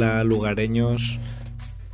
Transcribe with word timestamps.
Hola, 0.00 0.22
lugareños. 0.22 1.18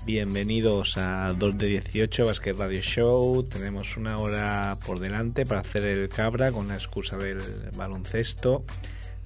Bienvenidos 0.04 0.98
a 0.98 1.32
2 1.32 1.56
de 1.56 1.68
18 1.68 2.26
Basket 2.26 2.52
Radio 2.52 2.82
Show. 2.82 3.44
Tenemos 3.44 3.96
una 3.96 4.18
hora 4.18 4.76
por 4.84 5.00
delante 5.00 5.46
para 5.46 5.62
hacer 5.62 5.86
el 5.86 6.10
cabra 6.10 6.52
con 6.52 6.68
la 6.68 6.74
excusa 6.74 7.16
del 7.16 7.38
baloncesto. 7.78 8.62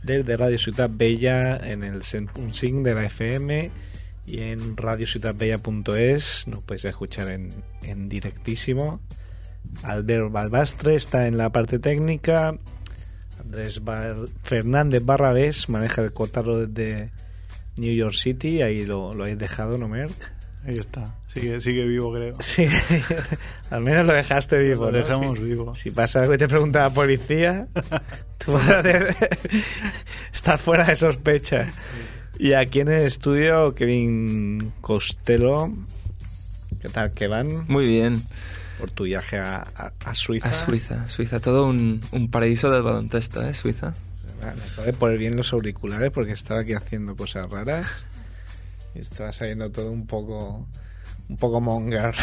Desde 0.04 0.37
Radio 0.37 0.59
Ciudad 0.59 0.88
Bella 0.88 1.56
en 1.56 1.82
el 1.82 2.04
Sing 2.04 2.84
de 2.84 2.95
la 2.95 3.06
FM 3.06 3.73
y 4.27 4.42
en 4.42 4.77
radiociudadbella.es 4.77 6.46
nos 6.46 6.63
podéis 6.63 6.85
escuchar 6.85 7.30
en, 7.30 7.48
en 7.82 8.09
directísimo. 8.09 9.01
Albert 9.82 10.30
Balbastre 10.30 10.95
está 10.95 11.26
en 11.26 11.37
la 11.37 11.51
parte 11.51 11.80
técnica. 11.80 12.57
Andrés 13.40 13.82
Fernández 14.45 15.04
Barrabés 15.04 15.68
maneja 15.68 16.02
el 16.02 16.13
cotarro 16.13 16.65
desde 16.65 17.10
New 17.79 17.95
York 17.95 18.15
City. 18.15 18.62
Ahí 18.62 18.84
lo, 18.84 19.12
lo 19.12 19.24
habéis 19.24 19.38
dejado, 19.38 19.76
¿no, 19.76 19.88
Merck? 19.88 20.38
Ahí 20.65 20.79
está. 20.79 21.04
Sigue, 21.32 21.60
sigue 21.60 21.85
vivo, 21.85 22.12
creo. 22.12 22.35
Sí, 22.40 22.66
al 23.70 23.82
menos 23.82 24.07
lo 24.07 24.12
dejaste 24.12 24.57
vivo. 24.59 24.87
Lo 24.87 24.93
dejamos 24.93 25.40
vivo. 25.40 25.74
Si 25.74 25.90
pasa 25.90 26.20
algo 26.20 26.35
y 26.35 26.38
te 26.38 26.48
pregunta 26.48 26.80
la 26.80 26.90
policía, 26.90 27.68
tú 28.45 28.52
vas 28.52 28.85
estar 30.32 30.59
fuera 30.59 30.87
de 30.87 30.96
sospecha. 30.96 31.68
Y 32.38 32.52
aquí 32.52 32.80
en 32.80 32.88
el 32.88 33.07
estudio, 33.07 33.74
Kevin 33.74 34.73
Costello. 34.80 35.70
¿Qué 36.82 36.88
tal, 36.88 37.13
¿Qué 37.13 37.29
van? 37.29 37.66
Muy 37.68 37.87
bien. 37.87 38.23
Por 38.79 38.90
tu 38.92 39.04
viaje 39.04 39.38
a, 39.38 39.92
a, 40.04 40.15
Suiza. 40.15 40.48
A 40.48 40.52
Suiza, 40.52 41.07
Suiza. 41.07 41.40
Todo 41.40 41.66
un, 41.66 42.01
un 42.13 42.30
paraíso 42.30 42.70
del 42.70 42.82
baloncesto, 42.82 43.42
¿eh? 43.42 43.54
Suiza. 43.54 43.92
Me 44.40 44.48
acabo 44.48 44.87
de 44.87 44.93
poner 44.93 45.18
bien 45.18 45.37
los 45.37 45.52
auriculares 45.52 46.10
porque 46.12 46.32
estaba 46.32 46.60
aquí 46.60 46.74
haciendo 46.74 47.16
cosas 47.16 47.48
raras. 47.51 47.87
Y 48.95 49.01
estaba 49.01 49.32
saliendo 49.32 49.70
todo 49.70 49.90
un 49.90 50.07
poco 50.07 50.66
un 51.29 51.37
poco 51.37 51.60
monger. 51.60 52.15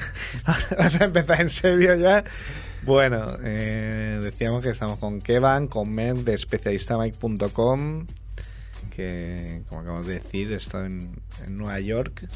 Vamos 0.78 1.00
a 1.00 1.04
empezar 1.04 1.40
en 1.40 1.50
serio 1.50 1.94
ya. 1.96 2.24
Bueno, 2.82 3.38
eh, 3.42 4.20
decíamos 4.22 4.62
que 4.62 4.70
estamos 4.70 4.98
con 4.98 5.20
Kevan, 5.20 5.68
con 5.68 5.92
Mer 5.92 6.16
de 6.16 6.34
especialistamike.com, 6.34 8.06
que 8.94 9.62
como 9.68 9.80
acabamos 9.82 10.06
de 10.06 10.14
decir 10.14 10.52
está 10.52 10.84
en, 10.86 11.22
en, 11.46 11.58
Nueva 11.58 11.80
York. 11.80 12.26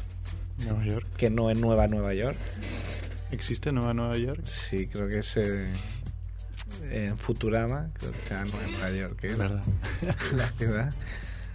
Nueva 0.59 0.85
York. 0.85 1.07
Que 1.17 1.29
no 1.29 1.49
es 1.49 1.57
Nueva 1.57 1.87
Nueva 1.87 2.13
York. 2.13 2.37
¿Existe 3.31 3.71
Nueva 3.71 3.93
Nueva 3.93 4.17
York? 4.17 4.45
Sí, 4.45 4.87
creo 4.87 5.07
que 5.07 5.19
es 5.19 5.37
eh, 5.37 5.67
en 6.91 7.17
Futurama, 7.17 7.89
creo 7.93 8.11
que 8.11 8.27
sea 8.27 8.45
Nueva 8.45 8.67
Nueva 8.71 8.91
York. 8.91 9.23
¿eh? 9.23 9.35
¿Verdad? 9.37 9.63
La 10.35 10.47
ciudad. 10.49 10.93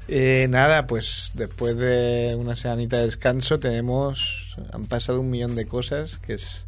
Eh, 0.06 0.46
nada, 0.50 0.86
pues 0.86 1.32
después 1.34 1.76
de 1.76 2.36
una 2.38 2.56
semanita 2.56 2.98
de 2.98 3.06
descanso 3.06 3.58
tenemos, 3.58 4.52
han 4.72 4.84
pasado 4.84 5.20
un 5.20 5.30
millón 5.30 5.54
de 5.54 5.66
cosas, 5.66 6.18
que 6.18 6.34
es 6.34 6.64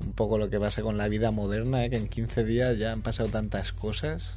un 0.00 0.12
poco 0.12 0.38
lo 0.38 0.48
que 0.48 0.58
pasa 0.58 0.82
con 0.82 0.96
la 0.96 1.08
vida 1.08 1.30
moderna, 1.30 1.84
¿eh? 1.84 1.90
que 1.90 1.96
en 1.96 2.08
15 2.08 2.44
días 2.44 2.78
ya 2.78 2.92
han 2.92 3.02
pasado 3.02 3.28
tantas 3.28 3.72
cosas 3.72 4.34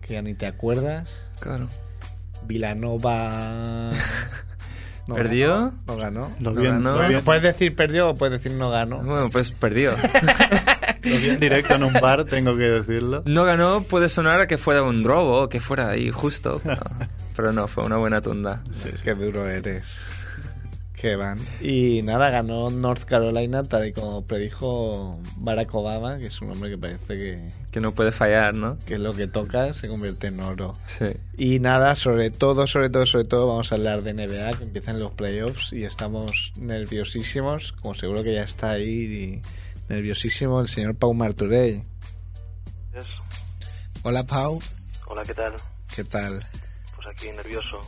que 0.00 0.14
ya 0.14 0.22
ni 0.22 0.34
te 0.34 0.46
acuerdas. 0.46 1.14
Claro. 1.40 1.68
Vilanova... 2.46 3.92
No 5.06 5.16
¿Perdió? 5.16 5.74
Ganó, 5.86 6.32
no 6.40 6.54
ganó. 6.54 6.96
Bien, 6.96 7.08
bien. 7.08 7.24
Puedes 7.24 7.42
decir 7.42 7.76
perdió 7.76 8.08
o 8.08 8.14
puedes 8.14 8.42
decir 8.42 8.56
no 8.56 8.70
ganó. 8.70 9.02
Bueno, 9.02 9.28
pues 9.30 9.50
perdió. 9.50 9.94
Lo 11.04 11.16
vi 11.18 11.30
en 11.30 11.38
directo 11.38 11.74
en 11.74 11.84
un 11.84 11.92
bar, 11.92 12.24
tengo 12.24 12.56
que 12.56 12.70
decirlo. 12.70 13.22
No 13.26 13.44
ganó, 13.44 13.82
puede 13.82 14.08
sonar 14.08 14.40
a 14.40 14.46
que 14.46 14.58
fuera 14.58 14.82
un 14.82 15.04
robo, 15.04 15.48
que 15.48 15.60
fuera 15.60 15.90
ahí 15.90 16.10
justo. 16.10 16.60
Pero, 16.64 16.80
pero 17.36 17.52
no, 17.52 17.68
fue 17.68 17.84
una 17.84 17.96
buena 17.96 18.20
tunda. 18.20 18.62
Sí, 18.72 18.90
Qué 19.02 19.14
duro 19.14 19.48
eres. 19.48 19.84
Que 21.04 21.16
van. 21.16 21.38
Y 21.60 22.00
nada, 22.00 22.30
ganó 22.30 22.70
North 22.70 23.04
Carolina 23.04 23.62
tal 23.62 23.86
y 23.86 23.92
como 23.92 24.24
predijo 24.24 25.20
Barack 25.36 25.74
Obama, 25.74 26.16
que 26.16 26.28
es 26.28 26.40
un 26.40 26.52
hombre 26.52 26.70
que 26.70 26.78
parece 26.78 27.16
que, 27.16 27.50
Que 27.70 27.80
no 27.80 27.92
puede 27.92 28.10
fallar, 28.10 28.54
¿no? 28.54 28.78
que 28.86 28.96
lo 28.96 29.12
que 29.12 29.26
toca 29.26 29.74
se 29.74 29.86
convierte 29.86 30.28
en 30.28 30.40
oro. 30.40 30.72
Sí. 30.86 31.12
Y 31.36 31.58
nada, 31.58 31.94
sobre 31.94 32.30
todo, 32.30 32.66
sobre 32.66 32.88
todo, 32.88 33.04
sobre 33.04 33.26
todo, 33.26 33.48
vamos 33.48 33.70
a 33.70 33.74
hablar 33.74 34.02
de 34.02 34.14
NBA, 34.14 34.56
que 34.56 34.64
empiezan 34.64 34.98
los 34.98 35.12
playoffs 35.12 35.74
y 35.74 35.84
estamos 35.84 36.54
nerviosísimos, 36.58 37.72
como 37.72 37.94
seguro 37.94 38.22
que 38.22 38.32
ya 38.32 38.44
está 38.44 38.70
ahí 38.70 38.88
y 38.88 39.42
nerviosísimo 39.88 40.60
el 40.60 40.68
señor 40.68 40.96
Pau 40.96 41.14
Marturell. 41.14 41.82
Yes. 42.92 43.06
Hola 44.02 44.24
Pau, 44.24 44.58
Hola, 45.06 45.22
¿qué 45.22 45.34
tal? 45.34 45.54
¿qué 45.94 46.04
tal? 46.04 46.46
Pues 46.96 47.08
aquí 47.08 47.28
nervioso. 47.36 47.80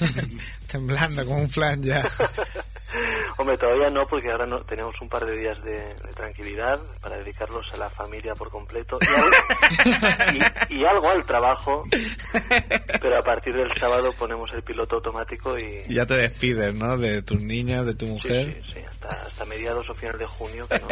Temblando 0.70 1.24
como 1.24 1.38
un 1.38 1.50
flan 1.50 1.82
ya. 1.82 2.02
Hombre, 3.38 3.56
todavía 3.56 3.90
no, 3.90 4.06
porque 4.06 4.30
ahora 4.30 4.46
no, 4.46 4.60
tenemos 4.60 4.94
un 5.00 5.08
par 5.08 5.24
de 5.24 5.36
días 5.38 5.62
de, 5.64 5.72
de 5.72 6.10
tranquilidad 6.14 6.78
para 7.00 7.16
dedicarlos 7.16 7.66
a 7.72 7.76
la 7.76 7.90
familia 7.90 8.34
por 8.34 8.50
completo 8.50 8.98
y, 9.00 9.06
al- 9.06 10.36
y- 10.70 10.74
y 10.80 10.84
algo 10.84 11.10
al 11.10 11.24
trabajo. 11.24 11.84
Pero 13.00 13.16
a 13.18 13.22
partir 13.22 13.54
del 13.54 13.72
sábado 13.78 14.12
ponemos 14.18 14.52
el 14.54 14.62
piloto 14.62 14.96
automático 14.96 15.58
y... 15.58 15.78
Y 15.88 15.94
ya 15.94 16.06
te 16.06 16.14
despides, 16.16 16.78
¿no? 16.78 16.96
De 16.96 17.22
tus 17.22 17.42
niñas, 17.42 17.84
de 17.86 17.94
tu 17.94 18.06
mujer. 18.06 18.62
sí, 18.64 18.74
sí, 18.74 18.80
hasta, 18.90 19.08
hasta 19.26 19.44
mediados 19.46 19.88
o 19.90 19.94
finales 19.94 20.20
de 20.20 20.26
junio 20.26 20.66
que 20.68 20.78
no, 20.78 20.88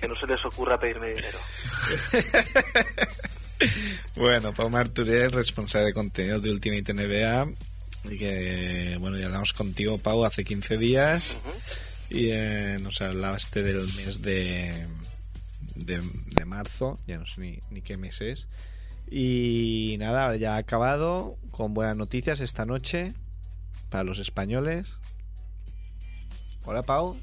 que 0.00 0.08
no 0.08 0.16
se 0.16 0.26
les 0.26 0.44
ocurra 0.44 0.78
pedirme 0.78 1.08
dinero. 1.14 1.38
Bueno, 4.16 4.52
Pau 4.52 4.68
Marturell, 4.68 5.30
responsable 5.32 5.86
de 5.86 5.94
contenidos 5.94 6.42
de 6.42 6.50
Ultimate 6.50 6.92
NBA. 6.92 7.46
Y 8.04 8.18
que, 8.18 8.96
bueno, 9.00 9.16
ya 9.16 9.26
hablamos 9.26 9.52
contigo, 9.52 9.98
Pau, 9.98 10.24
hace 10.24 10.44
15 10.44 10.78
días. 10.78 11.36
Y 12.10 12.30
eh, 12.30 12.76
nos 12.82 13.00
hablaste 13.00 13.62
del 13.62 13.92
mes 13.94 14.20
de, 14.20 14.86
de, 15.74 16.02
de 16.36 16.44
marzo, 16.44 16.96
ya 17.06 17.18
no 17.18 17.26
sé 17.26 17.40
ni, 17.40 17.58
ni 17.70 17.82
qué 17.82 17.96
mes 17.96 18.20
es. 18.20 18.46
Y 19.10 19.96
nada, 19.98 20.24
ahora 20.24 20.36
ya 20.36 20.54
ha 20.54 20.58
acabado 20.58 21.36
con 21.50 21.74
buenas 21.74 21.96
noticias 21.96 22.40
esta 22.40 22.66
noche 22.66 23.14
para 23.90 24.04
los 24.04 24.18
españoles. 24.18 24.96
Hola, 26.64 26.82
Pau. 26.82 27.16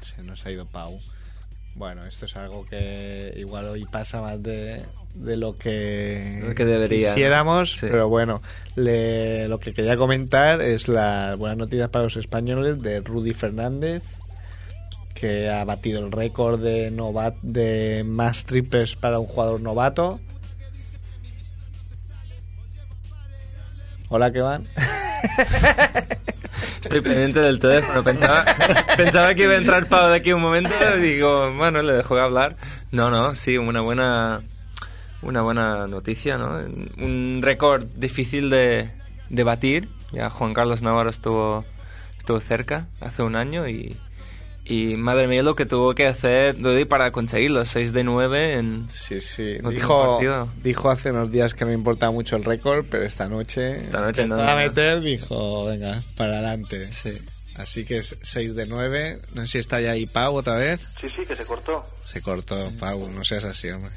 Se 0.00 0.22
nos 0.22 0.44
ha 0.44 0.50
ido 0.50 0.66
Pau. 0.66 0.98
Bueno, 1.74 2.04
esto 2.06 2.26
es 2.26 2.36
algo 2.36 2.64
que 2.64 3.32
igual 3.36 3.66
hoy 3.66 3.84
pasa 3.84 4.20
más 4.20 4.42
de, 4.42 4.82
de 5.24 5.36
lo 5.36 5.56
que, 5.58 6.40
Lo 6.46 6.54
que 6.54 6.64
debería, 6.64 7.08
¿no? 7.10 7.14
quisiéramos, 7.14 7.72
Sí. 7.72 7.86
pero 7.90 8.08
bueno, 8.08 8.40
le- 8.76 9.48
lo 9.48 9.58
que 9.58 9.74
quería 9.74 9.96
comentar 9.96 10.62
es 10.62 10.86
las 10.88 11.36
buenas 11.36 11.58
noticias 11.58 11.90
para 11.90 12.04
los 12.04 12.16
españoles 12.16 12.80
de 12.82 13.00
Rudy 13.00 13.34
Fernández, 13.34 14.02
que 15.14 15.50
ha 15.50 15.64
batido 15.64 16.04
el 16.04 16.12
récord 16.12 16.60
de, 16.62 16.90
novat 16.92 17.34
de 17.42 18.04
más 18.06 18.44
triples 18.44 18.94
para 18.96 19.18
un 19.18 19.26
jugador 19.26 19.60
novato. 19.60 20.20
Hola, 24.10 24.32
¿qué 24.32 24.40
van? 24.40 24.64
Estoy 26.82 27.00
pendiente 27.02 27.40
del 27.40 27.60
teléfono. 27.60 28.02
Pensaba, 28.02 28.44
pensaba 28.96 29.34
que 29.34 29.42
iba 29.42 29.52
a 29.52 29.56
entrar 29.58 29.86
Pau 29.88 30.08
de 30.08 30.16
aquí 30.16 30.32
un 30.32 30.40
momento 30.40 30.70
y 30.96 31.00
digo, 31.00 31.54
bueno, 31.56 31.82
le 31.82 31.92
dejo 31.94 32.14
de 32.16 32.22
hablar. 32.22 32.56
No, 32.90 33.10
no, 33.10 33.34
sí, 33.34 33.58
una 33.58 33.80
buena, 33.82 34.40
una 35.22 35.42
buena 35.42 35.86
noticia, 35.86 36.38
¿no? 36.38 36.58
Un 37.04 37.40
récord 37.42 37.84
difícil 37.96 38.50
de, 38.50 38.90
de 39.30 39.42
batir. 39.44 39.88
Ya 40.12 40.30
Juan 40.30 40.54
Carlos 40.54 40.82
Navarro 40.82 41.10
estuvo, 41.10 41.64
estuvo 42.18 42.40
cerca 42.40 42.86
hace 43.00 43.22
un 43.22 43.36
año 43.36 43.68
y, 43.68 43.94
y 44.64 44.96
madre 44.96 45.28
mía 45.28 45.42
lo 45.42 45.54
que 45.54 45.66
tuvo 45.66 45.94
que 45.94 46.06
hacer 46.06 46.56
Rudy 46.62 46.84
para 46.84 47.10
conseguirlo. 47.10 47.64
6 47.64 47.92
de 47.92 48.04
9 48.04 48.54
en... 48.58 48.88
Sí, 48.88 49.20
sí. 49.20 49.56
Dijo, 49.70 50.12
partido. 50.14 50.48
dijo 50.62 50.90
hace 50.90 51.10
unos 51.10 51.30
días 51.30 51.52
que 51.54 51.64
no 51.64 51.72
importaba 51.72 52.12
mucho 52.12 52.36
el 52.36 52.44
récord, 52.44 52.86
pero 52.90 53.04
esta 53.04 53.28
noche, 53.28 53.82
Esta 53.82 54.00
noche 54.00 54.22
empezó 54.22 54.42
no, 54.42 54.48
a 54.48 54.54
no. 54.54 54.60
meter, 54.60 55.00
dijo, 55.00 55.66
venga, 55.66 56.00
para 56.16 56.34
adelante. 56.38 56.90
Sí. 56.92 57.12
Así 57.58 57.84
que 57.84 57.98
es 57.98 58.16
6 58.22 58.54
de 58.54 58.66
9. 58.66 59.18
No 59.34 59.42
sé 59.42 59.48
si 59.52 59.58
está 59.58 59.80
ya 59.80 59.90
ahí 59.92 60.06
Pau 60.06 60.36
otra 60.36 60.54
vez. 60.56 60.80
Sí, 61.00 61.08
sí, 61.10 61.26
que 61.26 61.34
se 61.36 61.44
cortó. 61.44 61.82
Se 62.00 62.22
cortó, 62.22 62.70
Pau, 62.78 63.08
no 63.10 63.24
seas 63.24 63.44
así, 63.44 63.68
hombre. 63.70 63.90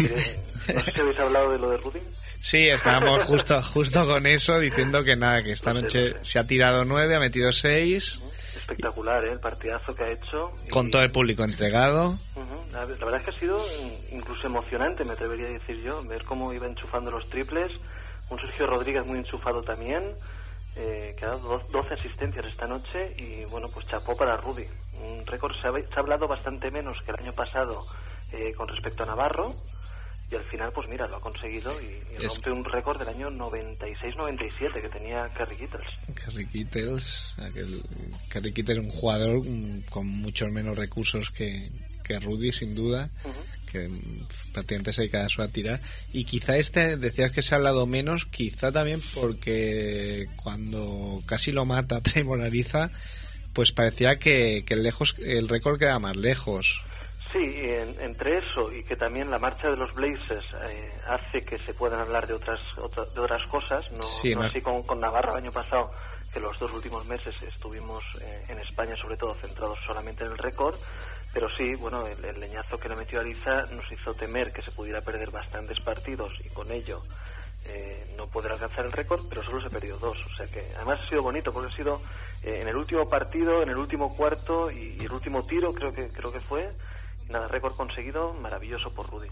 Eh, 0.00 0.36
No 0.74 0.84
sé 0.84 0.92
si 0.94 1.00
habéis 1.00 1.18
hablado 1.18 1.50
de 1.52 1.58
lo 1.58 1.70
de 1.70 1.76
Rudy. 1.78 2.00
Sí, 2.40 2.68
estábamos 2.68 3.24
justo, 3.24 3.60
justo 3.62 4.06
con 4.06 4.26
eso, 4.26 4.58
diciendo 4.58 5.04
que 5.04 5.16
nada, 5.16 5.42
que 5.42 5.52
esta 5.52 5.74
noche 5.74 6.14
se 6.22 6.38
ha 6.38 6.46
tirado 6.46 6.84
9, 6.86 7.14
ha 7.16 7.20
metido 7.20 7.52
6, 7.52 8.20
Espectacular, 8.56 9.24
¿eh? 9.24 9.32
El 9.32 9.40
partidazo 9.40 9.94
que 9.96 10.04
ha 10.04 10.10
hecho. 10.12 10.52
Y- 10.66 10.70
con 10.70 10.90
todo 10.92 11.02
el 11.02 11.10
público 11.10 11.42
entregado. 11.44 12.10
Ujú, 12.36 12.72
La, 12.72 12.80
la 12.80 12.86
verdad 12.86 13.16
es 13.16 13.24
que 13.24 13.30
ha 13.32 13.38
sido 13.38 13.60
incluso 14.12 14.46
emocionante, 14.46 15.04
me 15.04 15.12
atrevería 15.14 15.48
a 15.48 15.50
decir 15.50 15.82
yo, 15.82 16.04
ver 16.04 16.22
cómo 16.24 16.52
iba 16.52 16.66
enchufando 16.66 17.10
los 17.10 17.28
triples. 17.28 17.72
Un 18.30 18.38
Sergio 18.38 18.68
Rodríguez 18.68 19.04
muy 19.04 19.18
enchufado 19.18 19.60
también, 19.62 20.14
eh, 20.80 21.14
que 21.16 21.24
ha 21.26 21.28
dado 21.28 21.58
do- 21.58 21.66
12 21.70 21.94
asistencias 21.94 22.46
esta 22.46 22.66
noche 22.66 23.14
y 23.18 23.44
bueno, 23.44 23.68
pues 23.72 23.86
chapó 23.86 24.16
para 24.16 24.36
Rudy. 24.38 24.64
Un 25.02 25.26
récord, 25.26 25.52
se 25.60 25.68
ha, 25.68 25.72
se 25.72 25.94
ha 25.96 26.00
hablado 26.00 26.26
bastante 26.26 26.70
menos 26.70 26.96
que 27.04 27.10
el 27.12 27.18
año 27.20 27.32
pasado 27.34 27.84
eh, 28.32 28.52
con 28.54 28.66
respecto 28.68 29.02
a 29.02 29.06
Navarro, 29.06 29.54
y 30.30 30.36
al 30.36 30.44
final, 30.44 30.70
pues 30.72 30.86
mira, 30.88 31.08
lo 31.08 31.16
ha 31.16 31.20
conseguido 31.20 31.72
y, 31.82 31.86
y 32.12 32.24
Es- 32.24 32.34
rompe 32.36 32.50
un 32.52 32.64
récord 32.64 32.98
del 32.98 33.08
año 33.08 33.30
96-97 33.30 34.80
que 34.80 34.88
tenía 34.88 35.28
Kerry 35.34 35.56
Kittles. 35.56 35.88
Kerry 36.14 36.46
Kittles, 36.46 37.34
aquel, 37.38 37.82
Kerry 38.30 38.52
Kittles 38.52 38.78
es 38.78 38.84
un 38.84 38.90
jugador 38.90 39.44
mm, 39.44 39.80
con 39.90 40.06
muchos 40.06 40.48
menos 40.50 40.76
recursos 40.78 41.30
que, 41.30 41.70
que 42.10 42.18
Rudy, 42.20 42.50
sin 42.52 42.74
duda, 42.74 43.08
que 43.70 43.86
mm, 43.88 44.26
prácticamente 44.52 44.92
se 44.92 45.02
dedica 45.02 45.24
a 45.24 45.48
tirar. 45.48 45.80
Y 46.12 46.24
quizá 46.24 46.56
este, 46.56 46.96
decías 46.96 47.30
que 47.30 47.42
se 47.42 47.54
ha 47.54 47.58
hablado 47.58 47.86
menos, 47.86 48.24
quizá 48.26 48.72
también 48.72 49.00
porque 49.14 50.26
cuando 50.42 51.20
casi 51.26 51.52
lo 51.52 51.64
mata 51.64 52.00
Trevor 52.02 52.40
Ariza, 52.42 52.90
pues 53.52 53.72
parecía 53.72 54.18
que, 54.18 54.64
que 54.66 54.76
lejos, 54.76 55.14
el 55.18 55.48
récord 55.48 55.78
queda 55.78 55.98
más 55.98 56.16
lejos. 56.16 56.82
Sí, 57.32 57.38
en- 57.38 58.00
entre 58.00 58.38
eso 58.38 58.72
y 58.72 58.82
que 58.82 58.96
también 58.96 59.30
la 59.30 59.38
marcha 59.38 59.68
de 59.70 59.76
los 59.76 59.94
Blazers 59.94 60.46
eh, 60.68 60.90
hace 61.06 61.44
que 61.44 61.58
se 61.62 61.74
puedan 61.74 62.00
hablar 62.00 62.26
de 62.26 62.34
otras 62.34 62.60
otra- 62.76 63.04
de 63.04 63.20
otras 63.20 63.46
cosas, 63.48 63.84
no, 63.92 64.02
Sí, 64.02 64.34
no 64.34 64.40
no- 64.40 64.46
así 64.48 64.60
con, 64.60 64.82
con 64.82 64.98
Navarra 64.98 65.32
el 65.34 65.44
año 65.44 65.52
pasado, 65.52 65.92
que 66.34 66.40
los 66.40 66.58
dos 66.58 66.72
últimos 66.72 67.06
meses 67.06 67.34
estuvimos 67.46 68.02
eh, 68.20 68.44
en 68.48 68.58
España 68.58 68.96
sobre 69.00 69.16
todo 69.16 69.36
centrados 69.40 69.78
solamente 69.86 70.24
en 70.24 70.32
el 70.32 70.38
récord, 70.38 70.74
pero 71.32 71.48
sí, 71.56 71.74
bueno, 71.78 72.04
el, 72.06 72.40
leñazo 72.40 72.78
que 72.78 72.88
le 72.88 72.96
metió 72.96 73.20
Ariza 73.20 73.66
nos 73.74 73.90
hizo 73.92 74.14
temer 74.14 74.52
que 74.52 74.62
se 74.62 74.72
pudiera 74.72 75.00
perder 75.00 75.30
bastantes 75.30 75.78
partidos 75.80 76.32
y 76.44 76.48
con 76.48 76.70
ello 76.72 77.00
eh, 77.66 78.14
no 78.16 78.26
poder 78.26 78.52
alcanzar 78.52 78.86
el 78.86 78.92
récord, 78.92 79.24
pero 79.28 79.44
solo 79.44 79.62
se 79.62 79.70
perdió 79.70 79.96
dos. 79.98 80.18
O 80.26 80.36
sea 80.36 80.46
que 80.46 80.64
además 80.76 81.00
ha 81.04 81.08
sido 81.08 81.22
bonito 81.22 81.52
porque 81.52 81.72
ha 81.72 81.76
sido 81.76 82.00
eh, 82.42 82.60
en 82.62 82.68
el 82.68 82.76
último 82.76 83.08
partido, 83.08 83.62
en 83.62 83.68
el 83.68 83.76
último 83.76 84.14
cuarto 84.16 84.70
y, 84.70 84.96
el 84.98 85.12
último 85.12 85.42
tiro, 85.42 85.72
creo 85.72 85.92
que 85.92 86.06
creo 86.06 86.32
que 86.32 86.40
fue. 86.40 86.68
Nada, 87.28 87.46
récord 87.46 87.74
conseguido, 87.76 88.32
maravilloso 88.34 88.92
por 88.92 89.08
Rudy. 89.08 89.28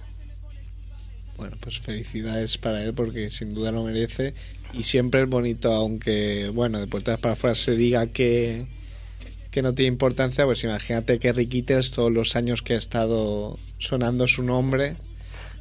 Bueno, 1.36 1.56
pues 1.60 1.80
felicidades 1.80 2.58
para 2.58 2.82
él 2.82 2.94
porque 2.94 3.28
sin 3.28 3.54
duda 3.54 3.72
lo 3.72 3.84
merece 3.84 4.34
y 4.72 4.82
siempre 4.84 5.22
es 5.22 5.28
bonito, 5.28 5.72
aunque, 5.72 6.50
bueno, 6.52 6.78
de 6.80 6.86
puertas 6.86 7.18
para 7.18 7.34
afuera 7.34 7.54
se 7.54 7.76
diga 7.76 8.06
que, 8.08 8.66
que 9.50 9.62
no 9.62 9.74
tiene 9.74 9.88
importancia, 9.92 10.44
pues 10.44 10.62
imagínate 10.64 11.18
que 11.18 11.32
Riquites 11.32 11.90
todos 11.90 12.12
los 12.12 12.36
años 12.36 12.62
que 12.62 12.74
ha 12.74 12.78
estado 12.78 13.58
sonando 13.78 14.26
su 14.26 14.42
nombre, 14.42 14.96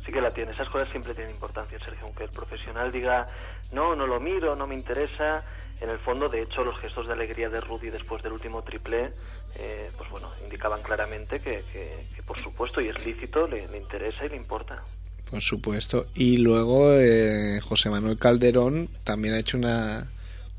Sí 0.06 0.14
que 0.14 0.22
la 0.22 0.32
tiene, 0.32 0.52
esas 0.54 0.70
cosas 0.70 0.88
siempre 0.90 1.14
tienen 1.14 1.34
importancia, 1.34 1.78
Sergio. 1.80 2.06
Aunque 2.06 2.24
el 2.24 2.30
profesional 2.30 2.94
diga, 2.94 3.28
no, 3.74 3.94
no 3.94 4.08
lo 4.08 4.22
miro, 4.22 4.56
no 4.56 4.66
me 4.66 4.74
interesa, 4.74 5.44
en 5.82 5.90
el 5.90 6.00
fondo, 6.00 6.30
de 6.30 6.44
hecho, 6.44 6.64
los 6.64 6.80
gestos 6.80 7.08
de 7.08 7.14
alegría 7.14 7.50
de 7.50 7.60
Rudy 7.60 7.90
después 7.90 8.24
del 8.24 8.32
último 8.32 8.62
triple, 8.64 9.12
eh, 9.60 9.92
pues 9.98 10.10
bueno, 10.10 10.30
indicaban 10.46 10.82
claramente 10.82 11.42
que, 11.42 11.62
que- 11.74 12.08
que, 12.16 12.24
por 12.24 12.40
supuesto, 12.40 12.80
y 12.80 12.88
es 12.88 13.06
lícito, 13.06 13.48
le, 13.50 13.68
le 13.68 13.78
interesa 13.78 14.26
y 14.26 14.30
le 14.30 14.38
importa. 14.38 14.82
por 15.30 15.42
supuesto. 15.42 16.06
Y 16.16 16.38
luego 16.38 16.94
eh, 16.94 17.60
José 17.62 17.90
Manuel 17.90 18.18
Calderón 18.18 18.88
también 19.04 19.34
ha 19.34 19.40
hecho 19.40 19.58
una, 19.58 20.08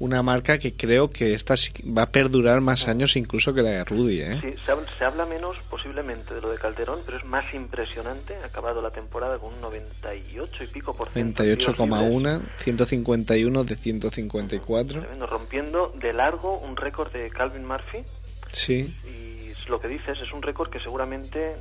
una 0.00 0.22
marca 0.22 0.58
que 0.58 0.74
creo 0.74 1.10
que 1.10 1.34
esta 1.34 1.54
va 1.96 2.02
a 2.02 2.06
perdurar 2.06 2.60
más 2.60 2.86
años 2.88 3.16
incluso 3.16 3.52
que 3.52 3.62
la 3.62 3.70
de 3.70 3.84
Rudy, 3.84 4.20
¿eh? 4.20 4.40
Sí, 4.40 4.54
se 4.64 4.72
habla, 4.72 4.86
se 4.96 5.04
habla 5.04 5.26
menos 5.26 5.56
posiblemente 5.68 6.34
de 6.34 6.40
lo 6.40 6.50
de 6.50 6.58
Calderón, 6.58 7.00
pero 7.04 7.16
es 7.16 7.24
más 7.24 7.52
impresionante. 7.52 8.36
Ha 8.36 8.46
acabado 8.46 8.80
la 8.80 8.90
temporada 8.90 9.38
con 9.38 9.54
un 9.54 9.60
98 9.60 10.64
y 10.64 10.66
pico 10.68 10.94
por 10.94 11.10
ciento. 11.10 11.42
de 11.42 11.56
tiros 11.56 11.78
libres. 11.78 12.00
28,1, 12.00 12.40
151 12.58 13.64
de 13.64 13.76
154. 13.76 15.00
Tremendo, 15.00 15.26
rompiendo 15.26 15.92
de 15.96 16.12
largo 16.12 16.58
un 16.58 16.76
récord 16.76 17.12
de 17.12 17.28
Calvin 17.30 17.66
Murphy. 17.66 18.04
Sí, 18.52 18.94
Y 19.04 19.38
lo 19.68 19.80
que 19.80 19.88
dices, 19.88 20.16
es 20.18 20.32
un 20.32 20.42
récord 20.42 20.70
que 20.70 20.80
seguramente 20.80 21.54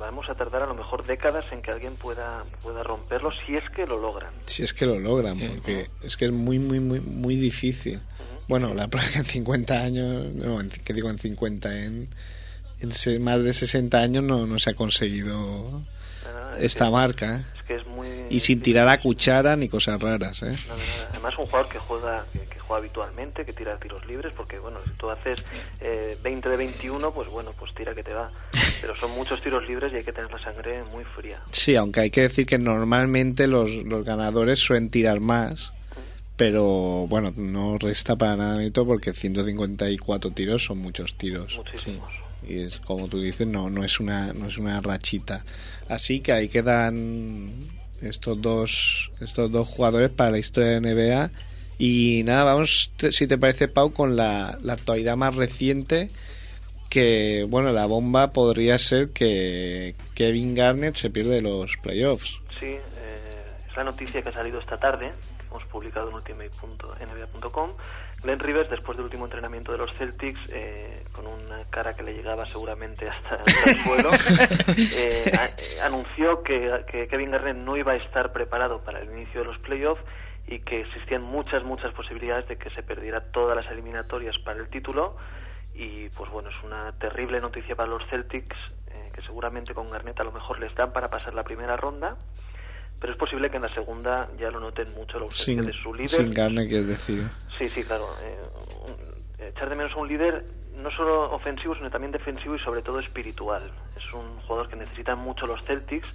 vamos 0.00 0.28
a 0.28 0.34
tardar 0.34 0.62
a 0.62 0.66
lo 0.66 0.74
mejor 0.74 1.04
décadas 1.06 1.44
en 1.52 1.62
que 1.62 1.70
alguien 1.70 1.94
pueda, 1.94 2.42
pueda 2.62 2.82
romperlo, 2.82 3.30
si 3.46 3.54
es 3.56 3.62
que 3.70 3.86
lo 3.86 4.00
logran. 4.00 4.32
si 4.46 4.62
es 4.64 4.72
que 4.72 4.86
lo 4.86 4.98
logran, 4.98 5.38
porque 5.38 5.88
es 6.02 6.16
que 6.16 6.24
es 6.26 6.32
muy, 6.32 6.58
muy, 6.58 6.80
muy, 6.80 7.00
muy 7.00 7.36
difícil. 7.36 8.00
Bueno, 8.48 8.74
la 8.74 8.88
que 8.88 9.18
en 9.18 9.24
50 9.24 9.74
años, 9.80 10.32
no, 10.34 10.60
en- 10.60 10.70
que 10.70 10.92
digo 10.92 11.08
en 11.10 11.18
50, 11.18 11.84
en, 11.84 12.08
en 12.80 12.92
se- 12.92 13.18
más 13.20 13.42
de 13.44 13.52
60 13.52 13.98
años 13.98 14.24
no, 14.24 14.46
no 14.46 14.58
se 14.58 14.70
ha 14.70 14.74
conseguido 14.74 15.82
Esta 16.58 16.86
que- 16.86 16.90
marca. 16.90 17.36
¿eh? 17.36 17.44
Es 17.58 17.62
que 17.64 17.74
es 17.76 17.86
muy... 17.86 18.08
Y 18.30 18.40
sin 18.40 18.60
tirar 18.60 18.88
a 18.88 19.00
cuchara 19.00 19.56
ni 19.56 19.68
cosas 19.68 20.00
raras, 20.00 20.42
¿eh? 20.42 20.56
Nada. 20.68 20.80
Además, 21.10 21.34
un 21.38 21.46
jugador 21.46 21.68
que 21.68 21.78
juega, 21.78 22.24
que, 22.32 22.40
que 22.40 22.58
juega 22.58 22.78
habitualmente, 22.80 23.44
que 23.44 23.52
tira 23.52 23.76
tiros 23.78 24.04
libres, 24.06 24.32
porque 24.36 24.58
bueno, 24.58 24.78
si 24.84 24.90
tú 24.98 25.10
haces 25.10 25.42
eh, 25.80 26.16
20 26.22 26.48
de 26.48 26.56
21, 26.56 27.12
pues 27.12 27.28
bueno, 27.28 27.52
pues 27.58 27.72
tira 27.74 27.94
que 27.94 28.02
te 28.02 28.12
va. 28.12 28.30
Pero 28.80 28.96
son 28.96 29.10
muchos 29.12 29.42
tiros 29.42 29.66
libres 29.68 29.92
y 29.92 29.96
hay 29.96 30.04
que 30.04 30.12
tener 30.12 30.30
la 30.30 30.38
sangre 30.38 30.82
muy 30.84 31.04
fría. 31.04 31.38
Sí, 31.52 31.76
aunque 31.76 32.00
hay 32.00 32.10
que 32.10 32.22
decir 32.22 32.46
que 32.46 32.58
normalmente 32.58 33.46
los, 33.46 33.70
los 33.70 34.04
ganadores 34.04 34.58
suelen 34.58 34.88
tirar 34.90 35.20
más, 35.20 35.72
pero 36.36 37.06
bueno, 37.08 37.32
no 37.36 37.76
resta 37.78 38.16
para 38.16 38.36
nada 38.36 38.56
mérito 38.56 38.86
porque 38.86 39.12
154 39.12 40.30
tiros 40.30 40.64
son 40.64 40.78
muchos 40.78 41.14
tiros. 41.18 41.54
Muchísimos. 41.56 42.10
Y 42.46 42.62
es 42.62 42.78
como 42.78 43.08
tú 43.08 43.20
dices 43.20 43.46
no 43.46 43.70
no 43.70 43.84
es 43.84 44.00
una 44.00 44.32
no 44.32 44.46
es 44.46 44.58
una 44.58 44.80
rachita. 44.80 45.44
Así 45.88 46.20
que 46.20 46.32
ahí 46.32 46.48
quedan 46.48 47.52
estos 48.02 48.40
dos 48.40 49.10
estos 49.20 49.50
dos 49.50 49.68
jugadores 49.68 50.10
para 50.10 50.30
la 50.30 50.38
historia 50.38 50.78
de 50.78 50.80
NBA 50.80 51.30
y 51.78 52.22
nada 52.24 52.44
vamos 52.44 52.90
si 53.10 53.26
te 53.26 53.38
parece 53.38 53.68
Pau 53.68 53.92
con 53.92 54.16
la, 54.16 54.58
la 54.62 54.74
actualidad 54.74 55.16
más 55.16 55.34
reciente 55.34 56.10
que 56.90 57.46
bueno 57.48 57.72
la 57.72 57.86
bomba 57.86 58.32
podría 58.32 58.76
ser 58.76 59.10
que 59.10 59.94
Kevin 60.14 60.54
Garnett 60.54 60.96
se 60.96 61.08
pierde 61.08 61.40
los 61.40 61.76
playoffs. 61.78 62.40
Sí, 62.58 62.66
eh, 62.66 62.80
es 63.68 63.76
la 63.76 63.84
noticia 63.84 64.20
que 64.20 64.28
ha 64.28 64.32
salido 64.32 64.58
esta 64.58 64.78
tarde, 64.78 65.12
hemos 65.48 65.64
publicado 65.64 66.08
en 66.08 66.16
ultimate.nba.com. 66.16 67.70
Glenn 68.22 68.38
Rivers, 68.38 68.68
después 68.68 68.96
del 68.96 69.04
último 69.06 69.24
entrenamiento 69.24 69.72
de 69.72 69.78
los 69.78 69.92
Celtics, 69.94 70.40
eh, 70.52 71.02
con 71.12 71.26
una 71.26 71.64
cara 71.70 71.94
que 71.94 72.02
le 72.02 72.12
llegaba 72.14 72.46
seguramente 72.46 73.08
hasta, 73.08 73.36
hasta 73.36 73.70
el 73.70 73.76
suelo, 73.84 74.10
eh, 74.94 75.32
a- 75.38 75.46
eh, 75.46 75.80
anunció 75.82 76.42
que, 76.42 76.84
que 76.90 77.08
Kevin 77.08 77.30
Garnett 77.30 77.56
no 77.56 77.76
iba 77.76 77.92
a 77.92 77.96
estar 77.96 78.32
preparado 78.32 78.80
para 78.84 79.00
el 79.00 79.10
inicio 79.10 79.40
de 79.40 79.46
los 79.46 79.58
playoffs 79.58 80.02
y 80.46 80.58
que 80.60 80.80
existían 80.80 81.22
muchas, 81.22 81.62
muchas 81.64 81.92
posibilidades 81.94 82.46
de 82.48 82.56
que 82.58 82.70
se 82.70 82.82
perdiera 82.82 83.20
todas 83.32 83.56
las 83.56 83.66
eliminatorias 83.72 84.36
para 84.38 84.58
el 84.60 84.68
título. 84.68 85.16
Y 85.74 86.08
pues 86.10 86.30
bueno, 86.30 86.50
es 86.50 86.56
una 86.64 86.92
terrible 86.98 87.40
noticia 87.40 87.76
para 87.76 87.88
los 87.88 88.04
Celtics, 88.08 88.56
eh, 88.88 89.08
que 89.14 89.22
seguramente 89.22 89.72
con 89.72 89.88
Garnett 89.90 90.18
a 90.20 90.24
lo 90.24 90.32
mejor 90.32 90.58
les 90.60 90.74
dan 90.74 90.92
para 90.92 91.08
pasar 91.08 91.32
la 91.32 91.44
primera 91.44 91.76
ronda, 91.76 92.16
pero 93.00 93.12
es 93.12 93.18
posible 93.18 93.50
que 93.50 93.56
en 93.56 93.62
la 93.62 93.74
segunda 93.74 94.28
ya 94.38 94.50
lo 94.50 94.60
noten 94.60 94.92
mucho 94.94 95.18
la 95.18 95.24
ausencia 95.24 95.62
sin, 95.62 95.70
de 95.70 95.72
su 95.72 95.94
líder. 95.94 96.10
sin 96.10 96.30
Garnett 96.30 96.68
quieres 96.68 96.86
decir 96.88 97.28
Sí, 97.58 97.68
sí, 97.70 97.82
claro. 97.84 98.08
eh, 98.22 99.48
echar 99.48 99.68
de 99.68 99.76
menos 99.76 99.92
a 99.92 99.96
un 99.98 100.08
líder 100.08 100.44
no 100.76 100.90
solo 100.90 101.30
ofensivo, 101.32 101.74
sino 101.74 101.90
también 101.90 102.12
defensivo 102.12 102.54
y 102.56 102.58
sobre 102.60 102.82
todo 102.82 103.00
espiritual. 103.00 103.62
Es 103.96 104.12
un 104.14 104.40
jugador 104.46 104.68
que 104.68 104.76
necesitan 104.76 105.18
mucho 105.18 105.46
los 105.46 105.62
Celtics 105.64 106.06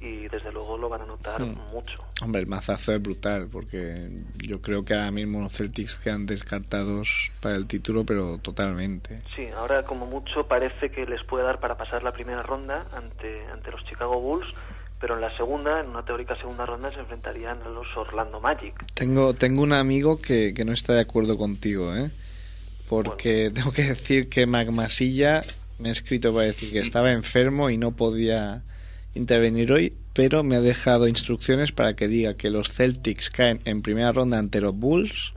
y 0.00 0.28
desde 0.28 0.52
luego 0.52 0.76
lo 0.76 0.88
van 0.88 1.02
a 1.02 1.06
notar 1.06 1.40
Hmm. 1.40 1.58
mucho. 1.72 1.98
Hombre, 2.22 2.42
el 2.42 2.46
mazazo 2.46 2.92
es 2.94 3.02
brutal, 3.02 3.48
porque 3.50 4.08
yo 4.46 4.60
creo 4.60 4.84
que 4.84 4.94
ahora 4.94 5.10
mismo 5.10 5.40
los 5.40 5.52
Celtics 5.52 5.96
quedan 5.96 6.26
descartados 6.26 7.30
para 7.40 7.56
el 7.56 7.66
título, 7.66 8.04
pero 8.04 8.38
totalmente. 8.38 9.22
Sí, 9.34 9.48
ahora 9.56 9.84
como 9.84 10.06
mucho 10.06 10.46
parece 10.46 10.90
que 10.90 11.06
les 11.06 11.24
puede 11.24 11.44
dar 11.44 11.58
para 11.60 11.76
pasar 11.76 12.02
la 12.02 12.12
primera 12.12 12.42
ronda 12.42 12.86
ante, 12.94 13.44
ante 13.46 13.70
los 13.72 13.82
Chicago 13.84 14.20
Bulls, 14.20 14.46
pero 15.00 15.14
en 15.14 15.20
la 15.20 15.36
segunda, 15.36 15.80
en 15.80 15.88
una 15.88 16.04
teórica 16.04 16.34
segunda 16.34 16.64
ronda, 16.66 16.90
se 16.90 17.00
enfrentarían 17.00 17.62
a 17.62 17.68
los 17.68 17.86
Orlando 17.96 18.40
Magic. 18.40 18.74
Tengo, 18.94 19.34
tengo 19.34 19.62
un 19.62 19.72
amigo 19.72 20.20
que, 20.20 20.54
que 20.54 20.64
no 20.64 20.72
está 20.72 20.94
de 20.94 21.00
acuerdo 21.00 21.36
contigo, 21.36 21.94
¿eh? 21.94 22.10
Porque 22.88 23.50
tengo 23.54 23.72
que 23.72 23.84
decir 23.84 24.28
que 24.28 24.46
Magmasilla 24.46 25.42
me 25.78 25.90
ha 25.90 25.92
escrito 25.92 26.32
para 26.32 26.46
decir 26.46 26.72
que 26.72 26.78
estaba 26.78 27.12
enfermo 27.12 27.70
y 27.70 27.76
no 27.76 27.92
podía 27.92 28.62
intervenir 29.14 29.72
hoy, 29.72 29.94
pero 30.12 30.42
me 30.42 30.56
ha 30.56 30.60
dejado 30.60 31.08
instrucciones 31.08 31.72
para 31.72 31.94
que 31.94 32.08
diga 32.08 32.34
que 32.34 32.50
los 32.50 32.72
Celtics 32.72 33.30
caen 33.30 33.60
en 33.64 33.82
primera 33.82 34.12
ronda 34.12 34.38
ante 34.38 34.60
los 34.60 34.74
Bulls, 34.74 35.32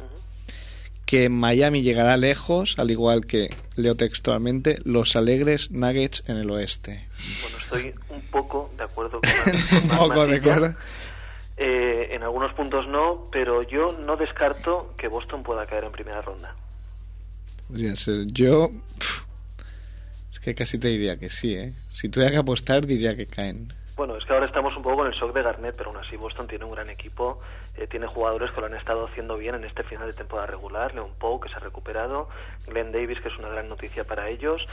que 1.10 1.28
Miami 1.28 1.82
llegará 1.82 2.18
lejos, 2.18 2.78
al 2.78 2.92
igual 2.92 3.26
que, 3.26 3.50
leo 3.76 3.96
textualmente, 3.96 4.78
los 4.84 5.16
alegres 5.16 5.72
Nuggets 5.72 6.24
en 6.28 6.38
el 6.38 6.52
oeste. 6.52 7.08
Bueno, 7.42 7.58
estoy 7.58 7.96
un 8.10 8.22
poco 8.30 8.70
de 8.78 8.84
acuerdo 8.84 9.20
con, 9.20 9.56
Un 9.92 9.98
poco 9.98 10.28
de 10.28 10.36
acuerdo. 10.36 10.76
Eh, 11.58 12.10
en 12.12 12.22
algunos 12.22 12.54
puntos 12.54 12.88
no, 12.88 13.24
pero 13.32 13.64
yo 13.64 13.92
no 13.94 14.18
descarto 14.18 14.94
que 15.00 15.08
Boston 15.08 15.42
pueda 15.42 15.66
caer 15.66 15.86
en 15.86 15.94
primera 15.94 16.22
ronda. 16.22 16.56
Podría 17.68 17.96
ser. 17.96 18.28
Yo. 18.28 18.70
Es 20.32 20.40
que 20.40 20.54
casi 20.54 20.78
te 20.78 20.90
diría 20.90 21.18
que 21.18 21.30
sí, 21.30 21.56
¿eh? 21.56 21.74
Si 21.90 22.10
tuviera 22.10 22.32
que 22.32 22.38
apostar, 22.38 22.86
diría 22.86 23.18
que 23.18 23.26
caen. 23.26 23.74
Bueno, 24.00 24.16
es 24.16 24.24
que 24.24 24.32
ahora 24.32 24.46
estamos 24.46 24.74
un 24.78 24.82
poco 24.82 24.96
con 24.96 25.08
el 25.08 25.12
shock 25.14 25.34
de 25.34 25.44
Garnett, 25.44 25.76
pero 25.76 25.90
aún 25.90 26.00
así 26.00 26.16
Boston 26.16 26.48
tiene 26.48 26.64
un 26.64 26.72
gran 26.72 26.90
equipo, 26.90 27.42
eh, 27.76 27.86
tiene 27.86 28.08
jugadores 28.08 28.50
que 28.52 28.62
lo 28.62 28.68
han 28.68 28.74
estado 28.78 29.06
haciendo 29.06 29.36
bien 29.36 29.56
en 29.56 29.66
este 29.66 29.84
final 29.84 30.08
de 30.08 30.14
temporada 30.14 30.48
regular, 30.48 30.96
Leon 30.96 31.10
Poe 31.20 31.42
que 31.42 31.50
se 31.50 31.56
ha 31.56 31.60
recuperado, 31.60 32.30
Glenn 32.66 32.94
Davis 32.94 33.20
que 33.20 33.28
es 33.28 33.38
una 33.38 33.50
gran 33.50 33.68
noticia 33.68 34.06
para 34.06 34.30
ellos 34.30 34.66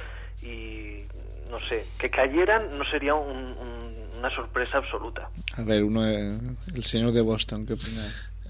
y 0.43 1.01
no 1.51 1.59
sé, 1.59 1.85
que 1.99 2.09
cayeran 2.09 2.79
no 2.79 2.85
sería 2.85 3.17
un- 3.17 3.51
un- 3.59 4.07
una 4.17 4.31
sorpresa 4.31 4.79
absoluta. 4.79 5.29
A 5.57 5.63
ver, 5.63 5.83
uno, 5.83 6.07
el 6.07 6.85
señor 6.85 7.11
de 7.11 7.21
Boston, 7.23 7.67
¿qué 7.67 7.73
opina? 7.73 8.07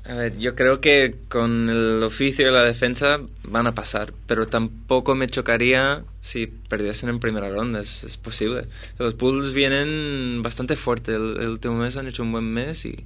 A 0.09 0.15
ver, 0.15 0.39
yo 0.39 0.55
creo 0.55 0.81
que 0.81 1.17
con 1.29 1.69
el 1.69 2.03
oficio 2.05 2.49
y 2.49 2.53
la 2.53 2.63
defensa 2.63 3.17
van 3.43 3.67
a 3.67 3.73
pasar, 3.73 4.13
pero 4.29 4.47
tampoco 4.47 5.17
me 5.17 5.27
chocaría 5.27 6.05
si 6.21 6.47
perdiesen 6.47 7.09
en 7.09 7.19
primera 7.19 7.49
ronda, 7.49 7.81
es, 7.81 8.05
es 8.05 8.17
posible. 8.17 8.67
Los 8.99 9.17
Bulls 9.17 9.53
vienen 9.53 10.43
bastante 10.43 10.77
fuerte, 10.77 11.13
el, 11.13 11.39
el 11.41 11.49
último 11.49 11.75
mes 11.75 11.97
han 11.97 12.07
hecho 12.07 12.23
un 12.23 12.31
buen 12.31 12.45
mes 12.45 12.85
y, 12.85 13.05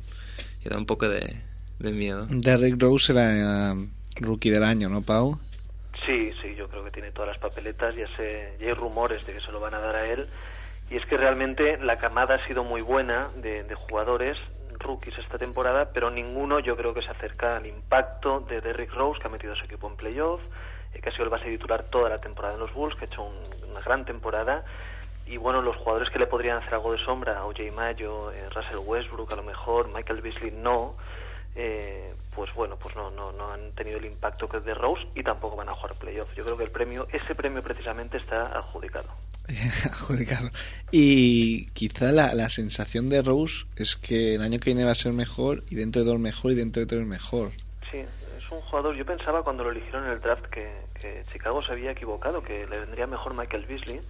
y 0.64 0.68
da 0.68 0.76
un 0.76 0.84
poco 0.84 1.08
de, 1.08 1.36
de 1.78 1.90
miedo. 1.90 2.26
Derrick 2.28 2.80
Rose 2.80 3.12
era 3.12 3.72
eh, 3.72 3.88
rookie 4.16 4.50
del 4.50 4.64
año, 4.64 4.90
¿no, 4.90 5.00
Pau? 5.00 5.38
Sí, 6.04 6.32
sí, 6.42 6.54
yo 6.54 6.68
creo 6.68 6.84
que 6.84 6.90
tiene 6.90 7.12
todas 7.12 7.28
las 7.30 7.38
papeletas, 7.38 7.94
ya, 7.96 8.14
sé, 8.14 8.56
ya 8.60 8.66
hay 8.66 8.74
rumores 8.74 9.24
de 9.24 9.32
que 9.32 9.40
se 9.40 9.52
lo 9.52 9.60
van 9.60 9.72
a 9.72 9.78
dar 9.78 9.96
a 9.96 10.06
él. 10.06 10.26
Y 10.90 10.96
es 10.96 11.06
que 11.06 11.16
realmente 11.16 11.78
la 11.78 11.98
camada 11.98 12.34
ha 12.34 12.46
sido 12.46 12.64
muy 12.64 12.82
buena 12.82 13.28
de, 13.40 13.62
de 13.62 13.74
jugadores 13.74 14.36
rookies 14.80 15.16
esta 15.18 15.38
temporada, 15.38 15.90
pero 15.92 16.10
ninguno 16.10 16.58
yo 16.58 16.76
creo 16.76 16.92
que 16.92 17.02
se 17.02 17.10
acerca 17.10 17.56
al 17.56 17.66
impacto 17.66 18.40
de 18.40 18.60
Derrick 18.60 18.92
Rose, 18.94 19.20
que 19.20 19.28
ha 19.28 19.30
metido 19.30 19.52
a 19.52 19.56
su 19.56 19.64
equipo 19.64 19.86
en 19.88 19.96
playoff, 19.96 20.40
eh, 20.92 21.00
que 21.00 21.08
ha 21.08 21.12
sido 21.12 21.24
el 21.24 21.30
base 21.30 21.44
titular 21.46 21.84
toda 21.84 22.08
la 22.10 22.18
temporada 22.18 22.54
en 22.54 22.60
los 22.60 22.72
Bulls, 22.74 22.96
que 22.96 23.04
ha 23.04 23.08
hecho 23.08 23.22
un- 23.22 23.70
una 23.70 23.80
gran 23.80 24.04
temporada. 24.04 24.64
Y 25.26 25.36
bueno, 25.36 25.62
los 25.62 25.76
jugadores 25.76 26.10
que 26.10 26.18
le 26.18 26.26
podrían 26.26 26.58
hacer 26.58 26.74
algo 26.74 26.92
de 26.92 26.98
sombra, 27.04 27.44
OJ 27.44 27.70
Mayo, 27.72 28.32
eh, 28.32 28.48
Russell 28.50 28.78
Westbrook 28.84 29.32
a 29.32 29.36
lo 29.36 29.42
mejor, 29.44 29.88
Michael 29.88 30.22
Beasley 30.22 30.50
no, 30.50 30.96
eh, 31.54 32.14
pues 32.34 32.52
bueno, 32.54 32.76
pues 32.76 32.96
no, 32.96 33.10
no, 33.10 33.32
no 33.32 33.52
han 33.52 33.72
tenido 33.74 33.98
el 33.98 34.06
impacto 34.06 34.48
que 34.48 34.56
es 34.58 34.64
de 34.64 34.74
Rose 34.74 35.06
y 35.14 35.22
tampoco 35.22 35.56
van 35.56 35.68
a 35.68 35.74
jugar 35.74 35.94
playoff. 35.96 36.32
Yo 36.34 36.44
creo 36.44 36.56
que 36.56 36.64
el 36.64 36.70
premio, 36.70 37.06
ese 37.12 37.34
premio 37.34 37.62
precisamente 37.62 38.16
está 38.16 38.56
adjudicado. 38.56 39.08
Adjudicado. 39.84 40.50
Y 40.90 41.66
quizá 41.70 42.12
la, 42.12 42.34
la 42.34 42.48
sensación 42.48 43.08
de 43.08 43.22
Rose 43.22 43.64
es 43.76 43.96
que 43.96 44.34
el 44.34 44.42
año 44.42 44.58
que 44.58 44.70
viene 44.70 44.84
va 44.84 44.92
a 44.92 44.96
ser 44.96 45.12
mejor 45.12 45.64
y 45.70 45.76
dentro 45.76 46.02
de 46.02 46.10
dos 46.10 46.18
mejor 46.18 46.52
y 46.52 46.54
dentro 46.56 46.80
de 46.80 46.86
tres 46.86 47.06
mejor. 47.06 47.52
Sí, 47.90 47.98
es 47.98 48.50
un 48.50 48.60
jugador, 48.60 48.96
yo 48.96 49.04
pensaba 49.04 49.42
cuando 49.42 49.64
lo 49.64 49.70
eligieron 49.70 50.04
en 50.06 50.12
el 50.12 50.20
draft 50.20 50.46
que, 50.46 50.70
que 51.00 51.24
Chicago 51.32 51.62
se 51.62 51.72
había 51.72 51.92
equivocado, 51.92 52.42
que 52.42 52.66
le 52.66 52.78
vendría 52.80 53.06
mejor 53.06 53.34
Michael 53.34 53.66
Beasley, 53.66 54.00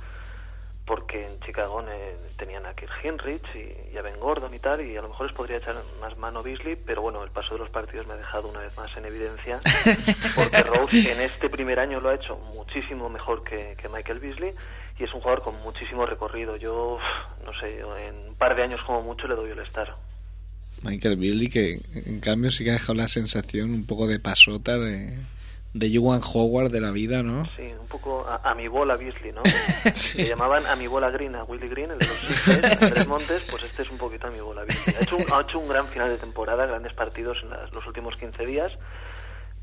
porque 0.87 1.25
en 1.25 1.38
Chicago 1.40 1.85
eh, 1.88 2.16
tenían 2.37 2.66
a 2.66 2.75
Kirk 2.75 2.90
Hinrich 3.04 3.44
y, 3.54 3.94
y 3.94 3.97
a 3.97 4.02
Ben 4.02 4.18
Gordon 4.18 4.52
y 4.52 4.59
tal, 4.59 4.80
y 4.80 4.97
a 4.97 5.02
lo 5.02 5.09
mejor 5.09 5.26
les 5.26 5.37
podría 5.37 5.59
echar 5.59 5.76
más 6.00 6.16
mano 6.18 6.42
Beasley, 6.42 6.76
pero 6.85 7.02
bueno, 7.02 7.23
el 7.23 7.30
paso 7.30 7.54
de 7.54 7.61
los 7.61 7.70
partidos 7.70 8.06
me 8.06 8.14
ha 8.14 8.16
dejado 8.16 8.49
una 8.49 8.61
vez 8.61 8.76
más 8.76 8.97
en 8.97 9.04
evidencia, 9.04 9.61
porque 10.35 10.62
Rose 10.62 11.12
en 11.12 11.20
este 11.20 11.49
primer 11.49 11.78
año 11.78 12.00
lo 12.00 12.09
ha 12.09 12.14
hecho 12.14 12.37
muchísimo 12.54 13.09
mejor 13.09 13.44
que, 13.44 13.76
que 13.80 13.88
Michael 13.88 14.18
Beasley, 14.18 14.54
y 15.00 15.04
es 15.04 15.14
un 15.14 15.21
jugador 15.21 15.42
con 15.42 15.57
muchísimo 15.62 16.04
recorrido. 16.07 16.57
Yo, 16.57 16.99
no 17.45 17.52
sé, 17.61 17.80
en 17.80 18.28
un 18.28 18.35
par 18.37 18.54
de 18.54 18.62
años 18.62 18.80
como 18.87 19.02
mucho 19.02 19.26
le 19.26 19.35
doy 19.35 19.50
el 19.50 19.59
estar. 19.61 19.97
Michael 20.83 21.16
Beasley 21.16 21.49
que 21.49 21.80
en 21.95 22.21
cambio 22.21 22.50
sí 22.50 22.64
que 22.64 22.71
ha 22.71 22.75
dejado 22.75 22.95
la 22.95 23.09
sensación 23.09 23.71
un 23.73 23.85
poco 23.87 24.07
de 24.07 24.19
pasota 24.19 24.78
de, 24.78 25.19
de 25.75 25.97
Juwan 25.97 26.21
Howard 26.25 26.71
de 26.71 26.80
la 26.80 26.90
vida, 26.90 27.23
¿no? 27.23 27.45
Sí, 27.57 27.62
un 27.78 27.87
poco 27.87 28.26
a, 28.26 28.37
a 28.50 28.54
mi 28.54 28.66
bola 28.69 28.97
Beasley, 28.97 29.33
¿no? 29.33 29.42
Sí. 29.95 30.19
Le 30.19 30.28
llamaban 30.28 30.64
a 30.66 30.76
mi 30.76 30.87
bola 30.87 31.11
Green 31.11 31.35
a 31.37 31.45
Willy 31.45 31.69
Green, 31.69 31.90
el 31.90 31.99
de 31.99 32.07
los 32.07 32.16
Sixers, 32.19 32.83
Andrés 32.83 33.07
Montes, 33.07 33.42
pues 33.50 33.62
este 33.64 33.83
es 33.83 33.90
un 33.90 33.99
poquito 33.99 34.26
a 34.28 34.30
mi 34.30 34.40
bola 34.40 34.64
Beasley. 34.64 34.97
Ha 34.99 35.02
hecho 35.02 35.16
un, 35.19 35.25
ha 35.33 35.40
hecho 35.42 35.59
un 35.59 35.69
gran 35.69 35.87
final 35.88 36.09
de 36.09 36.16
temporada, 36.19 36.64
grandes 36.66 36.95
partidos 36.95 37.38
en 37.42 37.50
las- 37.50 37.71
los 37.73 37.87
últimos 37.87 38.16
15 38.16 38.47
días, 38.47 38.73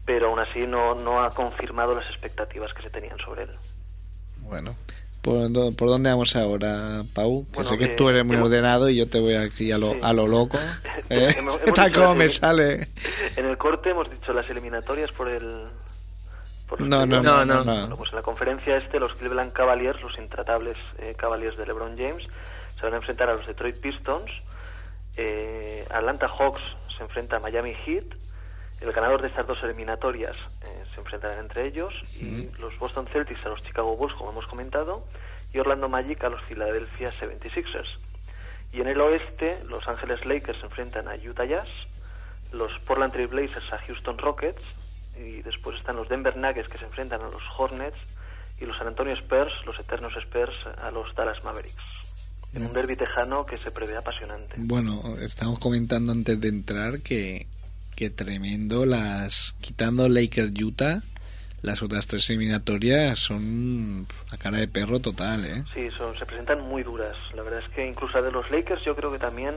pero 0.05 0.29
aún 0.29 0.39
así 0.39 0.67
no, 0.67 0.93
no 0.95 1.23
ha 1.23 1.31
confirmado 1.33 1.95
las 1.95 2.05
expectativas 2.11 2.73
que 2.75 2.83
se 2.83 2.89
tenían 2.91 3.17
sobre 3.19 3.43
él. 3.43 3.49
Bueno. 4.41 4.75
¿Por, 5.27 5.75
por 5.75 5.89
dónde 5.89 6.09
vamos 6.09 6.35
ahora, 6.35 7.03
Pau? 7.13 7.45
Que 7.47 7.55
Bueno, 7.55 7.69
sé 7.69 7.77
que 7.77 7.85
eh, 7.85 7.95
tú 7.97 8.07
eres 8.09 8.25
muy 8.25 8.37
yo- 8.37 8.43
ordenado 8.45 8.89
y 8.89 8.95
yo 8.97 9.09
te 9.09 9.19
voy 9.19 9.35
aquí 9.35 9.71
a 9.71 9.77
lo, 9.77 9.91
Sí. 9.93 9.99
a 10.01 10.13
lo 10.13 10.27
loco. 10.27 10.57
¿eh? 11.09 11.33
hemos- 11.37 11.61
hemos 11.61 11.73
Tal 11.73 11.89
dicho 11.89 12.01
como 12.01 12.15
me 12.15 12.29
sale. 12.29 12.87
En 13.35 13.45
el 13.45 13.57
corte 13.57 13.89
hemos 13.91 14.09
dicho 14.09 14.31
las 14.33 14.49
eliminatorias 14.49 15.11
por 15.11 15.27
el... 15.27 15.65
por 16.67 16.79
No, 16.81 17.05
no, 17.05 17.21
no, 17.21 17.45
No, 17.45 17.45
no. 17.45 17.63
no. 17.63 17.79
Bueno, 17.81 17.97
pues 17.97 18.09
en 18.11 18.15
la 18.15 18.21
conferencia 18.21 18.77
este, 18.77 18.99
los 18.99 19.13
Cleveland 19.15 19.51
Cavaliers, 19.53 20.01
los 20.01 20.17
intratables 20.17 20.77
eh, 20.99 21.13
Cavaliers 21.17 21.57
de 21.57 21.65
LeBron 21.65 21.97
James, 21.97 22.23
se 22.75 22.81
van 22.83 22.93
a 22.93 22.97
enfrentar 22.97 23.29
a 23.29 23.33
los 23.35 23.45
Detroit 23.45 23.77
Pistons. 23.81 24.31
Eh, 25.17 25.85
Atlanta 25.89 26.27
Hawks 26.27 26.61
se 26.95 27.03
enfrenta 27.03 27.37
a 27.37 27.39
Miami 27.39 27.73
Heat. 27.85 28.05
El 28.81 28.91
ganador 28.91 29.21
de 29.23 29.27
estas 29.29 29.47
dos 29.47 29.57
eliminatorias 29.63 30.35
eh, 30.61 30.76
enfrentarán 31.07 31.39
entre 31.39 31.65
ellos. 31.65 31.93
Y 32.19 32.49
los 32.59 32.77
Boston 32.77 33.07
Celtics 33.07 33.45
a 33.45 33.49
los 33.49 33.63
Chicago 33.63 33.95
Bulls, 33.95 34.13
como 34.15 34.31
hemos 34.31 34.47
comentado. 34.47 35.05
Y 35.53 35.59
Orlando 35.59 35.87
Magic 35.87 36.23
a 36.23 36.29
los 36.29 36.43
Philadelphia 36.43 37.13
76ers. 37.19 37.87
Y 38.73 38.81
en 38.81 38.87
el 38.87 38.99
oeste, 38.99 39.63
Los 39.69 39.87
Ángeles 39.87 40.25
Lakers 40.25 40.59
se 40.59 40.65
enfrentan 40.65 41.07
a 41.07 41.15
Utah 41.15 41.45
Jazz. 41.45 41.69
Los 42.51 42.71
Portland 42.85 43.13
Trail 43.13 43.27
Blazers 43.27 43.71
a 43.73 43.77
Houston 43.79 44.17
Rockets 44.17 44.61
y 45.17 45.41
después 45.41 45.77
están 45.77 45.95
los 45.95 46.07
Denver 46.07 46.37
Nuggets 46.37 46.69
que 46.69 46.77
se 46.77 46.85
enfrentan 46.85 47.21
a 47.21 47.29
los 47.29 47.43
Hornets 47.57 47.97
y 48.59 48.65
los 48.65 48.77
San 48.77 48.87
Antonio 48.87 49.13
Spurs, 49.13 49.51
los 49.65 49.77
eternos 49.79 50.13
Spurs, 50.15 50.53
a 50.81 50.91
los 50.91 51.13
Dallas 51.15 51.43
Mavericks. 51.43 51.83
En 52.53 52.65
un 52.65 52.73
derby 52.73 52.95
tejano 52.95 53.45
que 53.45 53.57
se 53.57 53.71
prevé 53.71 53.97
apasionante. 53.97 54.55
Bueno, 54.57 55.17
estamos 55.19 55.59
comentando 55.59 56.11
antes 56.11 56.39
de 56.39 56.47
entrar 56.47 57.01
que, 57.01 57.45
que 57.97 58.11
tremendo 58.11 58.85
las 58.85 59.55
quitando 59.59 60.07
Lakers 60.07 60.51
Utah, 60.61 61.01
las 61.63 61.81
otras 61.81 62.05
tres 62.05 62.29
eliminatorias 62.29 63.17
son 63.17 64.05
a 64.29 64.37
cara 64.37 64.59
de 64.59 64.67
perro 64.67 64.99
total, 64.99 65.45
¿eh? 65.45 65.63
Sí, 65.73 65.89
son, 65.97 66.15
se 66.15 66.27
presentan 66.27 66.61
muy 66.61 66.83
duras. 66.83 67.17
La 67.33 67.41
verdad 67.41 67.63
es 67.65 67.69
que 67.69 67.87
incluso 67.87 68.21
de 68.21 68.31
los 68.31 68.51
Lakers 68.51 68.85
yo 68.85 68.95
creo 68.95 69.11
que 69.11 69.17
también 69.17 69.55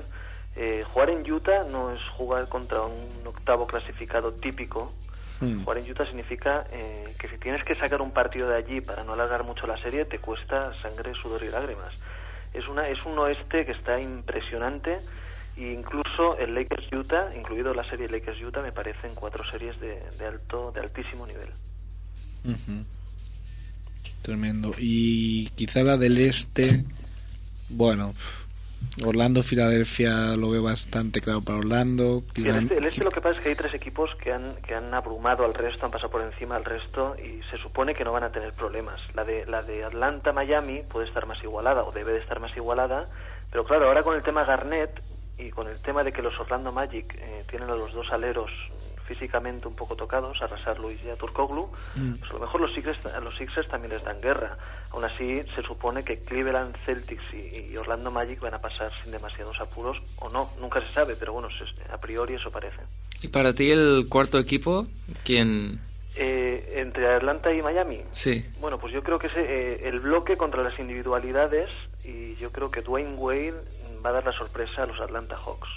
eh, 0.57 0.85
jugar 0.91 1.11
en 1.11 1.31
Utah 1.31 1.65
no 1.65 1.93
es 1.93 2.01
jugar 2.17 2.49
contra 2.49 2.81
un 2.81 3.27
octavo 3.27 3.67
clasificado 3.67 4.33
típico. 4.33 4.91
Hmm. 5.41 5.63
Jugar 5.63 5.77
en 5.77 5.91
Utah 5.91 6.07
significa 6.07 6.65
eh, 6.73 7.15
que 7.19 7.29
si 7.29 7.37
tienes 7.37 7.63
que 7.63 7.75
sacar 7.75 8.01
un 8.01 8.13
partido 8.13 8.49
de 8.49 8.57
allí 8.57 8.81
para 8.81 9.05
no 9.05 9.13
alargar 9.13 9.45
mucho 9.45 9.67
la 9.67 9.77
serie, 9.83 10.07
te 10.07 10.19
cuesta 10.19 10.73
sangre, 10.81 11.13
sudor 11.13 11.45
y 11.45 11.51
lágrimas. 11.51 11.93
Es, 12.55 12.67
una, 12.69 12.89
es 12.89 13.05
un 13.05 13.19
oeste 13.19 13.67
que 13.67 13.73
está 13.73 14.01
impresionante 14.01 14.99
e 15.57 15.73
incluso 15.73 16.37
el 16.39 16.55
Lakers 16.55 16.93
Utah, 16.93 17.35
incluido 17.37 17.75
la 17.75 17.85
serie 17.89 18.09
Lakers 18.09 18.41
Utah, 18.43 18.63
me 18.63 18.73
parecen 18.73 19.15
cuatro 19.15 19.45
series 19.51 19.79
de, 19.81 20.01
de 20.19 20.27
alto, 20.27 20.73
de 20.73 20.81
altísimo 20.81 21.27
nivel. 21.27 21.49
Tremendo. 24.23 24.73
Y 24.79 25.49
quizá 25.51 25.83
la 25.83 25.97
del 25.97 26.19
este, 26.19 26.85
bueno, 27.69 28.15
Orlando, 29.05 29.43
Filadelfia 29.43 30.37
lo 30.37 30.51
veo 30.51 30.63
bastante 30.63 31.21
claro 31.21 31.41
para 31.41 31.59
Orlando. 31.59 32.23
Sí, 32.35 32.47
el, 32.47 32.57
este, 32.57 32.79
el 32.79 32.85
este 32.85 33.05
lo 33.05 33.11
que 33.11 33.21
pasa 33.21 33.37
es 33.37 33.43
que 33.43 33.49
hay 33.51 33.55
tres 33.55 33.75
equipos 33.75 34.11
que 34.17 34.33
han, 34.33 34.57
que 34.67 34.75
han 34.75 34.93
abrumado 34.93 35.45
al 35.45 35.55
resto, 35.55 35.87
han 35.87 35.93
pasado 35.93 36.11
por 36.11 36.23
encima 36.23 36.57
al 36.57 36.65
resto 36.65 37.17
y 37.19 37.43
se 37.51 37.57
supone 37.59 37.95
que 37.95 38.05
no 38.05 38.13
van 38.13 38.25
a 38.25 38.31
tener 38.31 38.53
problemas. 38.53 39.01
La 39.15 39.25
de, 39.25 39.47
la 39.47 39.63
de 39.63 39.85
Atlanta-Miami 39.85 40.83
puede 40.91 41.07
estar 41.07 41.27
más 41.27 41.43
igualada 41.43 41.85
o 41.85 41.93
debe 41.93 42.13
de 42.13 42.19
estar 42.19 42.41
más 42.41 42.55
igualada, 42.57 43.07
pero 43.51 43.65
claro, 43.65 43.87
ahora 43.87 44.03
con 44.03 44.17
el 44.17 44.23
tema 44.23 44.45
Garnett 44.45 45.03
y 45.41 45.51
con 45.51 45.67
el 45.69 45.81
tema 45.81 46.05
de 46.05 46.13
que 46.13 46.23
los 46.23 46.39
Orlando 46.39 46.73
Magic 46.73 47.15
eh, 47.19 47.45
tienen 47.49 47.71
a 47.71 47.75
los 47.75 47.93
dos 47.93 48.13
aleros 48.13 48.51
físicamente 49.07 49.67
un 49.67 49.75
poco 49.75 49.97
tocados, 49.97 50.41
a 50.41 50.47
Rasar 50.47 50.79
Luis 50.79 51.01
y 51.05 51.11
a 51.11 51.17
Turkoglu, 51.17 51.69
Mm. 51.97 52.15
pues 52.21 52.31
a 52.31 52.35
lo 52.35 52.41
mejor 52.41 52.61
los 52.61 52.73
Sixers, 52.73 53.05
a 53.07 53.19
los 53.19 53.37
Sixers 53.37 53.67
también 53.69 53.93
les 53.93 54.05
dan 54.05 54.21
guerra. 54.21 54.57
Aún 54.93 55.05
así, 55.05 55.43
se 55.57 55.63
supone 55.63 56.05
que 56.05 56.21
Cleveland 56.21 56.77
Celtics 56.87 57.25
y, 57.35 57.73
y 57.73 57.77
Orlando 57.77 58.13
Magic 58.13 58.39
van 58.39 58.55
a 58.55 58.61
pasar 58.61 58.93
sin 59.03 59.11
demasiados 59.11 59.61
apuros, 59.61 60.01
o 60.21 60.29
no, 60.29 60.53
nunca 60.61 60.81
se 60.87 60.93
sabe, 60.95 61.17
pero 61.17 61.33
bueno, 61.33 61.49
se- 61.51 61.93
a 61.93 61.99
priori 61.99 62.35
eso 62.35 62.53
parece. 62.53 62.79
¿Y 63.21 63.27
para 63.29 63.53
ti 63.53 63.73
el 63.73 64.07
cuarto 64.09 64.39
equipo? 64.39 64.87
¿Quién? 65.25 65.81
Eh, 66.15 66.75
entre 66.77 67.09
Atlanta 67.13 67.53
y 67.53 67.63
Miami. 67.63 68.03
Sí. 68.13 68.45
Bueno, 68.61 68.79
pues 68.79 68.93
yo 68.93 69.03
creo 69.03 69.19
que 69.19 69.27
es 69.27 69.37
eh, 69.37 69.89
el 69.89 69.99
bloque 69.99 70.37
contra 70.37 70.63
las 70.63 70.79
individualidades 70.79 71.69
y 72.05 72.37
yo 72.37 72.53
creo 72.53 72.71
que 72.71 72.81
Dwayne 72.83 73.15
Wade 73.17 73.55
va 74.05 74.11
a 74.11 74.13
dar 74.15 74.25
la 74.25 74.33
sorpresa 74.33 74.83
a 74.83 74.87
los 74.87 75.01
Atlanta 75.01 75.37
Hawks. 75.37 75.69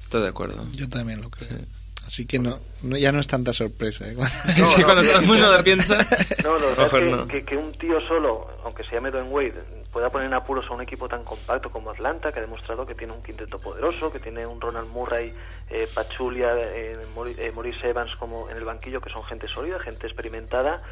Estoy 0.00 0.22
de 0.22 0.28
acuerdo. 0.28 0.66
Yo 0.72 0.88
también 0.88 1.20
lo 1.22 1.30
creo. 1.30 1.48
Sí. 1.58 1.64
Así 2.04 2.26
que 2.26 2.40
no, 2.40 2.58
no, 2.82 2.96
ya 2.96 3.12
no 3.12 3.20
es 3.20 3.28
tanta 3.28 3.52
sorpresa. 3.52 4.04
¿eh? 4.08 4.16
sí, 4.64 4.80
no, 4.80 4.84
cuando 4.86 5.02
que- 5.02 5.08
todo 5.08 5.20
el 5.20 5.26
mundo 5.26 5.56
lo 5.56 5.62
piensa. 5.64 5.96
No, 6.42 6.56
es 6.58 6.90
que, 6.90 7.00
no. 7.02 7.28
que, 7.28 7.44
que 7.44 7.56
un 7.56 7.72
tío 7.74 8.00
solo, 8.08 8.50
aunque 8.64 8.82
se 8.82 8.90
llame 8.96 9.12
Dwayne 9.12 9.30
Wade, 9.30 9.62
pueda 9.92 10.10
poner 10.10 10.26
en 10.26 10.34
apuros 10.34 10.64
a 10.68 10.74
un 10.74 10.82
equipo 10.82 11.08
tan 11.08 11.22
compacto 11.22 11.70
como 11.70 11.90
Atlanta, 11.90 12.32
que 12.32 12.40
ha 12.40 12.42
demostrado 12.42 12.84
que 12.84 12.96
tiene 12.96 13.12
un 13.12 13.22
quinteto 13.22 13.56
poderoso, 13.58 14.10
que 14.10 14.18
tiene 14.18 14.44
un 14.44 14.60
Ronald 14.60 14.88
Murray, 14.90 15.32
eh, 15.70 15.88
Pachulia, 15.94 16.48
eh, 16.58 16.98
Mori- 17.14 17.36
eh, 17.38 17.52
Maurice 17.54 17.88
Evans 17.88 18.10
como 18.16 18.50
en 18.50 18.56
el 18.56 18.64
banquillo, 18.64 19.00
que 19.00 19.08
son 19.10 19.22
gente 19.22 19.46
sólida, 19.46 19.78
gente 19.78 20.06
experimentada, 20.08 20.82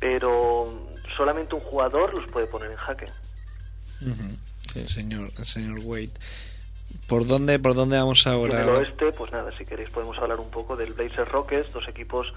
pero 0.00 0.64
solamente 1.16 1.54
un 1.54 1.60
jugador 1.60 2.12
los 2.14 2.28
puede 2.32 2.46
poner 2.48 2.72
en 2.72 2.76
jaque. 2.78 3.06
Ujú. 4.02 4.36
Sí. 4.72 4.80
el, 4.80 4.88
señor, 4.88 5.30
el 5.38 5.46
señor 5.46 5.80
Wade. 5.80 6.10
¿Por 7.06 7.26
dónde, 7.26 7.58
¿Por 7.58 7.74
dónde 7.74 7.96
vamos 7.96 8.26
ahora? 8.26 8.62
En 8.62 8.68
el 8.68 8.74
oeste, 8.76 9.12
pues 9.12 9.32
nada, 9.32 9.50
si 9.52 9.64
queréis 9.64 9.90
podemos 9.90 10.16
hablar 10.18 10.40
un 10.40 10.50
poco 10.50 10.76
del 10.76 10.94
Blazers 10.94 11.30
Rockets, 11.30 11.72
dos 11.72 11.86
equipos 11.88 12.32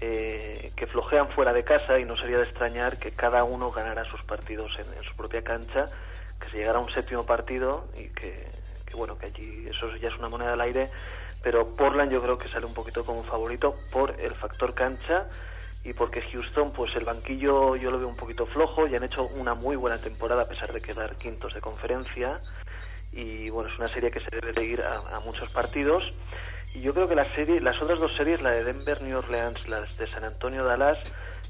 eh, 0.00 0.72
que 0.76 0.86
flojean 0.86 1.28
fuera 1.28 1.52
de 1.52 1.64
casa 1.64 1.98
y 1.98 2.04
no 2.04 2.16
sería 2.16 2.38
de 2.38 2.44
extrañar 2.44 2.98
que 2.98 3.12
cada 3.12 3.44
uno 3.44 3.70
ganara 3.70 4.04
sus 4.04 4.22
partidos 4.22 4.78
en, 4.78 4.86
en, 4.96 5.02
su 5.02 5.14
propia 5.16 5.42
cancha, 5.42 5.86
que 6.40 6.50
se 6.50 6.58
llegara 6.58 6.78
a 6.78 6.82
un 6.82 6.90
séptimo 6.90 7.24
partido 7.24 7.88
y 7.96 8.08
que, 8.08 8.46
que, 8.84 8.94
bueno, 8.94 9.18
que 9.18 9.26
allí 9.26 9.66
eso 9.68 9.94
ya 9.96 10.08
es 10.08 10.18
una 10.18 10.28
moneda 10.28 10.52
al 10.52 10.60
aire, 10.60 10.90
pero 11.42 11.74
Portland 11.74 12.12
yo 12.12 12.22
creo 12.22 12.38
que 12.38 12.48
sale 12.48 12.66
un 12.66 12.74
poquito 12.74 13.04
como 13.04 13.22
favorito 13.22 13.76
por 13.90 14.20
el 14.20 14.34
factor 14.34 14.74
cancha 14.74 15.28
y 15.86 15.92
porque 15.92 16.20
Houston, 16.32 16.72
pues 16.72 16.96
el 16.96 17.04
banquillo 17.04 17.76
yo 17.76 17.92
lo 17.92 17.98
veo 17.98 18.08
un 18.08 18.16
poquito 18.16 18.44
flojo, 18.44 18.88
y 18.88 18.96
han 18.96 19.04
hecho 19.04 19.22
una 19.28 19.54
muy 19.54 19.76
buena 19.76 19.98
temporada 19.98 20.42
a 20.42 20.48
pesar 20.48 20.72
de 20.72 20.80
quedar 20.80 21.16
quintos 21.16 21.54
de 21.54 21.60
conferencia 21.60 22.40
y 23.12 23.48
bueno, 23.50 23.70
es 23.70 23.78
una 23.78 23.88
serie 23.88 24.10
que 24.10 24.20
se 24.20 24.28
debe 24.30 24.52
de 24.52 24.64
ir 24.64 24.82
a, 24.82 25.20
muchos 25.20 25.48
partidos. 25.50 26.12
Y 26.74 26.80
yo 26.80 26.92
creo 26.92 27.08
que 27.08 27.14
la 27.14 27.32
serie, 27.34 27.60
las 27.60 27.80
otras 27.80 27.98
dos 27.98 28.14
series, 28.14 28.42
la 28.42 28.50
de 28.50 28.64
Denver, 28.64 29.00
New 29.00 29.16
Orleans, 29.16 29.66
las 29.68 29.96
de 29.96 30.06
San 30.10 30.24
Antonio, 30.24 30.64
Dallas, 30.64 30.98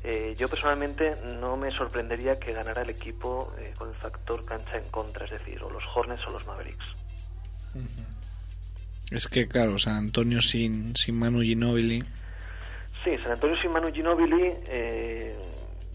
eh, 0.05 0.37
yo 0.38 0.49
personalmente 0.49 1.16
no 1.40 1.57
me 1.57 1.73
sorprendería 1.73 2.38
que 2.38 2.52
ganara 2.52 2.83
el 2.83 2.90
equipo 2.90 3.52
eh, 3.59 3.73
con 3.76 3.88
el 3.88 3.97
factor 3.97 4.45
cancha 4.45 4.76
en 4.76 4.88
contra, 4.90 5.25
es 5.25 5.33
decir, 5.33 5.61
o 5.62 5.71
los 5.71 5.83
Hornets 5.93 6.25
o 6.28 6.31
los 6.31 6.47
Mavericks. 6.47 6.87
Es 9.11 9.26
que 9.26 9.49
claro, 9.49 9.78
San 9.78 9.97
Antonio 9.97 10.40
sin, 10.43 10.95
sin 10.95 11.19
Manu 11.19 11.40
Ginobili. 11.40 12.05
Sí, 13.06 13.16
San 13.18 13.30
Antonio 13.30 13.56
sin 13.62 13.70
Manu 13.70 13.92
Ginobili, 13.92 14.52
eh, 14.66 15.38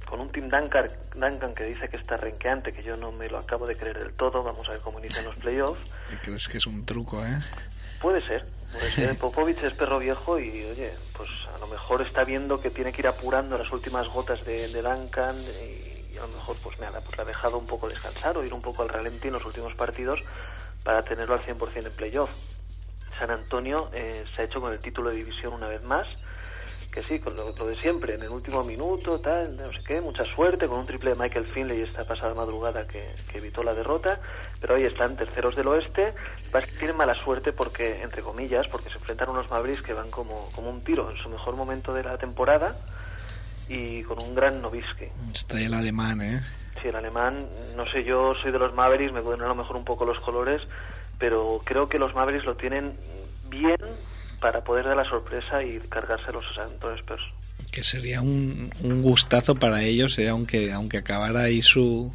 con 0.06 0.22
un 0.22 0.32
Team 0.32 0.48
Duncan, 0.48 0.90
Duncan 1.14 1.54
que 1.54 1.66
dice 1.66 1.90
que 1.90 1.98
está 1.98 2.16
renqueante, 2.16 2.72
que 2.72 2.82
yo 2.82 2.96
no 2.96 3.12
me 3.12 3.28
lo 3.28 3.38
acabo 3.38 3.68
de 3.68 3.76
creer 3.76 4.00
del 4.00 4.14
todo. 4.14 4.42
Vamos 4.42 4.66
a 4.70 4.72
ver 4.72 4.80
cómo 4.80 4.98
inician 5.00 5.26
los 5.26 5.36
playoffs. 5.36 5.82
¿Crees 6.22 6.48
que 6.48 6.58
es 6.58 6.66
un 6.66 6.86
truco, 6.86 7.22
eh? 7.26 7.38
Puede 8.00 8.26
ser, 8.26 8.46
puede 8.72 8.90
ser. 8.92 9.18
Popovich 9.20 9.62
es 9.62 9.74
perro 9.74 10.00
viejo 10.00 10.40
y, 10.40 10.64
oye, 10.64 10.94
pues 11.18 11.30
a 11.54 11.58
lo 11.58 11.68
mejor 11.68 12.02
está 12.02 12.24
viendo 12.24 12.62
que 12.62 12.70
tiene 12.70 12.94
que 12.94 13.02
ir 13.02 13.08
apurando 13.08 13.58
las 13.58 13.70
últimas 13.74 14.08
gotas 14.08 14.46
de, 14.46 14.70
de 14.70 14.82
Duncan 14.82 15.36
y, 15.36 16.14
y, 16.14 16.18
a 16.18 16.22
lo 16.22 16.30
mejor 16.30 16.56
pues 16.64 16.80
nada, 16.80 17.02
pues 17.02 17.18
le 17.18 17.24
ha 17.24 17.26
dejado 17.26 17.58
un 17.58 17.68
poco 17.68 17.90
descansar 17.90 18.38
o 18.38 18.46
ir 18.46 18.54
un 18.54 18.62
poco 18.62 18.84
al 18.84 18.88
ralentí 18.88 19.28
en 19.28 19.34
los 19.34 19.44
últimos 19.44 19.76
partidos 19.76 20.24
para 20.86 21.02
tenerlo 21.02 21.34
al 21.34 21.42
100% 21.42 21.88
en 21.88 21.92
playoff. 21.92 22.30
San 23.20 23.32
Antonio 23.32 23.90
eh, 23.94 24.24
se 24.34 24.44
ha 24.44 24.46
hecho 24.46 24.62
con 24.62 24.72
el 24.72 24.80
título 24.80 25.10
de 25.10 25.18
división 25.18 25.52
una 25.52 25.68
vez 25.68 25.84
más 25.84 26.08
que 26.92 27.02
sí, 27.04 27.20
con 27.20 27.36
lo, 27.36 27.56
lo, 27.56 27.68
de 27.68 27.78
siempre, 27.78 28.16
en 28.16 28.22
el 28.22 28.30
último 28.30 28.64
minuto, 28.64 29.20
tal, 29.20 29.56
no 29.56 29.72
sé 29.72 29.80
qué, 29.88 30.02
mucha 30.02 30.26
suerte, 30.26 30.68
con 30.68 30.80
un 30.80 30.86
triple 30.86 31.12
de 31.12 31.16
Michael 31.16 31.46
Finley 31.46 31.82
esta 31.82 32.04
pasada 32.04 32.34
madrugada 32.34 32.86
que, 32.86 33.16
que 33.32 33.38
evitó 33.38 33.64
la 33.64 33.74
derrota, 33.74 34.20
pero 34.60 34.76
ahí 34.76 34.84
están 34.84 35.16
terceros 35.16 35.56
del 35.56 35.70
oeste, 35.70 36.14
va 36.54 36.62
tienen 36.62 36.98
mala 36.98 37.14
suerte 37.14 37.54
porque, 37.54 38.02
entre 38.02 38.22
comillas, 38.22 38.68
porque 38.68 38.90
se 38.90 38.96
enfrentaron 38.96 39.36
unos 39.36 39.50
Mavericks 39.50 39.82
que 39.82 39.94
van 39.94 40.12
como, 40.12 40.50
como 40.54 40.70
un 40.70 40.82
tiro 40.82 41.10
en 41.10 41.18
su 41.18 41.30
mejor 41.30 41.56
momento 41.56 41.94
de 41.94 42.04
la 42.04 42.18
temporada 42.18 42.76
y 43.70 44.04
con 44.04 44.20
un 44.20 44.36
gran 44.36 44.62
Novisky. 44.62 45.08
Está 45.34 45.62
el 45.62 45.74
alemán, 45.74 46.22
¿eh? 46.22 46.44
Sí, 46.82 46.90
el 46.90 46.96
alemán, 46.96 47.48
no 47.76 47.86
sé, 47.86 48.04
yo 48.04 48.36
soy 48.36 48.52
de 48.52 48.60
los 48.60 48.74
Mavericks, 48.74 49.14
me 49.14 49.22
pueden 49.22 49.42
a 49.42 49.48
lo 49.48 49.56
mejor 49.56 49.78
un 49.78 49.86
poco 49.86 50.04
los 50.04 50.20
colores, 50.20 50.62
pero 51.18 51.62
creo 51.64 51.88
que 51.88 52.00
los 52.00 52.14
Mavericks 52.14 52.46
lo 52.46 52.56
tienen 52.56 52.98
bien 53.48 53.78
para 54.42 54.62
poder 54.62 54.86
dar 54.86 54.98
la 54.98 55.06
sorpresa 55.06 55.64
y 55.64 55.80
cargárselos 55.80 56.46
a 56.52 56.54
San 56.56 56.72
Antonio 56.72 56.98
Spurs. 56.98 57.24
Que 57.72 57.84
sería 57.84 58.22
un, 58.22 58.74
un 58.84 59.02
gustazo 59.02 59.56
para 59.56 59.84
ellos, 59.84 60.18
¿eh? 60.20 60.28
aunque 60.28 60.74
aunque 60.74 60.98
acabara 60.98 61.44
ahí 61.44 61.62
su 61.62 62.12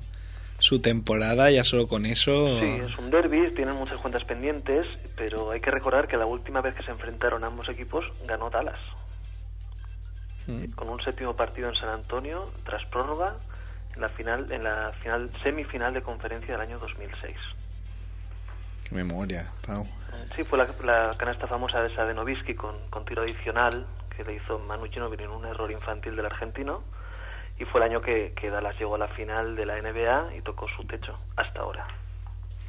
su 0.59 0.81
temporada, 0.81 1.51
ya 1.51 1.65
solo 1.65 1.87
con 1.87 2.07
eso. 2.07 2.61
Sí, 2.61 2.67
es 2.67 2.97
un 2.99 3.11
derby, 3.11 3.51
tienen 3.55 3.75
muchas 3.75 4.01
cuentas 4.01 4.25
pendientes, 4.25 4.87
pero 5.17 5.51
hay 5.51 5.61
que 5.61 5.71
recordar 5.71 6.09
que 6.09 6.17
la 6.17 6.27
última 6.27 6.61
vez 6.61 6.75
que 6.75 6.83
se 6.83 6.91
enfrentaron 6.91 7.45
ambos 7.45 7.69
equipos 7.69 8.11
ganó 8.27 8.51
Dallas. 8.51 8.81
Mm. 10.47 10.73
Con 10.75 10.89
un 10.89 11.01
séptimo 11.01 11.35
partido 11.37 11.69
en 11.69 11.75
San 11.75 11.91
Antonio, 11.91 12.51
tras 12.65 12.85
prórroga, 12.87 13.37
en 13.95 14.01
la 14.01 14.09
final, 14.09 14.51
en 14.51 14.65
la 14.65 14.93
final 15.03 15.31
semifinal 15.43 15.93
de 15.93 16.03
conferencia 16.03 16.53
del 16.53 16.61
año 16.61 16.79
2006. 16.79 17.35
Qué 18.89 18.95
memoria, 18.95 19.47
Pau. 19.67 19.85
Sí, 20.35 20.45
fue 20.45 20.59
la, 20.59 20.69
la 20.85 21.17
canasta 21.17 21.47
famosa 21.47 21.85
esa 21.87 22.05
de 22.05 22.15
Novisky 22.15 22.55
con, 22.55 22.75
con, 22.89 23.05
tiro 23.05 23.23
adicional 23.23 23.87
que 24.15 24.23
le 24.23 24.35
hizo 24.35 24.59
Manu 24.61 24.87
Ginobili 24.87 25.25
en 25.25 25.31
un 25.31 25.45
error 25.45 25.71
infantil 25.71 26.15
del 26.15 26.27
argentino 26.27 26.83
y 27.59 27.65
fue 27.65 27.81
el 27.81 27.91
año 27.91 28.01
que, 28.01 28.33
que 28.37 28.51
Dallas 28.51 28.79
llegó 28.79 28.95
a 28.95 28.99
la 28.99 29.09
final 29.09 29.57
de 29.57 29.67
la 29.67 29.81
NBA 29.81 30.37
y 30.37 30.43
tocó 30.43 30.67
su 30.69 30.85
techo 30.85 31.15
hasta 31.37 31.61
ahora. 31.61 31.87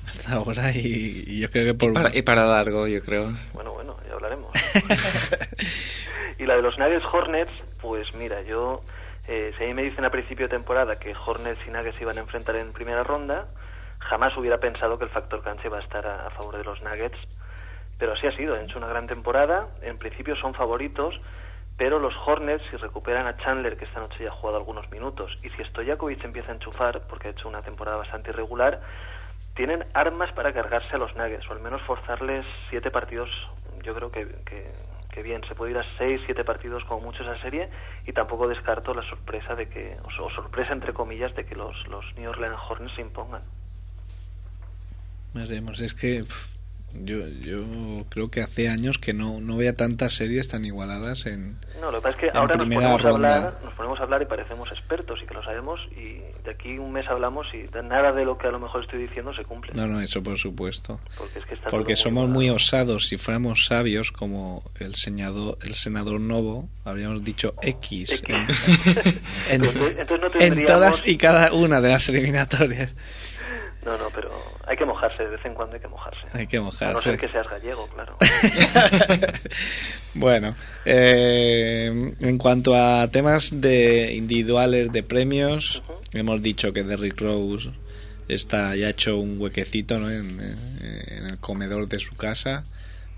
Hasta 0.08 0.34
ahora 0.34 0.72
y, 0.72 1.24
y 1.28 1.40
yo 1.42 1.50
creo 1.50 1.66
que 1.66 1.74
por... 1.74 1.90
Y 1.90 1.94
para, 1.94 2.18
y 2.18 2.22
para, 2.22 2.46
largo, 2.46 2.88
yo 2.88 3.02
creo. 3.02 3.34
Bueno, 3.54 3.74
bueno, 3.74 3.98
ya 4.08 4.14
hablaremos. 4.14 4.52
y 6.40 6.46
la 6.46 6.56
de 6.56 6.62
los 6.62 6.78
Nuggets 6.80 7.06
Hornets, 7.12 7.52
pues 7.82 8.14
mira, 8.16 8.42
yo... 8.42 8.82
Eh, 9.28 9.52
si 9.58 9.66
a 9.66 9.68
mí 9.68 9.74
me 9.74 9.84
dicen 9.84 10.06
a 10.06 10.10
principio 10.10 10.48
de 10.48 10.56
temporada 10.56 10.98
que 10.98 11.14
Hornets 11.14 11.60
y 11.68 11.70
Nuggets 11.70 11.98
se 11.98 12.04
iban 12.04 12.18
a 12.18 12.22
enfrentar 12.22 12.56
en 12.56 12.72
primera 12.72 13.04
ronda, 13.04 13.48
jamás 14.10 14.36
hubiera 14.38 14.58
pensado 14.58 14.98
que 14.98 15.06
el 15.06 15.10
factor 15.10 15.42
cancha 15.44 15.68
iba 15.68 15.78
a 15.78 15.82
estar 15.82 16.06
a, 16.06 16.30
favor 16.32 16.58
de 16.58 16.64
los 16.64 16.82
Nuggets, 16.82 17.18
pero 17.98 18.14
así 18.14 18.28
ha 18.28 18.36
sido, 18.36 18.56
han 18.56 18.64
hecho 18.64 18.78
una 18.78 18.88
gran 18.88 19.08
temporada, 19.08 19.68
en 19.82 19.98
principio 19.98 20.36
son 20.36 20.54
favoritos, 20.54 21.20
pero 21.78 22.00
los 22.00 22.14
Hornets, 22.26 22.64
si 22.70 22.78
recuperan 22.78 23.28
a 23.28 23.38
Chandler, 23.38 23.78
que 23.78 23.86
esta 23.86 24.00
noche 24.00 24.24
ya 24.24 24.30
ha 24.30 24.34
jugado 24.34 24.58
algunos 24.58 24.90
minutos, 24.92 25.34
y 25.44 25.50
si 25.50 25.64
Stojakovic 25.64 26.24
empieza 26.24 26.52
a 26.52 26.56
enchufar, 26.56 27.02
porque 27.08 27.28
ha 27.28 27.32
hecho 27.32 27.48
una 27.48 27.62
temporada 27.62 27.98
bastante 27.98 28.32
irregular, 28.32 28.82
tienen 29.56 29.86
armas 29.94 30.32
para 30.34 30.54
cargarse 30.54 30.96
a 30.96 31.00
los 31.00 31.16
Nuggets, 31.16 31.48
o 31.50 31.54
al 31.54 31.60
menos 31.60 31.82
forzarles 31.82 32.46
siete 32.70 32.92
partidos, 32.92 33.30
yo 33.84 33.94
creo 33.94 34.12
que, 34.12 34.28
que, 34.46 34.72
que 35.12 35.22
bien, 35.22 35.42
se 35.48 35.56
puede 35.56 35.72
ir 35.72 35.78
a 35.78 35.98
seis, 35.98 36.22
siete 36.26 36.44
partidos 36.44 36.84
como 36.86 37.02
mucho 37.02 37.24
esa 37.24 37.40
serie, 37.42 37.70
y 38.06 38.14
tampoco 38.14 38.48
descarto 38.48 38.94
la 38.94 39.04
sorpresa 39.04 39.56
de 39.56 39.68
que, 39.68 39.98
o 40.04 40.30
sorpresa 40.30 40.74
entre 40.74 40.94
comillas, 40.94 41.36
de 41.36 41.46
que 41.46 41.56
los, 41.56 41.88
los 41.88 42.06
New 42.16 42.30
Orleans 42.30 42.60
Hornets 42.70 42.96
se 42.96 43.02
impongan. 43.02 43.42
Veremos, 45.34 45.80
es 45.82 45.94
que 45.94 46.26
yo, 46.94 47.28
yo 47.28 48.06
creo 48.10 48.32
que 48.32 48.42
hace 48.42 48.70
años 48.70 48.98
que 48.98 49.14
no, 49.14 49.40
no 49.42 49.58
veía 49.58 49.76
tantas 49.76 50.14
series 50.14 50.48
tan 50.48 50.66
igualadas 50.66 51.26
en. 51.26 51.58
No, 51.80 51.92
lo 51.92 51.98
que 51.98 52.04
pasa 52.04 52.10
es 52.10 52.32
que 52.32 52.38
ahora 52.38 52.56
nos 52.56 52.68
ponemos, 52.68 53.06
a 53.06 53.10
hablar, 53.10 53.54
nos 53.64 53.74
ponemos 53.74 54.00
a 54.00 54.04
hablar 54.04 54.22
y 54.22 54.26
parecemos 54.26 54.72
expertos 54.72 55.20
y 55.22 55.28
que 55.28 55.34
lo 55.34 55.44
sabemos, 55.44 55.80
y 55.92 56.22
de 56.44 56.52
aquí 56.52 56.78
un 56.78 56.94
mes 56.94 57.06
hablamos 57.08 57.46
y 57.54 57.66
nada 57.84 58.14
de 58.14 58.26
lo 58.26 58.38
que 58.38 58.48
a 58.48 58.52
lo 58.52 58.60
mejor 58.60 58.84
estoy 58.84 59.00
diciendo 59.00 59.34
se 59.34 59.44
cumple. 59.44 59.74
No, 59.76 59.86
no, 59.86 60.02
eso 60.02 60.24
por 60.24 60.38
supuesto. 60.38 61.00
Porque, 61.18 61.40
es 61.40 61.46
que 61.46 61.54
está 61.56 61.70
Porque 61.70 61.96
somos 61.96 62.28
muy, 62.28 62.48
muy 62.48 62.50
osados. 62.50 63.08
Si 63.08 63.18
fuéramos 63.18 63.66
sabios, 63.66 64.12
como 64.12 64.64
el, 64.80 64.96
senador, 64.96 65.58
el 65.62 65.76
senador 65.76 66.20
Novo, 66.20 66.70
habríamos 66.86 67.24
dicho 67.24 67.54
X. 67.62 68.14
X. 68.14 68.30
En, 68.30 69.64
en, 69.64 69.66
entonces, 69.66 70.00
entonces 70.00 70.34
no 70.34 70.42
en 70.42 70.66
todas 70.66 71.06
y 71.06 71.18
cada 71.18 71.54
una 71.54 71.82
de 71.82 71.90
las 71.90 72.10
eliminatorias. 72.10 72.96
No, 73.88 73.98
no, 73.98 74.10
pero 74.14 74.30
hay 74.68 74.76
que 74.76 74.84
mojarse, 74.84 75.24
de 75.24 75.30
vez 75.30 75.46
en 75.46 75.54
cuando 75.54 75.76
hay 75.76 75.82
que 75.82 75.88
mojarse. 75.88 76.28
Hay 76.34 76.46
que 76.46 76.60
mojarse. 76.60 76.86
A 76.86 76.92
no 76.92 77.00
ser 77.02 77.18
que 77.18 77.30
seas 77.30 77.48
gallego, 77.50 77.88
claro. 77.88 78.18
bueno, 80.14 80.56
eh, 80.84 82.14
en 82.20 82.38
cuanto 82.38 82.76
a 82.76 83.08
temas 83.08 83.62
de 83.62 84.14
individuales 84.14 84.92
de 84.92 85.04
premios, 85.04 85.82
uh 85.88 85.92
-huh. 85.94 86.20
hemos 86.20 86.42
dicho 86.42 86.74
que 86.74 86.84
Derrick 86.84 87.18
Rose 87.22 87.70
está 88.28 88.76
ya 88.76 88.90
hecho 88.90 89.18
un 89.18 89.40
huequecito 89.40 89.98
¿no? 90.00 90.12
en, 90.12 90.42
en, 90.42 91.26
el 91.28 91.38
comedor 91.40 91.88
de 91.88 92.00
su 92.00 92.14
casa 92.18 92.66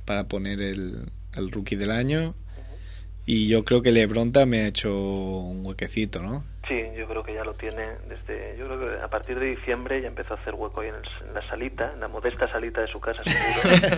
para 0.06 0.26
poner 0.26 0.62
el, 0.62 1.10
el 1.34 1.50
rookie 1.50 1.78
del 1.78 1.90
año. 1.90 2.36
Y 3.26 3.48
yo 3.48 3.66
creo 3.66 3.82
que 3.82 3.92
LeBron 3.92 4.32
también 4.32 4.66
ha 4.66 4.68
hecho 4.68 4.96
un 4.96 5.66
huequecito, 5.66 6.22
¿no? 6.22 6.44
Sí, 6.70 6.84
yo 6.96 7.08
creo 7.08 7.24
que 7.24 7.34
ya 7.34 7.44
lo 7.44 7.56
tiene 7.56 7.96
desde. 8.08 8.56
Yo 8.56 8.68
creo 8.68 8.80
que 8.80 9.02
a 9.04 9.08
partir 9.08 9.40
de 9.40 9.48
diciembre 9.48 10.00
ya 10.04 10.08
empezó 10.08 10.36
a 10.36 10.38
hacer 10.38 10.54
hueco 10.54 10.82
ahí 10.82 10.90
en, 10.90 10.96
el, 10.96 11.28
en 11.28 11.34
la 11.34 11.42
salita, 11.42 11.92
en 11.94 12.00
la 12.00 12.08
modesta 12.08 12.48
salita 12.48 12.82
de 12.82 12.88
su 12.88 13.00
casa, 13.00 13.24
seguro. 13.24 13.98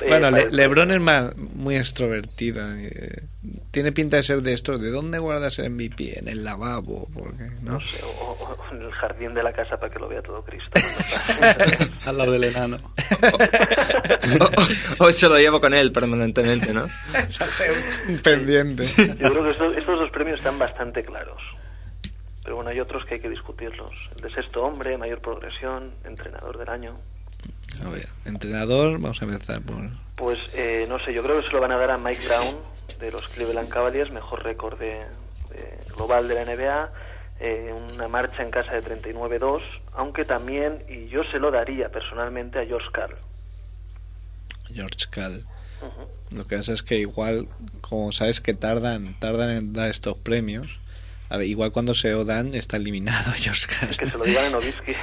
bueno, 0.08 0.30
Le, 0.30 0.50
Lebron 0.50 0.90
es 0.90 1.00
más, 1.02 1.36
muy 1.36 1.76
extrovertido. 1.76 2.66
Eh, 2.76 3.24
tiene 3.70 3.92
pinta 3.92 4.16
de 4.16 4.22
ser 4.22 4.40
de 4.40 4.54
esto. 4.54 4.78
¿De 4.78 4.90
dónde 4.90 5.18
guardas 5.18 5.58
el 5.58 5.68
MVP? 5.68 6.18
En 6.18 6.28
el 6.28 6.42
lavabo, 6.42 7.08
porque 7.12 7.50
no, 7.60 7.72
no 7.72 7.80
sé, 7.80 8.02
o, 8.02 8.08
o, 8.08 8.74
en 8.74 8.80
el 8.80 8.92
jardín 8.92 9.34
de 9.34 9.42
la 9.42 9.52
casa 9.52 9.76
para 9.76 9.92
que 9.92 9.98
lo 9.98 10.08
vea 10.08 10.22
todo 10.22 10.42
Cristo. 10.42 10.70
Al 12.06 12.16
lado 12.16 12.32
del 12.32 12.44
enano. 12.44 12.78
o, 14.98 15.04
o, 15.04 15.12
se 15.12 15.28
lo 15.28 15.36
llevo 15.36 15.60
con 15.60 15.74
él 15.74 15.92
permanentemente, 15.92 16.72
¿no? 16.72 16.88
un 18.08 18.18
pendiente. 18.22 18.84
Yo 18.96 19.30
creo 19.30 19.44
que 19.44 19.50
estos, 19.50 19.76
estos 19.76 19.98
dos 19.98 20.10
premios 20.10 20.38
están 20.38 20.58
bastante 20.58 21.02
claros 21.02 21.36
pero 22.42 22.56
bueno, 22.56 22.70
hay 22.70 22.80
otros 22.80 23.04
que 23.04 23.14
hay 23.14 23.20
que 23.20 23.28
discutirlos. 23.28 23.92
El 24.16 24.22
de 24.22 24.30
sexto 24.34 24.64
hombre, 24.64 24.96
mayor 24.98 25.20
progresión, 25.20 25.92
entrenador 26.04 26.58
del 26.58 26.68
año. 26.68 26.96
A 27.84 27.88
ver, 27.88 28.08
entrenador, 28.24 28.92
vamos 28.92 29.20
a 29.22 29.24
empezar 29.24 29.60
por... 29.62 29.90
Pues 30.16 30.38
eh, 30.54 30.86
no 30.88 30.98
sé, 31.00 31.12
yo 31.12 31.22
creo 31.22 31.40
que 31.40 31.48
se 31.48 31.52
lo 31.52 31.60
van 31.60 31.72
a 31.72 31.78
dar 31.78 31.90
a 31.90 31.98
Mike 31.98 32.26
Brown 32.26 32.56
de 33.00 33.10
los 33.10 33.26
Cleveland 33.28 33.68
Cavaliers, 33.68 34.10
mejor 34.10 34.44
récord 34.44 34.78
de, 34.78 35.04
de, 35.50 35.78
global 35.96 36.28
de 36.28 36.34
la 36.34 36.44
NBA, 36.44 36.92
eh, 37.40 37.72
una 37.72 38.08
marcha 38.08 38.42
en 38.42 38.50
casa 38.50 38.72
de 38.72 38.84
39-2, 39.02 39.62
aunque 39.94 40.24
también, 40.24 40.84
y 40.88 41.08
yo 41.08 41.24
se 41.24 41.38
lo 41.38 41.50
daría 41.50 41.88
personalmente 41.88 42.60
a 42.60 42.66
George 42.66 42.88
Carl, 42.92 43.16
George. 44.74 45.06
Ujú. 45.80 46.36
Lo 46.36 46.46
que 46.46 46.56
pasa 46.56 46.72
es 46.72 46.82
que 46.82 46.98
igual, 46.98 47.48
como 47.80 48.12
sabes 48.12 48.40
que 48.40 48.54
tardan, 48.54 49.18
tardan 49.18 49.50
en 49.50 49.72
dar 49.72 49.90
estos 49.90 50.16
premios, 50.16 50.78
a 51.32 51.38
ver, 51.38 51.48
igual 51.48 51.72
cuando 51.72 51.94
se 51.94 52.10
lo 52.10 52.26
dan 52.26 52.54
está 52.54 52.76
eliminado 52.76 53.32
George 53.36 53.66
Cal. 53.66 53.96
Que 53.96 54.04
se 54.04 54.18
lo 54.18 54.24
digan 54.24 54.44
en 54.44 54.52
Nowitzki. 54.52 54.94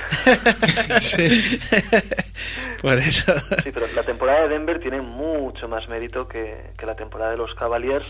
sí. 1.00 1.60
Por 2.84 3.00
eso. 3.00 3.34
Sí, 3.64 3.72
pero 3.74 3.88
la 3.96 4.04
temporada 4.04 4.44
de 4.44 4.50
Denver 4.50 4.80
tiene 4.80 5.02
mucho 5.02 5.68
más 5.68 5.90
mérito 5.90 6.28
que, 6.28 6.72
que 6.78 6.86
la 6.86 6.96
temporada 6.96 7.32
de 7.32 7.38
los 7.38 7.56
Cavaliers. 7.56 8.06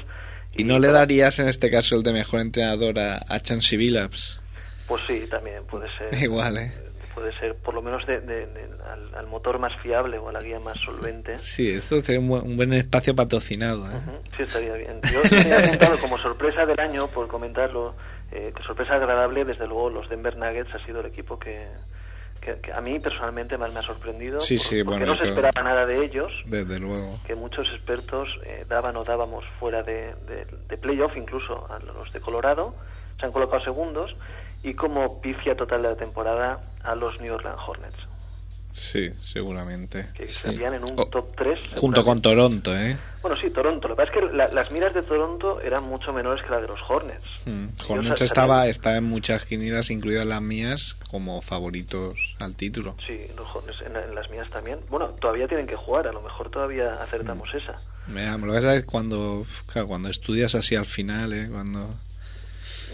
¿Y 0.54 0.66
no 0.66 0.80
le 0.80 0.90
darías 0.90 1.40
en 1.40 1.48
este 1.48 1.72
caso 1.72 1.96
el 1.96 2.04
de 2.04 2.12
mejor 2.12 2.42
entrenador 2.42 3.00
a, 3.00 3.24
a 3.26 3.40
Chansey 3.40 3.78
Billups? 3.78 4.42
Pues 4.86 5.02
sí, 5.08 5.24
también 5.30 5.64
puede 5.64 5.88
ser. 5.98 6.22
Igual, 6.22 6.58
¿eh? 6.58 6.74
Puede 7.16 7.34
ser, 7.40 7.56
por 7.56 7.74
lo 7.74 7.82
menos, 7.82 8.06
de, 8.06 8.22
de- 8.22 8.46
de- 8.48 8.70
al, 8.92 9.16
al 9.16 9.28
motor 9.28 9.60
más 9.60 9.74
fiable 9.82 10.18
o 10.20 10.30
a 10.30 10.32
la 10.32 10.42
guía 10.42 10.60
más 10.60 10.78
solvente. 10.80 11.38
Sí, 11.38 11.70
esto 11.72 12.00
sería 12.02 12.20
un 12.22 12.30
buen, 12.30 12.44
un 12.44 12.56
buen 12.58 12.72
espacio 12.74 13.16
patrocinado. 13.16 13.90
¿eh? 13.90 13.96
Sí, 14.38 14.44
estaría 14.44 14.74
bien. 14.76 15.02
Yo 15.12 15.22
tenía 15.28 15.60
apuntado 15.60 16.00
como 16.00 16.18
sorpresa 16.20 16.66
del 16.66 16.80
año, 16.80 17.08
por 17.08 17.28
comentarlo, 17.28 17.96
eh, 18.32 18.54
que 18.56 18.64
sorpresa 18.64 18.94
agradable, 18.96 19.44
desde 19.44 19.68
luego, 19.68 19.90
los 19.90 20.08
Denver 20.10 20.38
Nuggets 20.38 20.74
ha 20.76 20.86
sido 20.86 21.00
el 21.02 21.08
equipo 21.08 21.38
que, 21.40 21.68
que, 22.42 22.60
que 22.62 22.72
a 22.72 22.80
mí 22.80 23.00
personalmente 23.00 23.58
más 23.58 23.74
me 23.74 23.80
ha 23.80 23.84
sorprendido. 23.84 24.40
Sí, 24.40 24.56
por- 24.58 24.64
sí, 24.66 24.84
porque 24.84 25.00
bueno, 25.00 25.14
no 25.16 25.20
se 25.22 25.28
esperaba 25.30 25.62
nada 25.64 25.86
de 25.86 26.06
ellos. 26.06 26.32
Desde 26.46 26.80
luego. 26.80 27.20
que 27.26 27.36
muchos 27.36 27.68
expertos 27.74 28.30
eh, 28.46 28.66
daban 28.70 28.96
o 28.98 29.04
dábamos 29.04 29.44
fuera 29.60 29.84
de, 29.84 30.14
de, 30.28 30.46
de 30.70 30.78
playoff, 30.78 31.18
incluso 31.18 31.66
a 31.70 31.80
los 31.80 32.14
de 32.14 32.22
Colorado, 32.22 32.76
se 33.20 33.26
han 33.26 33.32
colocado 33.34 33.62
segundos, 33.64 34.16
y 34.64 34.74
como 34.74 35.22
pifia 35.22 35.56
total 35.56 35.82
de 35.84 35.90
la 35.90 35.96
temporada 35.96 36.60
a 36.84 36.96
los 36.96 37.20
New 37.22 37.34
Orleans 37.34 37.60
Hornets, 37.68 37.98
Sí, 38.72 39.10
seguramente. 39.24 40.10
que 40.14 40.28
Sí. 40.28 40.48
estarían 40.48 40.76
en 40.76 40.84
un 40.84 40.94
Oh, 41.00 41.06
top 41.08 41.36
3. 41.36 41.60
Junto 41.76 42.04
con 42.06 42.22
Toronto, 42.22 42.78
¿eh? 42.78 42.98
Bueno, 43.24 43.36
sí, 43.42 43.50
Toronto. 43.50 43.88
Lo 43.88 43.96
que 43.96 44.04
pasa 44.06 44.12
es 44.16 44.20
que 44.30 44.36
la- 44.38 44.48
las 44.50 44.72
miras 44.72 44.94
de 44.94 45.02
Toronto 45.02 45.60
eran 45.62 45.84
mucho 45.84 46.14
menores 46.14 46.44
que 46.46 46.52
las 46.52 46.62
de 46.62 46.68
los 46.68 46.80
Hornets. 46.88 47.24
Mm. 47.46 47.66
Hornets 47.90 48.22
estaba, 48.22 48.58
salían- 48.60 48.70
está 48.70 48.96
en 48.98 49.06
muchas 49.06 49.44
quinielas, 49.46 49.90
incluidas 49.90 50.26
las 50.26 50.42
mías, 50.42 50.96
como 51.10 51.42
favoritos 51.42 52.18
al 52.38 52.56
título. 52.56 52.96
Sí, 53.08 53.20
los 53.36 53.48
Hornets 53.56 53.82
en, 53.82 53.96
en 53.96 54.14
las 54.16 54.30
mías 54.30 54.48
también. 54.52 54.80
Bueno, 54.90 55.08
todavía 55.20 55.48
tienen 55.48 55.66
que 55.66 55.76
jugar, 55.76 56.08
a 56.08 56.12
lo 56.14 56.22
mejor 56.22 56.52
todavía 56.52 56.96
Mm. 57.00 57.04
acertamos 57.04 57.50
esa. 57.56 57.74
Mira, 58.06 58.38
lo 58.38 58.46
que 58.46 58.54
pasa 58.54 58.76
es 58.76 58.86
cuando, 58.86 59.46
claro, 59.66 59.88
cuando 59.88 60.10
estudias 60.10 60.54
así 60.54 60.76
al 60.76 60.86
final, 60.86 61.34
¿eh? 61.34 61.48
Cuando... 61.52 61.90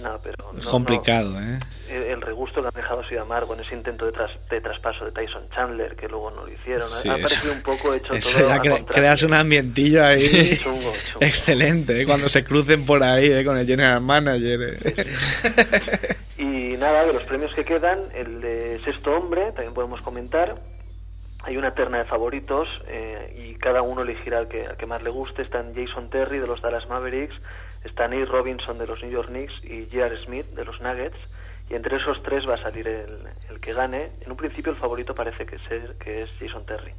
No, 0.04 0.20
pero 0.24 0.36
Es 0.58 0.66
no- 0.66 0.72
complicado, 0.72 1.40
¿eh? 1.40 1.60
El, 1.90 2.04
el 2.04 2.22
regusto 2.22 2.62
que 2.62 2.68
han 2.68 2.74
dejado 2.74 3.02
ha 3.02 3.08
sido 3.10 3.22
amargo 3.22 3.54
en 3.54 3.62
ese 3.62 3.76
intento 3.76 4.06
de, 4.06 4.12
tras- 4.12 4.40
de 4.50 4.60
traspaso 4.62 5.06
de 5.06 5.12
Tyson 5.12 5.48
Chandler, 5.54 5.96
que 5.96 6.08
luego 6.08 6.32
no 6.32 6.46
lo 6.46 6.52
hicieron. 6.52 6.88
Sí, 6.90 7.10
ha 7.10 7.14
parecido 7.14 7.54
un 7.54 7.62
poco 7.62 7.94
hecho 7.94 8.14
Eso 8.14 8.40
todo 8.40 8.50
cre- 8.56 8.86
creas 8.86 9.22
un 9.24 9.34
ambientillo 9.34 10.04
ahí 10.04 10.18
Sí, 10.20 10.58
chungo, 10.58 10.92
chungo. 11.12 11.26
excelente, 11.26 12.02
¿eh? 12.02 12.06
Cuando 12.06 12.28
se 12.30 12.44
crucen 12.44 12.86
por 12.86 13.04
ahí, 13.04 13.32
¿eh? 13.32 13.46
Con 13.46 13.58
el 13.58 13.66
general 13.68 14.02
manager. 14.02 14.80
¿eh? 14.84 16.16
Y 16.38 16.78
nada, 16.78 17.06
de 17.06 17.14
los 17.14 17.24
premios 17.24 17.54
que 17.54 17.64
quedan, 17.64 18.00
el 18.14 18.42
de 18.42 18.80
sexto 18.84 19.12
hombre, 19.16 19.52
también 19.54 19.74
podemos 19.74 20.02
comentar. 20.02 20.56
Hay 21.44 21.58
una 21.58 21.74
terna 21.76 22.00
de 22.00 22.06
favoritos 22.06 22.68
eh, 22.88 23.32
y 23.38 23.56
cada 23.60 23.84
uno 23.84 24.02
elegirá 24.02 24.40
al 24.40 24.48
que, 24.48 24.66
al 24.66 24.78
que 24.78 24.86
más 24.88 25.04
le 25.04 25.12
guste. 25.12 25.44
Están 25.44 25.74
Jason 25.76 26.10
Terry 26.10 26.40
de 26.40 26.48
los 26.48 26.60
Dallas 26.62 26.90
Mavericks, 26.90 27.36
Nate 27.94 28.26
Robinson 28.26 28.78
de 28.78 28.88
los 28.88 29.02
New 29.02 29.12
York 29.12 29.30
Knicks 29.30 29.64
y 29.64 29.86
J.R. 29.86 30.18
Smith 30.24 30.48
de 30.48 30.66
los 30.66 30.82
Nuggets. 30.82 31.18
Y 31.70 31.76
entre 31.76 31.98
esos 31.98 32.22
tres 32.24 32.48
va 32.48 32.56
a 32.56 32.62
salir 32.62 32.88
el, 32.88 33.28
el 33.50 33.60
que 33.60 33.74
gane. 33.74 34.12
En 34.22 34.32
un 34.32 34.38
principio 34.38 34.72
el 34.72 34.78
favorito 34.78 35.16
parece 35.16 35.46
que, 35.46 35.58
ser, 35.68 35.96
que 35.98 36.24
es 36.24 36.30
Jason 36.40 36.66
Terry. 36.66 36.94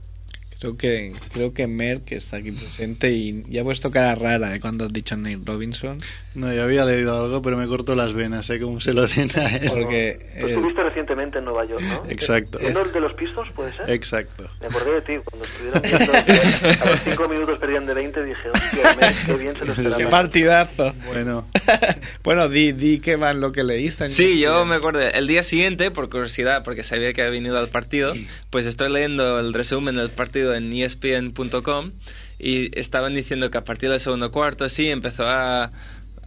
Creo 0.67 0.77
que 0.77 1.13
creo 1.33 1.55
que 1.55 1.69
Merck 1.69 2.11
está 2.11 2.39
aquí 2.39 2.51
presente 2.51 3.13
y 3.13 3.45
ya 3.49 3.61
ha 3.61 3.65
puesto 3.65 3.93
cara 3.93 4.17
rara 4.17 4.53
¿eh? 4.53 4.59
cuando 4.59 4.87
has 4.87 4.93
dicho 4.93 5.17
Nate 5.17 5.39
Robinson. 5.45 6.01
No, 6.35 6.53
yo 6.53 6.65
había 6.65 6.85
leído 6.85 7.17
algo, 7.25 7.41
pero 7.41 7.57
me 7.57 7.67
corto 7.67 7.95
las 7.95 8.13
venas, 8.13 8.51
¿eh? 8.51 8.61
Como 8.61 8.79
se 8.79 8.93
lo 8.93 9.07
den 9.07 9.31
a 9.37 9.57
él. 9.57 9.71
Porque, 9.71 10.19
Tú 10.39 10.47
eh, 10.47 10.51
estuviste 10.51 10.83
recientemente 10.83 11.39
en 11.39 11.47
Nueva 11.47 11.65
York, 11.65 11.83
¿no? 11.83 12.03
Exacto. 12.11 12.59
¿Siendo 12.59 12.83
el 12.83 12.93
de 12.93 13.01
los 13.01 13.15
Pistons, 13.15 13.51
puede 13.53 13.73
ser? 13.75 13.89
Exacto. 13.89 14.45
Me 14.61 14.67
acordé 14.67 14.93
de 14.93 15.01
ti, 15.01 15.13
cuando 15.25 15.47
estuvieron 15.47 15.83
viendo 15.83 16.13
que 16.13 16.71
a 16.83 16.91
los 16.91 17.01
5 17.05 17.29
minutos 17.29 17.59
perdían 17.59 17.87
de 17.87 17.95
20, 17.95 18.23
dije, 18.25 18.51
hostia, 18.51 19.15
qué 19.25 19.33
bien 19.33 19.59
se 19.59 19.65
lo 19.65 19.75
¡Qué 19.75 19.81
esperaban. 19.81 20.11
partidazo! 20.11 20.95
Bueno. 21.07 21.47
bueno, 22.23 22.49
di, 22.51 22.73
di 22.73 23.01
qué 23.01 23.17
más 23.17 23.35
lo 23.35 23.53
que 23.53 23.65
leíste. 23.65 24.11
Sí, 24.11 24.39
yo 24.39 24.67
me 24.67 24.75
acuerdo. 24.75 25.01
El 25.01 25.27
día 25.27 25.43
siguiente, 25.43 25.91
por 25.91 26.11
curiosidad, 26.11 26.63
porque 26.65 26.83
sabía 26.83 27.15
que 27.15 27.23
había 27.23 27.33
venido 27.33 27.57
al 27.57 27.69
partido, 27.69 28.13
pues 28.51 28.67
estoy 28.67 28.93
leyendo 28.93 29.41
el 29.41 29.55
resumen 29.55 29.95
del 29.95 30.11
partido 30.11 30.55
en 30.57 30.73
ESPN.com 30.73 31.93
y 32.39 32.79
estaban 32.79 33.15
diciendo 33.15 33.51
que 33.51 33.59
a 33.59 33.65
partir 33.65 33.91
del 33.91 34.01
segundo 34.01 34.31
cuarto, 34.33 34.69
sí, 34.69 34.89
empezó 34.89 35.25
a, 35.27 35.71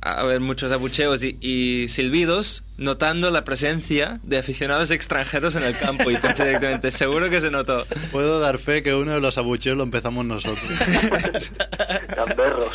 haber 0.01 0.39
muchos 0.39 0.71
abucheos 0.71 1.23
y 1.23 1.87
silbidos, 1.89 2.63
notando 2.79 3.29
la 3.29 3.43
presencia 3.43 4.19
de 4.23 4.37
aficionados 4.37 4.89
extranjeros 4.91 5.55
en 5.55 5.63
el 5.63 5.77
campo. 5.77 6.09
Y 6.09 6.17
pensé 6.17 6.45
directamente, 6.45 6.91
seguro 6.91 7.29
que 7.29 7.41
se 7.41 7.51
notó. 7.51 7.85
Puedo 8.11 8.39
dar 8.39 8.57
fe 8.57 8.81
que 8.81 8.95
uno 8.95 9.11
de 9.11 9.21
los 9.21 9.37
abucheos 9.37 9.77
lo 9.77 9.83
empezamos 9.83 10.25
nosotros. 10.25 10.67
Gamberros. 12.15 12.73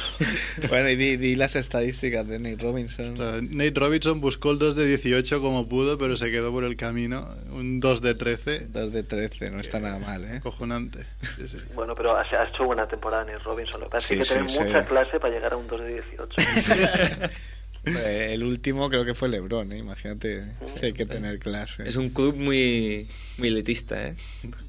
Bueno, 0.68 0.90
y 0.90 0.96
di, 0.96 1.16
di 1.16 1.36
las 1.36 1.56
estadísticas 1.56 2.28
de 2.28 2.38
Nate 2.38 2.62
Robinson. 2.62 3.14
O 3.14 3.16
sea, 3.16 3.40
Nate 3.40 3.80
Robinson 3.80 4.20
buscó 4.20 4.52
el 4.52 4.58
2 4.58 4.76
de 4.76 4.86
18 4.86 5.40
como 5.40 5.68
pudo, 5.68 5.98
pero 5.98 6.16
se 6.16 6.30
quedó 6.30 6.52
por 6.52 6.64
el 6.64 6.76
camino. 6.76 7.26
Un 7.50 7.80
2 7.80 8.02
de 8.02 8.14
13. 8.14 8.66
2 8.68 8.92
de 8.92 9.02
13, 9.02 9.50
no 9.50 9.60
está 9.60 9.80
nada 9.80 9.98
mal, 9.98 10.24
¿eh? 10.24 10.40
Cojonante. 10.42 11.06
Sí, 11.36 11.48
sí. 11.48 11.58
Bueno, 11.74 11.94
pero 11.94 12.16
ha, 12.16 12.22
hecho 12.22 12.64
buena 12.64 12.86
temporada 12.86 13.30
el 13.30 13.40
Robinson. 13.40 13.80
Lo 13.80 13.86
que 13.86 13.92
pasa 13.92 14.14
es 14.14 14.18
que 14.18 14.24
Sí, 14.24 14.34
que 14.34 14.34
tener 14.34 14.50
sí, 14.50 14.58
mucha 14.60 14.82
sí. 14.82 14.88
clase 14.88 15.18
para 15.18 15.34
llegar 15.34 15.52
a 15.54 15.56
un 15.56 15.66
2 15.66 15.80
de 15.80 15.92
18. 15.94 16.34
Eh, 17.86 18.30
El 18.34 18.42
último 18.44 18.88
creo 18.88 19.04
que 19.04 19.14
fue 19.14 19.28
LeBron, 19.28 19.72
¿eh? 19.72 19.78
Imagínate 19.78 20.44
si 20.74 20.86
hay 20.86 20.92
que 20.92 21.06
tener 21.06 21.38
clase. 21.38 21.86
Es 21.86 21.96
un 21.96 22.10
club 22.10 22.34
muy, 22.36 23.08
muy 23.38 23.48
elitista, 23.48 24.08
¿eh? 24.08 24.16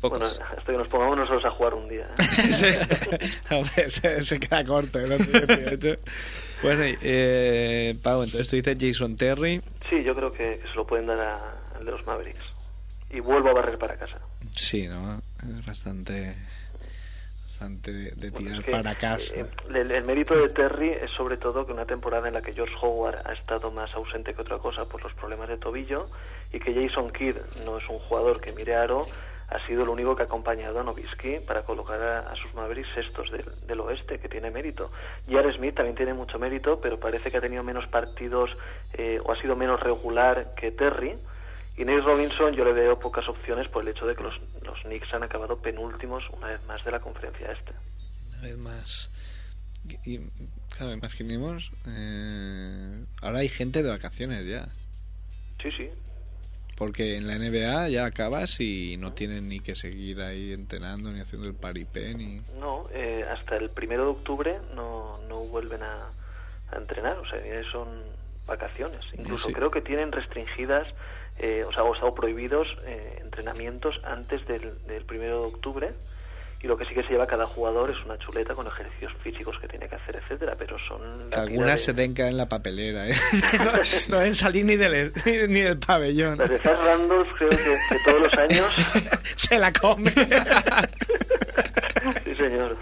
Pocos. 0.02 0.20
Bueno, 0.20 0.46
hasta 0.58 0.72
que 0.72 0.78
nos 0.78 0.88
pongamos 0.88 1.18
nosotros 1.18 1.46
a 1.46 1.52
jugar 1.52 1.74
un 1.74 1.88
día. 1.90 2.08
¿eh? 2.18 2.80
Hombre, 3.52 3.90
se, 3.90 4.24
se 4.24 4.40
queda 4.40 4.64
corto 4.66 5.00
otro 5.00 5.18
18. 5.18 6.00
Bueno, 6.62 6.84
eh, 7.02 7.96
Pau, 8.02 8.24
entonces 8.24 8.48
tú 8.48 8.56
dices 8.56 8.78
Jason 8.80 9.16
Terry. 9.16 9.62
Sí, 9.90 10.04
yo 10.04 10.16
creo 10.16 10.32
que, 10.32 10.60
que 10.62 10.68
se 10.68 10.76
lo 10.76 10.86
pueden 10.88 11.06
dar 11.08 11.20
a- 11.20 11.76
al 11.78 11.86
de 11.86 11.92
los 11.92 12.06
Mavericks. 12.06 12.40
Y 13.12 13.20
vuelvo 13.20 13.50
a 13.50 13.54
barrer 13.54 13.78
para 13.78 13.96
casa. 13.98 14.20
Sí, 14.56 14.88
¿no? 14.88 15.22
Es 15.58 15.66
bastante, 15.66 16.34
de, 17.60 18.12
de 18.12 18.30
Bueno, 18.32 18.38
tirar 18.38 18.60
es 18.60 18.66
que, 18.66 18.72
para 18.72 18.96
casa. 18.96 19.34
eh, 19.36 19.46
el, 19.74 19.92
el 19.92 20.04
mérito 20.04 20.36
de 20.38 20.50
Terry 20.50 20.92
es 20.92 21.12
sobre 21.12 21.38
todo 21.38 21.66
que 21.66 21.72
una 21.72 21.86
temporada 21.86 22.28
en 22.28 22.34
la 22.34 22.42
que 22.42 22.54
George 22.54 22.76
Howard 22.82 23.26
ha 23.26 23.34
estado 23.34 23.72
más 23.72 23.94
ausente 23.96 24.34
que 24.34 24.42
otra 24.42 24.58
cosa 24.60 24.86
por 24.86 25.02
los 25.04 25.14
problemas 25.14 25.48
de 25.50 25.58
tobillo 25.58 26.08
y 26.52 26.60
que 26.60 26.74
Jason 26.74 27.10
Kidd 27.12 27.38
no 27.66 27.78
es 27.78 27.88
un 27.90 28.00
jugador 28.00 28.42
que 28.42 28.52
mire 28.54 28.76
aro, 28.76 29.06
ha 29.48 29.66
sido 29.68 29.84
el 29.84 29.90
único 29.90 30.16
que 30.16 30.24
ha 30.24 30.26
acompañado 30.26 30.80
a 30.80 30.84
Nowitzki 30.84 31.40
para 31.46 31.64
colocar 31.64 32.02
a, 32.02 32.20
a 32.32 32.36
sus 32.36 32.54
Mavericks 32.56 32.90
sextos 32.96 33.30
del, 33.32 33.46
del 33.68 33.80
oeste, 33.80 34.20
que 34.20 34.28
tiene 34.28 34.50
mérito. 34.50 34.90
J.R. 35.28 35.54
Smith 35.56 35.76
también 35.76 35.96
tiene 35.96 36.14
mucho 36.16 36.40
mérito, 36.40 36.80
pero 36.82 37.00
parece 37.00 37.30
que 37.30 37.38
ha 37.38 37.42
tenido 37.42 37.64
menos 37.64 37.88
partidos 37.88 38.50
eh, 38.94 39.20
o 39.24 39.32
ha 39.32 39.40
sido 39.40 39.56
menos 39.56 39.80
regular 39.80 40.52
que 40.58 40.72
Terry. 40.72 41.16
Y 41.78 41.84
Nate 41.86 42.02
Robinson 42.02 42.54
yo 42.56 42.64
le 42.64 42.74
veo 42.74 42.98
pocas 42.98 43.28
opciones 43.28 43.68
por 43.68 43.84
el 43.84 43.90
hecho 43.90 44.06
de 44.06 44.16
que 44.16 44.24
los, 44.24 44.34
los 44.64 44.80
Knicks 44.84 45.14
han 45.14 45.24
acabado 45.24 45.58
penúltimos 45.62 46.24
una 46.32 46.48
vez 46.48 46.64
más 46.66 46.84
de 46.86 46.92
la 46.92 47.00
conferencia 47.00 47.52
este. 47.52 47.74
Una 48.30 48.42
vez 48.42 48.58
más. 48.58 49.10
Y, 50.06 50.20
claro, 50.76 50.94
imaginemos. 50.94 51.72
eh, 51.88 53.06
ahora 53.22 53.40
hay 53.40 53.50
gente 53.50 53.84
de 53.84 53.90
vacaciones 53.90 54.46
ya. 54.48 54.70
Sí, 55.62 55.70
sí. 55.72 55.90
Porque 56.78 57.16
en 57.18 57.28
la 57.28 57.38
NBA 57.38 57.90
ya 57.90 58.06
acabas 58.06 58.60
y 58.60 58.98
no 58.98 59.14
tienen 59.14 59.48
ni 59.48 59.60
que 59.62 59.76
seguir 59.76 60.22
ahí 60.22 60.52
entrenando 60.54 61.12
ni 61.12 61.22
haciendo 61.22 61.48
el 61.48 61.56
paripé 61.56 62.14
ni. 62.16 62.42
No, 62.60 62.86
eh, 62.94 63.26
hasta 63.32 63.56
el 63.58 63.70
primero 63.70 64.04
de 64.04 64.10
octubre 64.10 64.60
no, 64.76 65.20
no 65.30 65.40
vuelven 65.42 65.84
a, 65.84 66.10
a 66.72 66.76
entrenar, 66.78 67.18
o 67.18 67.26
sea, 67.30 67.40
son 67.72 67.88
vacaciones. 68.46 69.02
Incluso 69.18 69.48
Sí. 69.48 69.54
creo 69.54 69.72
que 69.72 69.82
tienen 69.82 70.12
restringidas, 70.12 70.86
eh, 71.40 71.64
o 71.68 71.72
sea, 71.74 71.84
o 71.84 71.94
estado 71.94 72.14
prohibidos 72.14 72.68
eh, 72.86 73.20
entrenamientos 73.22 73.96
antes 74.04 74.46
del, 74.48 74.74
del 74.88 75.04
primero 75.06 75.42
de 75.42 75.48
octubre. 75.48 75.94
Y 76.64 76.68
lo 76.68 76.78
que 76.78 76.86
sí 76.86 76.96
que 76.96 77.04
se 77.04 77.10
lleva 77.10 77.28
cada 77.28 77.46
jugador 77.46 77.92
es 77.92 77.98
una 78.06 78.18
chuleta 78.18 78.56
con 78.56 78.66
ejercicios 78.66 79.14
físicos 79.22 79.56
que 79.62 79.68
tiene 79.68 79.88
que 79.88 79.96
hacer, 79.96 80.16
etcétera, 80.16 80.56
pero 80.58 80.78
son 80.88 81.32
algunas 81.34 81.82
se 81.82 81.94
de- 81.94 82.02
den 82.02 82.16
que 82.16 82.24
en 82.26 82.38
la 82.38 82.48
papelera, 82.48 83.08
¿eh? 83.08 83.14
no, 83.60 83.74
no 84.10 84.18
deben 84.18 84.34
salir 84.34 84.66
ni 84.66 84.76
del, 84.76 85.12
ni, 85.48 85.62
del 85.62 85.78
pabellón. 85.78 86.40
Las 86.40 86.50
de 86.50 86.58
Zach 86.60 86.80
Randolph 86.84 87.28
creo 87.38 87.50
que, 87.50 87.58
que 87.58 87.98
todos 88.04 88.22
los 88.24 88.34
años 88.40 88.74
se 89.36 89.60
la 89.60 89.72
come. 89.74 90.10
sí 92.24 92.36
señor 92.36 92.78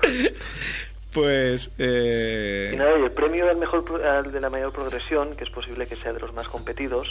pues. 1.11 1.69
Eh... 1.77 2.71
Y 2.73 2.77
nada, 2.77 2.97
y 2.97 3.03
el 3.03 3.11
premio 3.11 3.47
al 3.49 3.57
mejor 3.57 4.03
al 4.03 4.31
de 4.31 4.39
la 4.41 4.49
mayor 4.49 4.71
progresión, 4.73 5.35
que 5.35 5.43
es 5.43 5.49
posible 5.51 5.85
que 5.87 5.95
sea 5.97 6.11
de 6.13 6.19
los 6.19 6.33
más 6.33 6.47
competidos, 6.47 7.07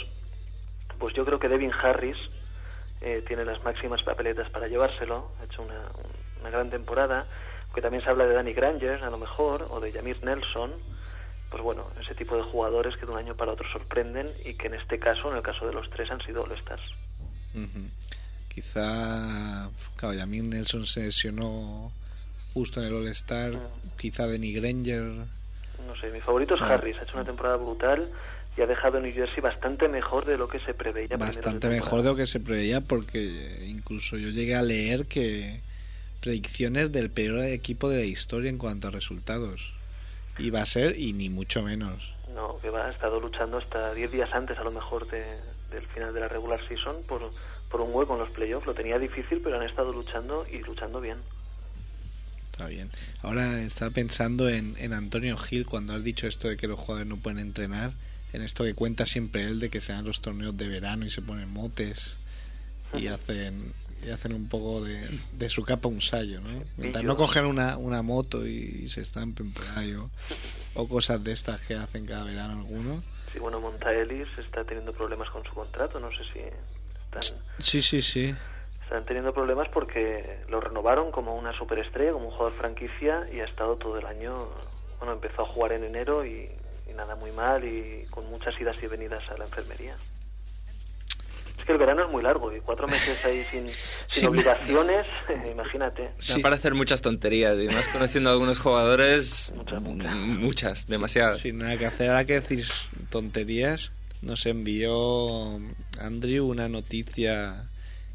pues 1.03 1.13
yo 1.15 1.25
creo 1.25 1.37
que 1.37 1.49
Devin 1.49 1.73
Harris 1.73 2.15
eh, 3.01 3.21
tiene 3.27 3.43
las 3.43 3.61
máximas 3.61 4.01
papeletas 4.03 4.49
para 4.51 4.69
llevárselo, 4.69 5.33
ha 5.41 5.43
hecho 5.43 5.61
una, 5.61 5.81
una 6.39 6.49
gran 6.49 6.69
temporada. 6.69 7.27
que 7.75 7.81
también 7.81 8.01
se 8.01 8.09
habla 8.09 8.25
de 8.25 8.33
Danny 8.35 8.53
Granger, 8.53 9.03
a 9.03 9.09
lo 9.09 9.17
mejor, 9.17 9.67
o 9.69 9.81
de 9.81 9.91
Yamir 9.91 10.23
Nelson, 10.23 10.71
pues 11.51 11.61
bueno, 11.61 11.83
ese 11.99 12.15
tipo 12.15 12.37
de 12.37 12.43
jugadores 12.43 12.95
que 12.95 13.05
de 13.05 13.11
un 13.11 13.17
año 13.17 13.35
para 13.35 13.51
otro 13.51 13.67
sorprenden 13.69 14.31
y 14.45 14.53
que 14.53 14.67
en 14.67 14.75
este 14.75 14.97
caso, 14.97 15.29
en 15.29 15.35
el 15.35 15.43
caso 15.43 15.67
de 15.67 15.73
los 15.73 15.89
tres, 15.89 16.09
han 16.09 16.21
sido 16.21 16.43
All-Stars. 16.43 16.81
Quizá, 18.47 19.69
claro, 19.97 20.13
Yamir 20.13 20.43
Nelson 20.45 20.85
se 20.85 21.01
lesionó 21.01 21.91
justo 22.53 22.79
en 22.79 22.87
el 22.87 22.93
All-Star, 22.95 23.51
Mm. 23.51 23.97
quizá 23.97 24.25
Denny 24.27 24.53
Granger. 24.53 25.25
No 25.87 25.95
sé, 25.99 26.09
mi 26.11 26.21
favorito 26.21 26.55
es 26.55 26.61
Ah. 26.61 26.75
Harris, 26.75 26.97
ha 26.99 27.03
hecho 27.03 27.15
una 27.15 27.25
temporada 27.25 27.57
brutal 27.57 28.09
y 28.55 28.61
ha 28.61 28.67
dejado 28.67 28.99
New 28.99 29.13
Jersey 29.13 29.41
bastante 29.41 29.87
mejor 29.87 30.25
de 30.25 30.37
lo 30.37 30.47
que 30.47 30.59
se 30.59 30.73
preveía. 30.73 31.17
Bastante 31.17 31.69
mejor 31.69 32.03
de 32.03 32.09
lo 32.09 32.15
que 32.15 32.25
se 32.25 32.39
preveía 32.39 32.81
porque 32.81 33.65
incluso 33.67 34.17
yo 34.17 34.29
llegué 34.29 34.55
a 34.55 34.61
leer 34.61 35.07
que 35.07 35.61
predicciones 36.21 36.91
del 36.91 37.09
peor 37.09 37.43
equipo 37.45 37.89
de 37.89 37.97
la 37.99 38.05
historia 38.05 38.49
en 38.49 38.57
cuanto 38.57 38.87
a 38.87 38.91
resultados. 38.91 39.73
Iba 40.37 40.61
a 40.61 40.65
ser 40.65 40.97
y 40.97 41.13
ni 41.13 41.29
mucho 41.29 41.61
menos. 41.61 42.13
No, 42.33 42.59
que 42.59 42.69
va, 42.69 42.87
ha 42.87 42.91
estado 42.91 43.19
luchando 43.19 43.57
hasta 43.57 43.93
10 43.93 44.11
días 44.11 44.29
antes 44.33 44.57
a 44.57 44.63
lo 44.63 44.71
mejor 44.71 45.07
de, 45.07 45.23
del 45.71 45.85
final 45.87 46.13
de 46.13 46.19
la 46.21 46.27
regular 46.27 46.59
season 46.67 46.97
por, 47.07 47.31
por 47.69 47.81
un 47.81 47.93
hueco 47.93 48.13
en 48.13 48.19
los 48.19 48.29
playoffs. 48.29 48.65
Lo 48.65 48.73
tenía 48.73 48.97
difícil, 48.97 49.41
pero 49.43 49.59
han 49.59 49.65
estado 49.65 49.91
luchando 49.91 50.45
y 50.51 50.59
luchando 50.59 51.01
bien. 51.01 51.17
Está 52.51 52.67
bien. 52.67 52.89
Ahora 53.21 53.61
estaba 53.61 53.91
pensando 53.91 54.47
en, 54.47 54.75
en 54.77 54.93
Antonio 54.93 55.37
Gil 55.37 55.65
cuando 55.65 55.93
has 55.93 56.03
dicho 56.03 56.27
esto 56.27 56.47
de 56.47 56.57
que 56.57 56.67
los 56.67 56.79
jugadores 56.79 57.07
no 57.07 57.17
pueden 57.17 57.39
entrenar. 57.39 57.91
En 58.33 58.41
esto 58.41 58.63
que 58.63 58.73
cuenta 58.73 59.05
siempre 59.05 59.43
él 59.43 59.59
de 59.59 59.69
que 59.69 59.79
se 59.79 59.93
dan 59.93 60.05
los 60.05 60.21
torneos 60.21 60.57
de 60.57 60.67
verano 60.67 61.05
y 61.05 61.09
se 61.09 61.21
ponen 61.21 61.51
motes 61.51 62.17
y 62.93 63.07
hacen 63.07 63.73
y 64.05 64.09
hacen 64.09 64.33
un 64.33 64.49
poco 64.49 64.83
de, 64.83 65.19
de 65.31 65.49
su 65.49 65.63
capa 65.63 65.87
un 65.87 66.01
sallo, 66.01 66.41
¿no? 66.41 66.61
Mientras 66.77 67.03
no 67.03 67.15
cogen 67.15 67.45
una, 67.45 67.77
una 67.77 68.01
moto 68.01 68.45
y, 68.45 68.89
se 68.89 69.01
estampen 69.01 69.53
por 69.53 69.65
ahí 69.75 69.93
o, 69.93 70.09
o 70.73 70.87
cosas 70.87 71.23
de 71.23 71.31
estas 71.31 71.61
que 71.61 71.75
hacen 71.75 72.05
cada 72.05 72.23
verano 72.23 72.59
algunos. 72.59 73.03
Sí, 73.31 73.39
bueno, 73.39 73.61
Montaelis 73.61 74.27
está 74.37 74.63
teniendo 74.63 74.93
problemas 74.93 75.29
con 75.29 75.43
su 75.43 75.53
contrato. 75.53 75.99
No 75.99 76.11
sé 76.11 76.23
si 76.33 76.39
están, 76.39 77.39
Sí, 77.59 77.81
sí, 77.81 78.01
sí. 78.01 78.35
están 78.83 79.05
teniendo 79.05 79.33
problemas 79.33 79.69
porque 79.69 80.39
lo 80.49 80.59
renovaron 80.59 81.11
como 81.11 81.35
una 81.35 81.57
superestrella, 81.57 82.11
como 82.11 82.25
un 82.25 82.31
jugador 82.31 82.53
franquicia 82.57 83.23
y 83.31 83.39
ha 83.39 83.45
estado 83.45 83.77
todo 83.77 83.97
el 83.97 84.05
año. 84.05 84.49
Bueno, 84.99 85.13
empezó 85.13 85.43
a 85.43 85.45
jugar 85.45 85.71
en 85.71 85.83
enero 85.83 86.25
y, 86.25 86.49
y 86.93 86.97
nada 86.97 87.15
muy 87.15 87.31
mal 87.31 87.63
y 87.63 88.05
con 88.09 88.25
muchas 88.29 88.53
idas 88.59 88.75
y 88.81 88.87
venidas 88.87 89.23
a 89.29 89.37
la 89.37 89.45
enfermería. 89.45 89.95
Es 91.57 91.65
que 91.65 91.71
el 91.71 91.77
verano 91.77 92.03
es 92.05 92.11
muy 92.11 92.21
largo 92.21 92.53
y 92.53 92.59
cuatro 92.59 92.87
meses 92.87 93.23
ahí 93.25 93.43
sin, 93.49 93.69
sin 94.07 94.21
Sí. 94.21 94.25
obligaciones, 94.25 95.05
imagínate. 95.51 96.11
Me 96.35 96.41
para 96.41 96.55
hacer 96.55 96.73
muchas 96.73 97.01
tonterías 97.01 97.57
y 97.57 97.67
más 97.73 97.87
conociendo 97.87 98.29
a 98.29 98.33
algunos 98.33 98.59
jugadores, 98.59 99.53
Muchas, 99.55 99.81
muchas. 99.81 100.15
muchas, 100.15 100.87
demasiadas. 100.87 101.39
Sin 101.39 101.59
nada 101.59 101.77
que 101.77 101.85
hacer, 101.85 102.09
ahora 102.09 102.25
que 102.25 102.39
decís 102.41 102.89
tonterías, 103.09 103.91
nos 104.21 104.45
envió 104.45 105.59
Andrew 105.99 106.45
una 106.47 106.67
noticia 106.69 107.63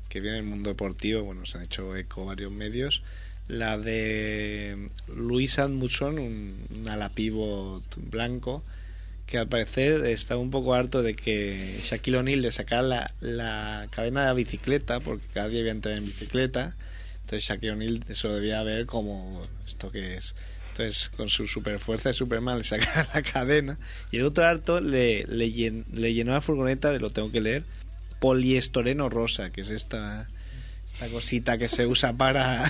que 0.09 0.21
viene 0.21 0.37
del 0.37 0.47
mundo 0.47 0.71
deportivo, 0.71 1.23
bueno, 1.23 1.45
se 1.47 1.59
han 1.59 1.65
hecho 1.65 1.95
eco 1.97 2.25
varios 2.27 2.51
medios, 2.53 3.03
la 3.49 3.79
de 3.79 4.89
Luis 5.15 5.59
Admuson, 5.59 6.19
un, 6.19 6.67
un 6.75 6.89
ala 6.89 7.09
pivot 7.09 7.83
blanco, 7.97 8.63
que 9.27 9.39
al 9.39 9.49
parecer 9.49 10.05
está 10.07 10.37
un 10.37 10.51
poco 10.51 10.75
harto 10.75 11.03
de 11.03 11.15
que 11.15 11.81
Shaquille 11.83 12.19
O'Neal 12.19 12.43
le 12.43 12.53
sacara 12.53 12.83
la, 12.83 13.15
la 13.21 13.89
cadena 13.91 14.23
de 14.23 14.27
la 14.29 14.35
bicicleta, 14.35 15.01
porque 15.01 15.27
cada 15.35 15.49
día 15.49 15.61
iba 15.61 15.71
a 15.71 15.95
en 15.97 16.07
bicicleta, 16.07 16.77
entonces 17.23 17.45
Shaquille 17.49 17.73
O'Neal 17.73 18.05
eso 18.09 18.33
debía 18.33 18.63
ver 18.63 18.87
como 18.87 19.43
esto 19.67 19.91
que 19.91 20.17
es. 20.17 20.35
Entonces 20.71 21.11
con 21.17 21.29
su 21.29 21.47
super 21.47 21.79
fuerza 21.79 22.11
de 22.11 22.15
Superman 22.15 22.59
le 22.59 22.65
saca 22.65 23.09
la 23.13 23.23
cadena 23.23 23.79
y 24.13 24.19
el 24.19 24.25
otro 24.25 24.45
harto 24.45 24.81
le, 24.81 25.27
le, 25.27 25.49
le 25.93 26.15
llenó 26.15 26.33
la 26.33 26.41
furgoneta, 26.41 26.93
de 26.93 27.01
lo 27.01 27.11
tengo 27.11 27.33
que 27.33 27.41
leer, 27.41 27.65
poliestoreno 28.21 29.09
rosa, 29.09 29.51
que 29.51 29.63
es 29.63 29.71
esta, 29.71 30.29
esta 31.01 31.09
cosita 31.15 31.59
que 31.59 31.69
se 31.69 31.87
usa 31.87 32.13
para, 32.13 32.67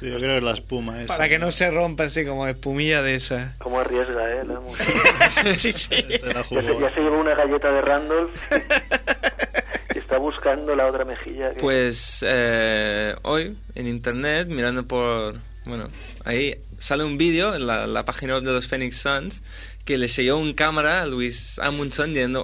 Sí, 0.00 0.08
yo 0.10 0.16
creo 0.18 0.36
que 0.38 0.40
la 0.46 0.52
espuma 0.52 1.02
esa. 1.02 1.08
para 1.16 1.28
que 1.28 1.38
no 1.38 1.50
se 1.50 1.70
rompa 1.70 2.04
así 2.04 2.24
como 2.24 2.46
espumilla 2.46 3.02
de 3.02 3.14
esa. 3.16 3.54
¿Cómo 3.58 3.80
arriesga, 3.80 4.30
eh? 4.32 4.44
La 4.46 4.60
mujer? 4.60 4.86
sí, 5.58 5.72
sí. 5.72 5.90
La 6.22 6.42
Ya 6.42 6.44
se, 6.44 6.80
ya 6.80 6.94
se 6.94 7.00
llevó 7.00 7.18
una 7.20 7.34
galleta 7.34 7.70
de 7.70 7.80
Randolph 7.82 8.30
y 9.94 9.98
está 9.98 10.16
buscando 10.18 10.74
la 10.74 10.86
otra 10.86 11.04
mejilla. 11.04 11.52
que- 11.52 11.60
Pues 11.60 12.24
eh, 12.26 13.14
hoy 13.22 13.56
en 13.74 13.86
internet, 13.88 14.48
mirando 14.48 14.86
por... 14.86 15.34
Bueno, 15.64 15.88
ahí 16.24 16.56
sale 16.78 17.04
un 17.04 17.16
vídeo 17.18 17.54
en 17.54 17.66
la, 17.66 17.86
la 17.86 18.04
página 18.04 18.34
web 18.34 18.42
de 18.42 18.52
los 18.52 18.66
Phoenix 18.66 18.96
Suns 18.96 19.42
que 19.84 19.96
le 19.98 20.08
siguió 20.08 20.36
un 20.38 20.54
cámara 20.54 21.02
a 21.02 21.06
Luis 21.06 21.58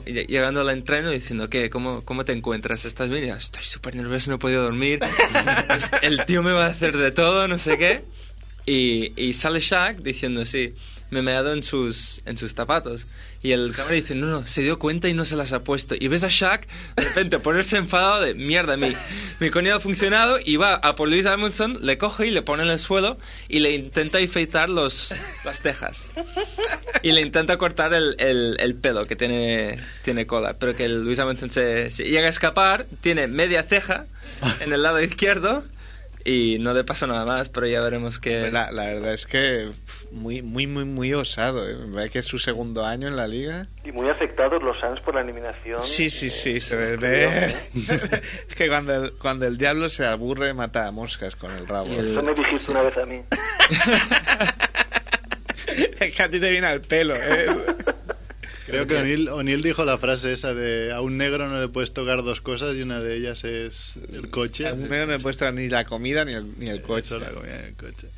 ll- 0.00 0.26
llegando 0.26 0.60
al 0.60 0.70
entreno 0.70 1.10
diciendo 1.10 1.48
¿qué? 1.48 1.68
¿Cómo, 1.70 2.04
¿Cómo 2.04 2.24
te 2.24 2.32
encuentras? 2.32 2.84
¿Estás 2.84 3.10
bien? 3.10 3.24
Y 3.24 3.28
yo, 3.28 3.34
Estoy 3.34 3.62
súper 3.64 3.94
nervioso, 3.96 4.30
no 4.30 4.36
he 4.36 4.38
podido 4.38 4.62
dormir. 4.62 5.00
El 6.02 6.24
tío 6.26 6.42
me 6.42 6.52
va 6.52 6.66
a 6.66 6.70
hacer 6.70 6.96
de 6.96 7.10
todo, 7.10 7.46
no 7.48 7.58
sé 7.58 7.76
qué. 7.78 8.04
Y, 8.66 9.12
y 9.20 9.32
sale 9.34 9.60
Shaq 9.60 9.98
diciendo, 9.98 10.44
sí, 10.44 10.74
me 11.10 11.20
he 11.20 11.22
meado 11.22 11.52
en 11.52 11.62
sus, 11.62 12.22
en 12.26 12.36
sus 12.36 12.54
zapatos. 12.54 13.06
Y 13.42 13.52
el 13.52 13.72
cámara 13.72 13.94
dice, 13.94 14.14
no, 14.14 14.26
no, 14.26 14.46
se 14.46 14.62
dio 14.62 14.78
cuenta 14.78 15.08
y 15.08 15.14
no 15.14 15.24
se 15.24 15.36
las 15.36 15.52
ha 15.52 15.60
puesto. 15.60 15.94
Y 15.98 16.08
ves 16.08 16.24
a 16.24 16.28
Shaq 16.28 16.66
de 16.96 17.04
repente 17.04 17.38
ponerse 17.40 17.76
enfadado 17.76 18.20
de, 18.20 18.34
mierda, 18.34 18.76
mi, 18.76 18.94
mi 19.38 19.50
coño 19.50 19.74
ha 19.74 19.80
funcionado. 19.80 20.38
Y 20.44 20.56
va 20.56 20.74
a 20.74 20.96
por 20.96 21.08
Luis 21.08 21.26
Amundsen, 21.26 21.78
le 21.82 21.98
coge 21.98 22.26
y 22.26 22.30
le 22.30 22.42
pone 22.42 22.64
en 22.64 22.70
el 22.70 22.78
suelo 22.78 23.16
y 23.48 23.60
le 23.60 23.72
intenta 23.72 24.18
afeitar 24.18 24.68
los, 24.68 25.14
las 25.44 25.62
cejas. 25.62 26.06
Y 27.02 27.12
le 27.12 27.20
intenta 27.20 27.56
cortar 27.56 27.94
el, 27.94 28.16
el, 28.18 28.56
el 28.58 28.74
pelo 28.74 29.06
que 29.06 29.14
tiene, 29.14 29.78
tiene 30.02 30.26
cola. 30.26 30.56
Pero 30.58 30.74
que 30.74 30.88
Luis 30.88 31.18
Amundsen 31.20 31.50
se, 31.50 31.90
se 31.90 32.04
llega 32.04 32.26
a 32.26 32.30
escapar, 32.30 32.86
tiene 33.00 33.28
media 33.28 33.62
ceja 33.62 34.06
en 34.60 34.72
el 34.72 34.82
lado 34.82 35.00
izquierdo. 35.00 35.62
Y 36.30 36.58
no 36.58 36.74
le 36.74 36.84
pasa 36.84 37.06
nada 37.06 37.24
más, 37.24 37.48
pero 37.48 37.66
ya 37.66 37.80
veremos 37.80 38.18
que... 38.18 38.50
La, 38.50 38.70
la 38.70 38.84
verdad 38.86 39.14
es 39.14 39.24
que 39.26 39.70
muy, 40.12 40.42
muy, 40.42 40.66
muy, 40.66 40.84
muy 40.84 41.14
osado. 41.14 41.66
¿eh? 41.68 41.74
Me 41.74 41.94
parece 41.94 42.10
que 42.12 42.18
es 42.18 42.26
su 42.26 42.38
segundo 42.38 42.84
año 42.84 43.08
en 43.08 43.16
la 43.16 43.26
liga. 43.26 43.66
Y 43.84 43.92
muy 43.92 44.08
afectados 44.10 44.62
los 44.62 44.78
Suns 44.78 45.00
por 45.00 45.14
la 45.14 45.22
eliminación. 45.22 45.80
Sí, 45.80 46.10
sí, 46.10 46.28
sí, 46.28 46.56
Eh, 46.56 46.60
se 46.60 46.76
ve. 46.76 47.46
¿eh? 47.46 47.56
es 48.48 48.54
que 48.54 48.68
cuando 48.68 49.04
el, 49.04 49.12
cuando 49.12 49.46
el 49.46 49.56
diablo 49.56 49.88
se 49.88 50.04
aburre, 50.04 50.52
mata 50.52 50.86
a 50.86 50.90
moscas 50.90 51.34
con 51.34 51.50
el 51.52 51.66
rabo. 51.66 51.88
El- 51.94 52.12
Eso 52.12 52.22
me 52.22 52.34
dijiste 52.34 52.58
Sí. 52.58 52.70
una 52.72 52.82
vez 52.82 52.96
a 52.98 53.06
mí. 53.06 53.22
es 56.00 56.14
que 56.14 56.22
a 56.22 56.28
ti 56.28 56.40
te 56.40 56.50
viene 56.50 56.66
al 56.66 56.82
pelo, 56.82 57.14
¿eh? 57.16 57.46
Creo 58.68 58.86
que 58.86 58.96
O'Neill, 59.30 59.62
dijo 59.62 59.84
la 59.84 59.98
frase 59.98 60.32
esa 60.32 60.52
de 60.52 60.92
a 60.92 61.00
un 61.00 61.16
negro 61.16 61.48
no 61.48 61.60
le 61.60 61.68
puedes 61.68 61.92
tocar 61.92 62.22
dos 62.22 62.40
cosas 62.40 62.76
y 62.76 62.82
una 62.82 63.00
de 63.00 63.16
ellas 63.16 63.42
es 63.44 63.96
el 64.12 64.28
coche. 64.30 64.68
A 64.68 64.74
un 64.74 64.82
negro 64.88 65.06
no 65.06 65.14
he 65.14 65.18
puesto 65.18 65.50
ni 65.50 65.68
la 65.68 65.84
comida 65.84 66.24
ni 66.24 66.34
el, 66.34 66.58
ni 66.58 66.68
el 66.68 66.82
coche. 66.82 67.16
Eso 67.16 67.18
la 67.18 67.30
comida 67.30 67.58
en 67.60 67.64
el 67.66 67.74
coche. 67.76 68.08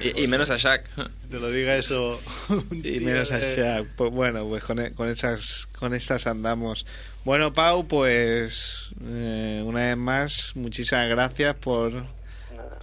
Y, 0.00 0.24
y 0.24 0.26
menos 0.26 0.50
a 0.50 0.56
Shaq. 0.56 0.84
Te 1.30 1.40
lo 1.40 1.50
diga 1.50 1.76
eso. 1.76 2.20
un 2.48 2.82
Y 2.84 3.00
menos 3.00 3.30
a 3.32 3.40
Shaq. 3.40 3.86
Pues 3.96 4.12
bueno, 4.12 4.46
pues 4.48 4.64
con, 4.64 4.90
con 4.94 5.08
esas 5.08 5.66
con 5.78 5.94
estas 5.94 6.26
andamos. 6.26 6.86
Bueno, 7.24 7.52
Pau, 7.52 7.86
pues 7.86 8.90
eh, 9.04 9.62
una 9.64 9.88
vez 9.88 9.96
más, 9.96 10.52
muchísimas 10.54 11.08
gracias 11.08 11.56
por, 11.56 12.04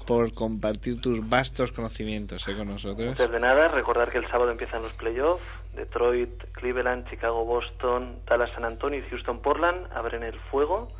por 0.05 0.33
compartir 0.33 0.99
tus 0.99 1.27
vastos 1.27 1.71
conocimientos 1.71 2.47
eh, 2.47 2.55
con 2.55 2.67
nosotros. 2.67 3.09
Antes 3.09 3.31
de 3.31 3.39
nada, 3.39 3.69
recordar 3.69 4.11
que 4.11 4.17
el 4.17 4.27
sábado 4.29 4.51
empiezan 4.51 4.81
los 4.81 4.93
playoffs. 4.93 5.43
Detroit, 5.75 6.43
Cleveland, 6.51 7.09
Chicago, 7.09 7.45
Boston, 7.45 8.19
Dallas, 8.25 8.51
San 8.53 8.65
Antonio 8.65 8.99
y 8.99 9.03
Houston, 9.09 9.41
Portland 9.41 9.87
abren 9.93 10.23
el 10.23 10.39
fuego. 10.51 10.91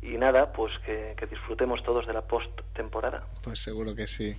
Y 0.00 0.16
nada, 0.18 0.52
pues 0.52 0.72
que, 0.84 1.14
que 1.16 1.26
disfrutemos 1.26 1.82
todos 1.84 2.06
de 2.06 2.12
la 2.12 2.22
post-temporada. 2.22 3.22
Pues 3.42 3.62
seguro 3.62 3.94
que 3.94 4.08
sí. 4.08 4.36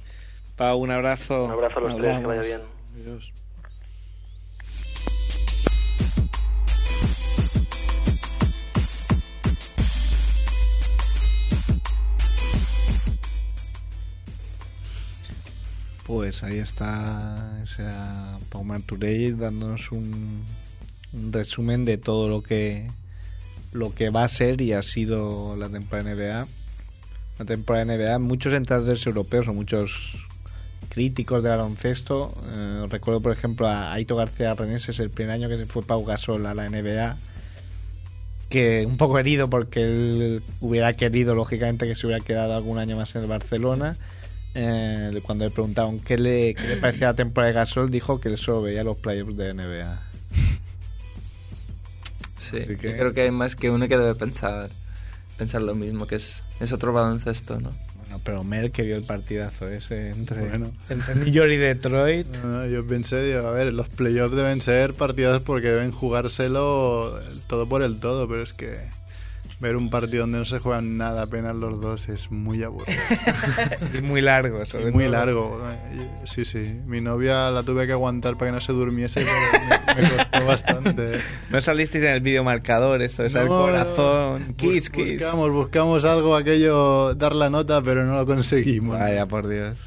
Pau, 0.57 0.77
un 0.77 0.91
abrazo. 0.91 1.45
Un 1.45 1.51
abrazo 1.51 1.79
a 1.79 1.81
los 1.83 1.97
tres, 1.97 2.19
que 2.19 2.25
vaya 2.25 2.41
bien. 2.41 2.61
Adiós. 2.95 3.31
Pues 16.05 16.43
ahí 16.43 16.57
está 16.57 17.61
esa 17.63 18.37
Pau 18.49 18.63
Marturell 18.63 19.37
dándonos 19.37 19.91
un, 19.91 20.43
un 21.13 21.31
resumen 21.31 21.85
de 21.85 21.97
todo 21.97 22.27
lo 22.27 22.43
que 22.43 22.87
lo 23.71 23.93
que 23.93 24.09
va 24.09 24.23
a 24.23 24.27
ser 24.27 24.61
y 24.61 24.73
ha 24.73 24.83
sido 24.83 25.55
la 25.57 25.69
temporada 25.69 26.13
NBA. 26.13 26.47
La 27.39 27.45
temporada 27.45 27.85
NBA, 27.85 28.19
muchos 28.19 28.53
entrenadores 28.53 29.05
europeos 29.07 29.47
o 29.47 29.53
muchos 29.53 30.13
críticos 30.89 31.41
de 31.41 31.49
baloncesto, 31.49 32.35
eh, 32.51 32.85
recuerdo 32.89 33.19
por 33.19 33.31
ejemplo 33.31 33.67
a 33.67 33.91
Aito 33.93 34.15
García 34.15 34.53
Renés, 34.53 34.87
es 34.89 34.99
el 34.99 35.09
primer 35.09 35.33
año 35.33 35.49
que 35.49 35.57
se 35.57 35.65
fue 35.65 35.81
Pau 35.81 36.05
Gasol 36.05 36.45
a 36.45 36.53
la 36.53 36.69
NBA, 36.69 37.17
que 38.49 38.85
un 38.85 38.97
poco 38.97 39.17
herido 39.17 39.49
porque 39.49 39.81
él 39.81 40.43
hubiera 40.61 40.93
querido 40.93 41.33
lógicamente 41.33 41.87
que 41.87 41.95
se 41.95 42.05
hubiera 42.05 42.23
quedado 42.23 42.53
algún 42.53 42.77
año 42.77 42.95
más 42.95 43.15
en 43.15 43.23
el 43.23 43.27
Barcelona 43.27 43.97
eh, 44.55 45.19
cuando 45.23 45.45
le 45.45 45.51
preguntaron 45.51 45.99
qué 45.99 46.17
le, 46.17 46.53
qué 46.55 46.67
le 46.67 46.77
parecía 46.77 47.07
la 47.07 47.13
temporada 47.15 47.47
de 47.51 47.55
Gasol, 47.59 47.89
dijo 47.91 48.19
que 48.21 48.29
él 48.29 48.37
solo 48.37 48.61
veía 48.61 48.83
los 48.83 48.97
playoffs 48.97 49.35
de 49.37 49.53
NBA. 49.53 49.99
Sí, 52.39 52.57
Así 52.57 52.75
que- 52.75 52.89
yo 52.91 52.97
creo 52.97 53.13
que 53.13 53.21
hay 53.21 53.31
más 53.31 53.55
que 53.55 53.69
uno 53.69 53.87
que 53.87 53.97
debe 53.97 54.15
pensar, 54.15 54.69
pensar 55.37 55.61
lo 55.61 55.75
mismo, 55.75 56.05
que 56.07 56.15
es, 56.15 56.43
es 56.59 56.71
otro 56.71 56.93
baloncesto, 56.93 57.59
¿no? 57.59 57.71
Bueno, 58.01 58.19
pero 58.23 58.43
Mer 58.43 58.71
que 58.71 58.83
vio 58.83 58.95
el 58.95 59.03
partidazo 59.05 59.67
ese 59.69 60.09
entre, 60.09 60.41
Bueno. 60.41 60.71
entre 60.89 61.15
New 61.15 61.31
York 61.31 61.51
y 61.51 61.55
Detroit. 61.57 62.27
No, 62.27 62.47
no, 62.59 62.67
yo 62.67 62.85
pensé, 62.85 63.23
digo, 63.23 63.47
a 63.47 63.51
ver, 63.51 63.73
los 63.73 63.87
playoffs 63.89 64.35
deben 64.35 64.61
ser 64.61 64.93
partidos 64.93 65.41
porque 65.41 65.69
deben 65.69 65.91
jugárselo 65.91 67.19
el 67.21 67.39
todo 67.41 67.67
por 67.67 67.81
el 67.81 67.99
todo, 67.99 68.27
pero 68.27 68.43
es 68.43 68.53
que 68.53 68.75
ver 69.59 69.75
un 69.77 69.89
partido 69.89 70.21
donde 70.21 70.39
no 70.39 70.45
se 70.45 70.59
juegan 70.59 70.97
nada 70.97 71.21
apenas 71.23 71.55
los 71.55 71.79
dos 71.79 72.09
es 72.09 72.29
muy 72.31 72.63
aburrido. 72.63 72.99
y 73.97 74.01
muy 74.01 74.21
largo, 74.21 74.65
sobre 74.65 74.89
y 74.89 74.91
muy 74.91 75.03
todo. 75.05 75.13
largo. 75.13 75.61
Sí, 76.25 76.43
sí. 76.43 76.79
Mi 76.85 76.99
novia 76.99 77.49
la 77.49 77.63
tuve 77.63 77.85
que 77.87 77.93
aguantar 77.93 78.37
para 78.37 78.51
que 78.51 78.55
no 78.55 78.61
se 78.61 78.73
durmiese, 78.73 79.25
pero 79.25 79.95
me, 79.95 80.01
me 80.03 80.09
costó 80.09 80.45
bastante. 80.47 81.21
No 81.49 81.61
salisteis 81.61 82.03
en 82.03 82.11
el 82.11 82.21
vídeo 82.21 82.43
marcador, 82.43 83.01
esto 83.01 83.23
es 83.23 83.35
el 83.35 83.45
No, 83.47 83.59
corazón. 83.65 84.47
bus- 84.49 84.55
Kiss, 84.57 84.89
kiss. 84.89 85.21
Buscamos, 85.21 85.51
buscamos 85.51 86.05
algo, 86.05 86.35
aquello, 86.35 87.13
dar 87.15 87.33
la 87.35 87.49
nota, 87.49 87.81
pero 87.81 88.03
no 88.05 88.15
lo 88.17 88.25
conseguimos. 88.25 88.99
Vaya, 88.99 89.25
por 89.27 89.47
Dios. 89.47 89.77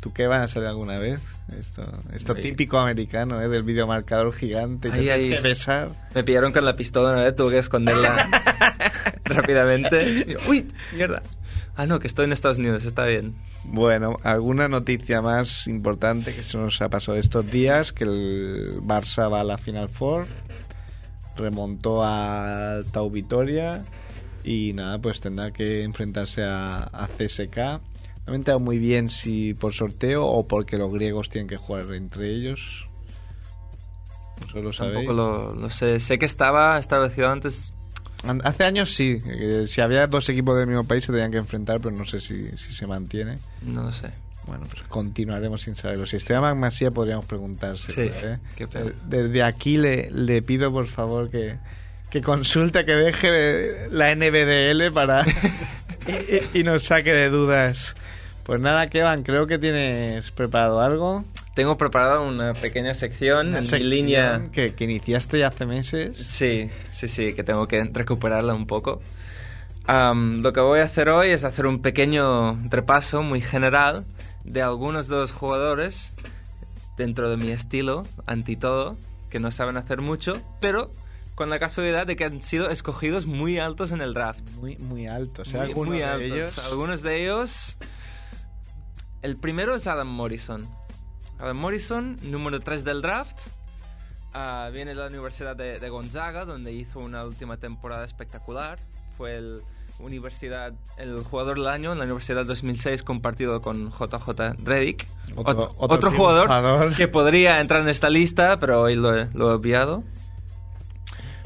¿Tú 0.00 0.12
qué 0.12 0.26
van 0.26 0.42
a 0.42 0.48
salir 0.48 0.66
alguna 0.68 0.98
vez? 0.98 1.20
Esto, 1.58 1.82
esto 2.14 2.34
Sí. 2.34 2.42
típico 2.42 2.78
americano, 2.78 3.40
¿eh? 3.42 3.48
Del 3.48 3.62
vídeo 3.62 3.86
marcador 3.86 4.32
gigante. 4.32 4.90
Ahí, 4.92 5.04
que 5.04 5.12
ahí. 5.12 5.28
que 5.30 5.40
besar. 5.40 5.88
Me 6.14 6.22
pillaron 6.24 6.52
con 6.52 6.64
la 6.64 6.74
pistola 6.76 7.12
vez, 7.12 7.34
tuve 7.36 7.52
que 7.52 7.58
esconderla 7.58 8.28
rápidamente. 9.24 10.36
¡Uy! 10.48 10.70
¡Mierda! 10.94 11.22
Ah, 11.76 11.86
no, 11.86 11.98
que 11.98 12.06
estoy 12.06 12.26
en 12.26 12.32
Estados 12.32 12.58
Unidos, 12.58 12.84
está 12.84 13.04
bien. 13.06 13.34
Bueno, 13.64 14.18
alguna 14.22 14.68
noticia 14.68 15.22
más 15.22 15.66
importante 15.66 16.34
que 16.34 16.42
se 16.42 16.58
nos 16.58 16.80
ha 16.82 16.88
pasado 16.88 17.16
estos 17.16 17.50
días, 17.50 17.92
que 17.92 18.04
el 18.04 18.80
Barça 18.82 19.30
va 19.32 19.40
a 19.40 19.44
la 19.44 19.56
Final 19.56 19.88
Four, 19.88 20.26
remontó 21.36 22.02
a 22.04 22.80
Tau 22.92 23.10
Vitoria 23.10 23.84
y 24.44 24.72
nada, 24.74 24.98
pues 24.98 25.20
tendrá 25.20 25.50
que 25.52 25.82
enfrentarse 25.84 26.42
a, 26.44 26.82
a 26.82 27.06
CSK. 27.08 27.80
No 28.30 28.34
me 28.34 28.36
he 28.36 28.38
enterado 28.42 28.60
muy 28.60 28.78
bien 28.78 29.10
si 29.10 29.54
por 29.54 29.72
sorteo 29.72 30.24
o 30.24 30.46
porque 30.46 30.78
los 30.78 30.92
griegos 30.92 31.28
tienen 31.30 31.48
que 31.48 31.56
jugar 31.56 31.92
entre 31.92 32.30
ellos. 32.32 32.86
¿Eso 34.46 34.62
lo 34.62 34.72
sabéis? 34.72 34.94
Tampoco 34.98 35.12
lo, 35.14 35.54
lo 35.56 35.68
sé. 35.68 35.98
Sé 35.98 36.16
que 36.16 36.26
estaba 36.26 36.78
establecido 36.78 37.28
antes. 37.28 37.72
An- 38.22 38.40
Hace 38.44 38.62
años 38.62 38.94
sí, 38.94 39.20
si 39.66 39.80
había 39.80 40.06
dos 40.06 40.28
equipos 40.28 40.56
del 40.56 40.68
mismo 40.68 40.84
país 40.84 41.02
se 41.04 41.12
tenían 41.12 41.32
que 41.32 41.38
enfrentar, 41.38 41.80
pero 41.80 41.90
no 41.94 42.04
sé 42.04 42.20
si, 42.20 42.56
si 42.56 42.72
se 42.72 42.86
mantiene. 42.86 43.36
No 43.62 43.82
lo 43.82 43.92
sé. 43.92 44.12
Bueno, 44.46 44.64
pues 44.70 44.82
continuaremos 44.84 45.62
sin 45.62 45.74
saberlo. 45.74 46.06
Si 46.06 46.16
Esteban 46.16 46.58
Masía 46.60 46.92
podríamos 46.92 47.26
preguntarse. 47.26 47.92
Sí, 47.92 48.12
¿eh? 48.24 48.38
qué 48.56 48.68
pena. 48.68 48.92
Desde 49.08 49.42
aquí 49.42 49.76
le, 49.76 50.08
le 50.12 50.40
pido 50.42 50.70
por 50.70 50.86
favor 50.86 51.30
que, 51.30 51.56
que 52.10 52.20
consulte, 52.20 52.84
que 52.84 52.92
deje 52.92 53.88
la 53.90 54.14
NBDL 54.14 54.92
para 54.94 55.26
y- 56.54 56.60
y 56.60 56.62
nos 56.62 56.84
saque 56.84 57.12
de 57.12 57.28
dudas. 57.28 57.96
Pues 58.50 58.60
nada, 58.60 58.88
Kevan, 58.88 59.22
creo 59.22 59.46
que 59.46 59.60
tienes 59.60 60.32
preparado 60.32 60.80
algo. 60.80 61.24
Tengo 61.54 61.78
preparada 61.78 62.18
una 62.18 62.52
pequeña 62.52 62.94
sección 62.94 63.50
Una 63.50 63.58
en 63.58 63.64
sección 63.64 63.88
mi 63.88 63.94
línea. 63.94 64.48
que, 64.50 64.74
que 64.74 64.82
iniciaste 64.82 65.38
ya 65.38 65.46
hace 65.46 65.66
meses. 65.66 66.16
Sí, 66.16 66.68
sí, 66.90 67.06
sí, 67.06 67.32
que 67.32 67.44
tengo 67.44 67.68
que 67.68 67.84
recuperarla 67.84 68.52
un 68.52 68.66
poco. 68.66 69.00
Lo 69.86 70.52
que 70.52 70.58
voy 70.58 70.80
a 70.80 70.82
hacer 70.82 71.10
hoy 71.10 71.30
es 71.30 71.44
hacer 71.44 71.64
un 71.64 71.80
pequeño 71.80 72.58
repaso 72.68 73.22
muy 73.22 73.40
general 73.40 74.04
de 74.42 74.62
algunos 74.62 75.06
de 75.06 75.14
los 75.14 75.30
jugadores 75.30 76.12
dentro 76.96 77.30
de 77.30 77.36
mi 77.36 77.52
estilo, 77.52 78.02
anti 78.26 78.56
todo, 78.56 78.96
que 79.30 79.38
no 79.38 79.52
saben 79.52 79.76
hacer 79.76 80.00
mucho, 80.00 80.42
pero 80.60 80.90
con 81.36 81.50
la 81.50 81.60
casualidad 81.60 82.04
de 82.04 82.16
que 82.16 82.24
han 82.24 82.42
sido 82.42 82.68
escogidos 82.68 83.26
muy 83.26 83.60
altos 83.60 83.92
en 83.92 84.00
el 84.00 84.12
draft. 84.12 84.40
Muy, 84.58 84.76
muy 84.78 85.06
alto. 85.06 85.42
O 85.42 85.44
sea, 85.44 85.60
muy, 85.60 85.68
alguno 85.68 85.90
muy 85.90 85.98
de 85.98 86.04
altos. 86.04 86.22
ellos. 86.32 86.58
Algunos 86.58 87.02
de 87.02 87.22
ellos. 87.22 87.76
El 89.22 89.36
primero 89.36 89.74
es 89.74 89.86
Adam 89.86 90.08
Morrison. 90.08 90.66
Adam 91.38 91.56
Morrison, 91.56 92.16
número 92.22 92.60
3 92.60 92.84
del 92.84 93.02
draft. 93.02 93.38
Ah, 94.32 94.70
viene 94.72 94.90
de 94.92 94.96
la 94.96 95.06
Universidad 95.08 95.56
de, 95.56 95.80
de 95.80 95.88
Gonzaga, 95.88 96.44
donde 96.44 96.72
hizo 96.72 97.00
una 97.00 97.24
última 97.24 97.56
temporada 97.56 98.04
espectacular. 98.04 98.78
Fue 99.16 99.36
el, 99.36 99.60
universidad, 99.98 100.72
el 100.96 101.22
jugador 101.24 101.58
del 101.58 101.66
año 101.68 101.92
en 101.92 101.98
la 101.98 102.04
Universidad 102.04 102.46
2006, 102.46 103.02
compartido 103.02 103.60
con 103.60 103.90
JJ 103.90 104.54
Redick. 104.64 105.06
Otro- 105.36 105.70
Ot- 105.70 105.74
otro 105.78 105.96
otro 105.96 106.10
jugador 106.12 106.48
que 106.96 107.08
podría 107.08 107.60
entrar 107.60 107.82
en 107.82 107.88
esta 107.88 108.08
lista, 108.08 108.56
pero 108.58 108.82
hoy 108.82 108.96
lo, 108.96 109.14
he- 109.18 109.28
lo 109.34 109.50
he 109.50 109.54
obviado. 109.54 110.02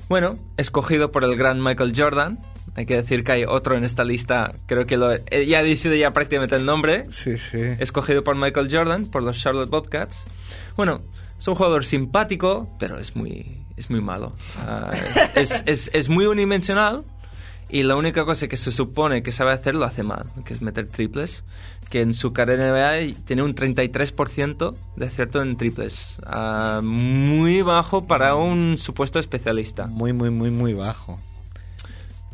Bueno, 0.09 0.37
escogido 0.57 1.11
por 1.11 1.25
el 1.25 1.35
gran 1.37 1.63
Michael 1.63 1.95
Jordan. 1.97 2.39
Hay 2.77 2.87
que 2.87 2.97
decir 2.97 3.23
que 3.23 3.33
hay 3.33 3.45
otro 3.45 3.77
en 3.77 3.85
esta 3.85 4.03
lista, 4.05 4.53
creo 4.67 4.85
que 4.87 4.97
lo 4.97 5.13
eh, 5.13 5.47
ya 5.47 5.61
he 5.61 5.65
decidido 5.65 5.95
ya 5.97 6.11
prácticamente 6.13 6.57
el 6.57 6.65
nombre. 6.67 7.05
Sí, 7.11 7.37
sí. 7.37 7.61
Escogido 7.79 8.25
por 8.25 8.35
Michael 8.37 8.69
Jordan, 8.71 9.07
por 9.07 9.23
los 9.23 9.39
Charlotte 9.39 9.71
Bobcats. 9.71 10.25
Bueno, 10.77 11.01
es 11.39 11.47
un 11.47 11.55
jugador 11.55 11.85
simpático, 11.85 12.69
pero 12.81 12.99
es 12.99 13.15
muy, 13.15 13.59
es 13.77 13.91
muy 13.91 14.01
malo. 14.01 14.33
Ah, 14.59 14.91
es, 15.37 15.63
es- 15.67 15.91
es 15.95 16.09
muy 16.09 16.27
unidimensional 16.27 17.05
y 17.69 17.85
la 17.85 17.95
única 17.97 18.25
cosa 18.25 18.49
que 18.49 18.57
se 18.57 18.73
supone 18.73 19.23
que 19.23 19.31
sabe 19.33 19.53
hacer 19.53 19.75
lo 19.77 19.85
hace 19.85 20.03
mal, 20.03 20.25
que 20.45 20.53
es 20.53 20.61
meter 20.63 20.89
triples. 20.89 21.45
Que 21.91 22.01
en 22.01 22.15
su 22.15 22.33
carrera 22.33 22.65
en 22.65 22.73
NBA 23.13 23.25
tiene 23.25 23.43
un 23.43 23.55
33% 23.55 24.75
de 24.97 25.07
acierto 25.07 25.43
en 25.43 25.57
triples. 25.57 26.17
Ah, 26.27 26.81
muy 26.83 27.63
bajo 27.63 28.07
para 28.07 28.35
un 28.35 28.79
supuesto 28.79 29.19
especialista. 29.19 29.87
Muy, 29.87 30.13
muy, 30.13 30.31
muy, 30.31 30.51
muy 30.51 30.73
bajo. 30.75 31.21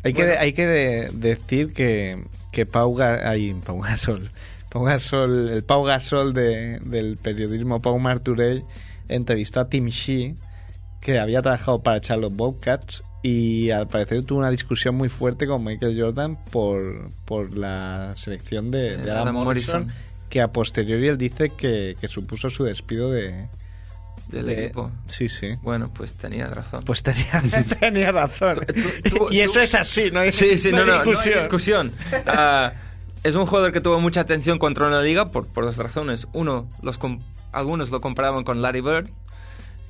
Hay 0.03 0.13
Bueno. 0.13 0.31
que, 0.31 0.37
hay 0.39 0.53
que 0.53 0.67
de- 0.67 1.09
decir 1.13 1.73
que, 1.73 2.23
que 2.51 2.65
Pau, 2.65 2.95
Ga- 2.95 3.21
ay, 3.25 3.53
Pau 3.65 3.79
Gasol, 3.81 4.29
Pau 4.69 4.83
Gasol, 4.83 5.49
el 5.49 5.63
Pau 5.63 5.83
Gasol 5.83 6.33
de- 6.33 6.79
del 6.79 7.17
periodismo 7.17 7.81
Pau 7.81 7.99
Marturell 7.99 8.63
entrevistó 9.09 9.59
a 9.59 9.69
Tim 9.69 9.87
Shee, 9.87 10.35
que 11.01 11.19
había 11.19 11.41
trabajado 11.41 11.81
para 11.83 11.99
Charlotte 12.01 12.33
Bobcats 12.35 13.03
y 13.23 13.69
al 13.69 13.87
parecer 13.87 14.23
tuvo 14.25 14.39
una 14.39 14.49
discusión 14.49 14.95
muy 14.95 15.09
fuerte 15.09 15.45
con 15.45 15.63
Michael 15.63 15.99
Jordan 15.99 16.37
por, 16.51 17.09
por 17.25 17.55
la 17.57 18.13
selección 18.15 18.71
de, 18.71 18.97
de 18.97 19.11
Adam, 19.11 19.23
Adam 19.27 19.35
Morrison, 19.43 19.81
Morrison. 19.83 20.01
que 20.29 20.41
a 20.41 20.47
posteriori 20.51 21.07
él 21.07 21.17
dice 21.19 21.49
que, 21.55 21.95
que 22.01 22.07
supuso 22.07 22.49
su 22.49 22.63
despido 22.63 23.11
de... 23.11 23.47
Del 24.31 24.45
de- 24.45 24.65
equipo. 24.65 24.91
Sí, 25.07 25.27
sí. 25.29 25.55
Bueno, 25.61 25.91
pues 25.93 26.15
tenía 26.15 26.47
razón. 26.47 26.83
Pues 26.85 27.03
tenía, 27.03 27.43
tenía 27.79 28.11
razón. 28.11 28.55
Tú- 28.65 28.73
tú- 28.73 29.09
tú- 29.09 29.27
y 29.31 29.41
eso 29.41 29.55
tú- 29.55 29.59
es 29.59 29.75
así, 29.75 30.09
¿no? 30.11 30.21
hay- 30.21 30.31
Sí, 30.31 30.57
sí, 30.57 30.71
no, 30.71 30.79
no, 30.79 30.85
no 30.85 30.93
hay 31.01 31.05
discusión. 31.07 31.39
discusión. 31.39 31.91
Ah, 32.25 32.73
es 33.23 33.35
un 33.35 33.45
jugador 33.45 33.71
que 33.71 33.81
tuvo 33.81 33.99
mucha 33.99 34.21
atención 34.21 34.57
contra 34.57 34.87
una 34.87 35.01
liga 35.01 35.29
por, 35.29 35.45
por 35.47 35.65
dos 35.65 35.77
razones. 35.77 36.27
Uno, 36.33 36.67
los 36.81 36.99
algunos 37.51 37.91
lo 37.91 38.01
comparaban 38.01 38.43
con 38.43 38.61
Larry 38.61 38.81
Bird, 38.81 39.09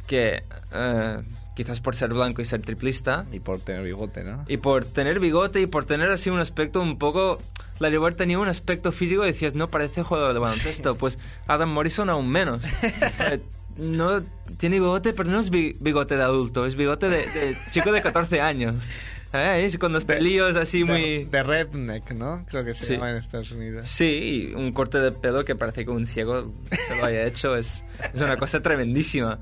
que 0.07 0.43
eh, 0.73 1.17
quizás 1.55 1.79
por 1.79 1.95
ser 1.95 2.09
blanco 2.13 2.41
y 2.41 2.45
ser 2.45 2.61
triplista, 2.61 3.25
Y 3.31 3.39
por 3.39 3.59
tener 3.59 3.83
bigote, 3.83 4.23
¿no? 4.23 4.43
y 4.47 4.57
por 4.57 4.83
tener 4.85 5.19
bigote 5.19 5.61
y 5.61 5.67
por 5.67 5.85
tener 5.85 6.09
así 6.11 6.29
un 6.29 6.39
aspecto 6.39 6.81
un 6.81 6.97
poco... 6.97 7.37
Larry 7.79 7.97
Bird 7.97 8.15
tenía 8.15 8.37
un 8.37 8.47
aspecto 8.47 8.91
físico 8.91 9.23
y 9.23 9.27
decías, 9.27 9.55
no 9.55 9.67
parece 9.69 10.03
jugador 10.03 10.33
de 10.33 10.39
baloncesto. 10.39 10.95
Pues 10.95 11.17
Adam 11.47 11.69
Morrison 11.71 12.09
aún 12.11 12.29
menos. 12.29 12.61
Eh, 13.77 13.81
no 13.81 14.21
tiene 14.57 14.79
bigote, 14.79 15.13
pero 15.13 15.29
no 15.29 15.39
es 15.39 15.49
bi- 15.49 15.75
bigote 15.79 16.15
de 16.17 16.23
adulto, 16.23 16.65
es 16.65 16.75
bigote 16.75 17.09
de, 17.09 17.17
de 17.27 17.57
chico 17.71 17.91
de 17.91 18.01
14 18.01 18.41
años. 18.41 18.83
Eh, 19.33 19.63
Es 19.65 19.77
con 19.77 19.93
los 19.93 20.03
pelillos 20.03 20.57
así 20.57 20.83
muy... 20.83 21.23
De, 21.23 21.25
de 21.25 21.43
redneck, 21.43 22.11
¿no? 22.11 22.45
Creo 22.49 22.65
que 22.65 22.73
se 22.73 22.85
Sí. 22.85 22.93
llama 22.93 23.11
en 23.11 23.17
Estados 23.17 23.51
Unidos. 23.51 23.87
Sí, 23.87 24.49
y 24.51 24.53
un 24.55 24.73
corte 24.73 24.99
de 24.99 25.11
pelo 25.13 25.45
que 25.45 25.55
parece 25.55 25.85
que 25.85 25.91
un 25.91 26.05
ciego 26.05 26.51
se 26.69 26.97
lo 26.97 27.05
haya 27.05 27.25
hecho. 27.25 27.55
Es, 27.55 27.83
es 28.13 28.19
una 28.21 28.35
cosa 28.37 28.61
tremendísima. 28.61 29.39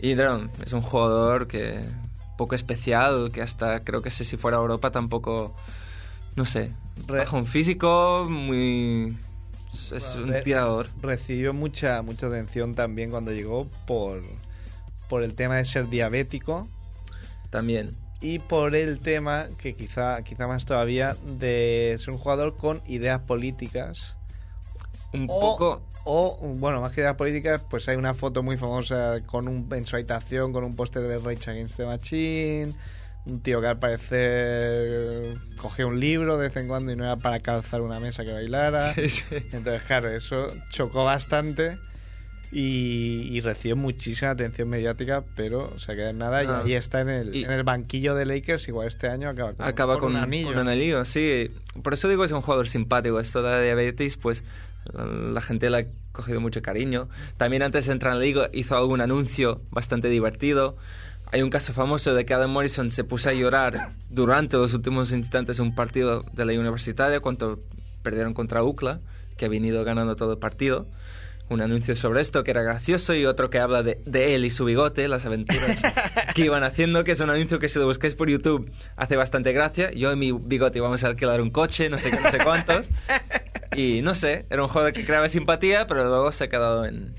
Y 0.00 0.14
no, 0.14 0.48
es 0.64 0.72
un 0.72 0.82
jugador 0.82 1.48
que 1.48 1.80
poco 2.38 2.54
especial, 2.54 3.30
que 3.32 3.42
hasta 3.42 3.80
creo 3.80 4.02
que 4.02 4.10
sé 4.10 4.24
si 4.24 4.36
fuera 4.36 4.56
a 4.56 4.60
Europa 4.60 4.90
tampoco, 4.92 5.52
no 6.36 6.44
sé, 6.44 6.70
bajo 7.08 7.36
un 7.36 7.46
físico 7.46 8.26
muy... 8.28 9.16
Es 9.92 10.14
Bueno, 10.16 10.36
un 10.38 10.42
tirador. 10.42 10.86
Recibió 11.02 11.52
mucha, 11.52 12.02
mucha 12.02 12.26
atención 12.26 12.74
también 12.74 13.10
cuando 13.10 13.32
llegó 13.32 13.66
por, 13.86 14.22
por 15.08 15.22
el 15.22 15.34
tema 15.34 15.56
de 15.56 15.64
ser 15.64 15.88
diabético 15.88 16.68
También. 17.50 17.90
y 18.20 18.38
por 18.38 18.74
el 18.74 19.00
tema, 19.00 19.48
que 19.58 19.74
quizá, 19.74 20.22
quizá 20.22 20.46
más 20.46 20.64
todavía, 20.64 21.16
de 21.38 21.96
ser 21.98 22.10
un 22.10 22.18
jugador 22.18 22.56
con 22.56 22.82
ideas 22.86 23.20
políticas. 23.22 24.14
Un 25.12 25.26
O- 25.28 25.40
poco... 25.40 25.82
O, 26.06 26.36
bueno, 26.58 26.82
más 26.82 26.92
que 26.92 27.00
ideas 27.00 27.16
políticas, 27.16 27.64
pues 27.70 27.88
hay 27.88 27.96
una 27.96 28.12
foto 28.12 28.42
muy 28.42 28.58
famosa 28.58 29.22
con 29.24 29.48
un, 29.48 29.66
en 29.72 29.86
su 29.86 29.96
habitación 29.96 30.52
con 30.52 30.62
un 30.62 30.74
póster 30.74 31.02
de 31.08 31.18
Rage 31.18 31.50
Against 31.50 31.76
the 31.78 31.86
Machine. 31.86 32.74
Un 33.26 33.40
tío 33.40 33.60
que 33.60 33.66
al 33.68 33.78
parecer 33.78 35.34
cogía 35.56 35.86
un 35.86 35.98
libro 35.98 36.36
de 36.36 36.48
vez 36.48 36.56
en 36.56 36.68
cuando 36.68 36.92
y 36.92 36.96
no 36.96 37.04
era 37.04 37.16
para 37.16 37.40
calzar 37.40 37.80
una 37.80 38.00
mesa 38.00 38.24
que 38.24 38.32
bailara. 38.32 38.92
Sí, 38.94 39.08
sí. 39.08 39.24
Entonces, 39.52 39.82
claro, 39.82 40.08
eso 40.10 40.46
chocó 40.70 41.04
bastante 41.04 41.78
y, 42.52 43.28
y 43.32 43.40
recibió 43.40 43.74
muchísima 43.76 44.30
atención 44.32 44.68
mediática, 44.68 45.24
pero 45.34 45.76
se 45.78 45.96
queda 45.96 46.10
en 46.10 46.18
nada 46.18 46.44
y 46.44 46.46
Ah. 46.46 46.62
ahí 46.64 46.74
está 46.74 47.00
en 47.00 47.08
el, 47.08 47.34
Y- 47.34 47.44
en 47.44 47.50
el 47.50 47.64
banquillo 47.64 48.14
de 48.14 48.26
Lakers. 48.26 48.68
Igual 48.68 48.86
este 48.88 49.08
año 49.08 49.28
acaba 49.30 49.54
con, 49.54 49.66
Acaba 49.66 49.98
con, 49.98 50.12
un 50.14 50.22
anillo. 50.22 50.48
con 50.52 50.58
un 50.58 50.68
anillo, 50.68 51.04
sí. 51.04 51.50
Por 51.82 51.94
eso 51.94 52.08
digo 52.08 52.22
que 52.22 52.26
es 52.26 52.32
un 52.32 52.42
jugador 52.42 52.68
simpático. 52.68 53.18
Esto 53.18 53.42
de 53.42 53.50
la 53.50 53.60
diabetes, 53.60 54.16
pues 54.16 54.44
la, 54.92 55.04
la 55.06 55.40
gente 55.40 55.68
le 55.70 55.78
ha 55.78 55.84
cogido 56.12 56.40
mucho 56.40 56.62
cariño. 56.62 57.08
También 57.38 57.62
antes 57.62 57.86
de 57.86 57.92
entrar 57.92 58.12
en 58.12 58.18
la 58.20 58.24
liga 58.24 58.48
hizo 58.52 58.76
algún 58.76 59.00
anuncio 59.00 59.60
bastante 59.70 60.08
divertido. 60.08 60.76
Hay 61.32 61.42
un 61.42 61.50
caso 61.50 61.72
famoso 61.72 62.14
de 62.14 62.24
que 62.24 62.34
Adam 62.34 62.50
Morrison 62.50 62.90
se 62.90 63.04
puso 63.04 63.28
a 63.28 63.32
llorar 63.32 63.94
durante 64.08 64.56
los 64.56 64.72
últimos 64.74 65.12
instantes 65.12 65.56
de 65.56 65.62
un 65.62 65.74
partido 65.74 66.24
de 66.32 66.44
la 66.44 66.52
universitaria 66.52 67.20
cuando 67.20 67.60
perdieron 68.02 68.34
contra 68.34 68.62
UCLA, 68.62 69.00
que 69.36 69.46
ha 69.46 69.48
venido 69.48 69.84
ganando 69.84 70.16
todo 70.16 70.34
el 70.34 70.38
partido. 70.38 70.86
Un 71.50 71.60
anuncio 71.60 71.94
sobre 71.94 72.22
esto 72.22 72.42
que 72.42 72.52
era 72.52 72.62
gracioso 72.62 73.14
y 73.14 73.26
otro 73.26 73.50
que 73.50 73.58
habla 73.58 73.82
de, 73.82 74.00
él 74.06 74.44
y 74.44 74.50
su 74.50 74.64
bigote, 74.64 75.08
las 75.08 75.26
aventuras 75.26 75.82
que 76.34 76.44
iban 76.44 76.64
haciendo, 76.64 77.04
que 77.04 77.12
es 77.12 77.20
un 77.20 77.30
anuncio 77.30 77.58
que 77.58 77.68
si 77.68 77.78
lo 77.78 77.84
buscáis 77.84 78.14
por 78.14 78.30
YouTube 78.30 78.70
hace 78.96 79.16
bastante 79.16 79.52
gracia. 79.52 79.90
Yo 79.92 80.12
y 80.12 80.16
mi 80.16 80.32
bigote 80.32 80.78
íbamos 80.78 81.04
a 81.04 81.08
alquilar 81.08 81.42
un 81.42 81.50
coche, 81.50 81.90
no 81.90 81.98
sé 81.98 82.12
cuántos. 82.42 82.88
Y 83.76 84.02
no 84.02 84.14
sé, 84.14 84.46
era 84.50 84.62
un 84.62 84.68
juego 84.68 84.92
que 84.92 85.04
creaba 85.04 85.28
simpatía, 85.28 85.86
pero 85.86 86.04
luego 86.04 86.30
se 86.32 86.44
ha 86.44 86.48
quedado 86.48 86.86
en 86.86 87.12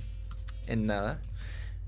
nada. 0.88 1.20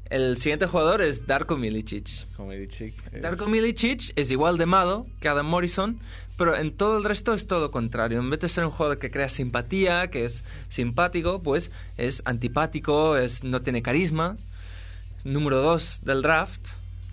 El 0.10 0.38
siguiente 0.38 0.66
jugador 0.68 1.02
es 1.02 1.28
Darko 1.28 1.58
Milicic. 1.58 2.06
Dicho, 2.06 2.86
es- 3.12 3.22
Darko 3.22 3.48
Milicic 3.48 4.12
es 4.16 4.32
igual 4.32 4.58
de 4.58 4.66
malo 4.66 5.06
que 5.20 5.28
Adam 5.28 5.46
Morrison, 5.48 6.00
pero 6.38 6.56
en 6.56 6.72
todo 6.76 6.98
el 7.00 7.04
resto 7.04 7.34
es 7.34 7.48
todo 7.48 7.72
contrario. 7.72 8.20
En 8.20 8.30
vez 8.30 8.40
de 8.40 8.50
ser 8.50 8.64
un 8.66 8.72
jugador 8.72 9.00
que 9.00 9.12
crea 9.12 9.28
simpatía, 9.30 10.10
que 10.10 10.26
es 10.26 10.44
simpático, 10.70 11.42
pues 11.44 11.72
es 11.98 12.22
antipático, 12.26 13.18
es, 13.18 13.44
no 13.44 13.62
tiene 13.62 13.82
carisma. 13.82 14.38
Número 15.24 15.62
2 15.62 16.02
del 16.04 16.22
draft. 16.22 16.62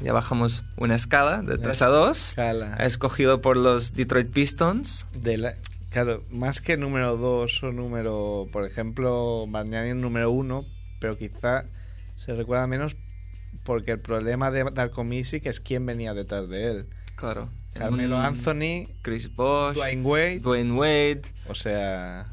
Ya 0.01 0.13
bajamos 0.13 0.63
una 0.77 0.95
escala 0.97 1.41
de 1.43 1.57
3 1.59 1.83
a 1.83 1.87
2. 1.87 2.29
Escala. 2.31 2.77
Escogido 2.77 3.41
por 3.41 3.57
los 3.57 3.95
Detroit 3.95 4.31
Pistons. 4.31 5.07
de 5.21 5.39
la- 5.39 5.55
claro, 5.91 6.23
más 6.31 6.61
que 6.61 6.77
número 6.77 7.17
2 7.17 7.63
o 7.63 7.73
número, 7.73 8.47
por 8.53 8.67
ejemplo, 8.67 9.47
Bargnani 9.49 9.95
número 9.95 10.31
1, 10.33 10.65
pero 11.01 11.17
quizá 11.17 11.65
se 12.25 12.35
recuerda 12.35 12.67
menos 12.67 12.97
porque 13.65 13.93
el 13.93 14.01
problema 14.01 14.51
de 14.51 14.65
Darko 14.73 15.05
Milicic 15.05 15.47
es 15.47 15.61
quién 15.61 15.87
venía 15.87 16.15
detrás 16.15 16.49
de 16.49 16.71
él. 16.71 16.87
Claro. 17.17 17.51
Carmelo 17.75 18.19
Mm, 18.19 18.21
Anthony, 18.25 18.89
Chris 19.03 19.35
Bosh. 19.35 19.75
Dwayne 19.77 20.03
Wade, 20.03 20.41
Dwayne 20.41 20.73
Wade. 20.73 21.23
o 21.49 21.55
sea, 21.55 22.27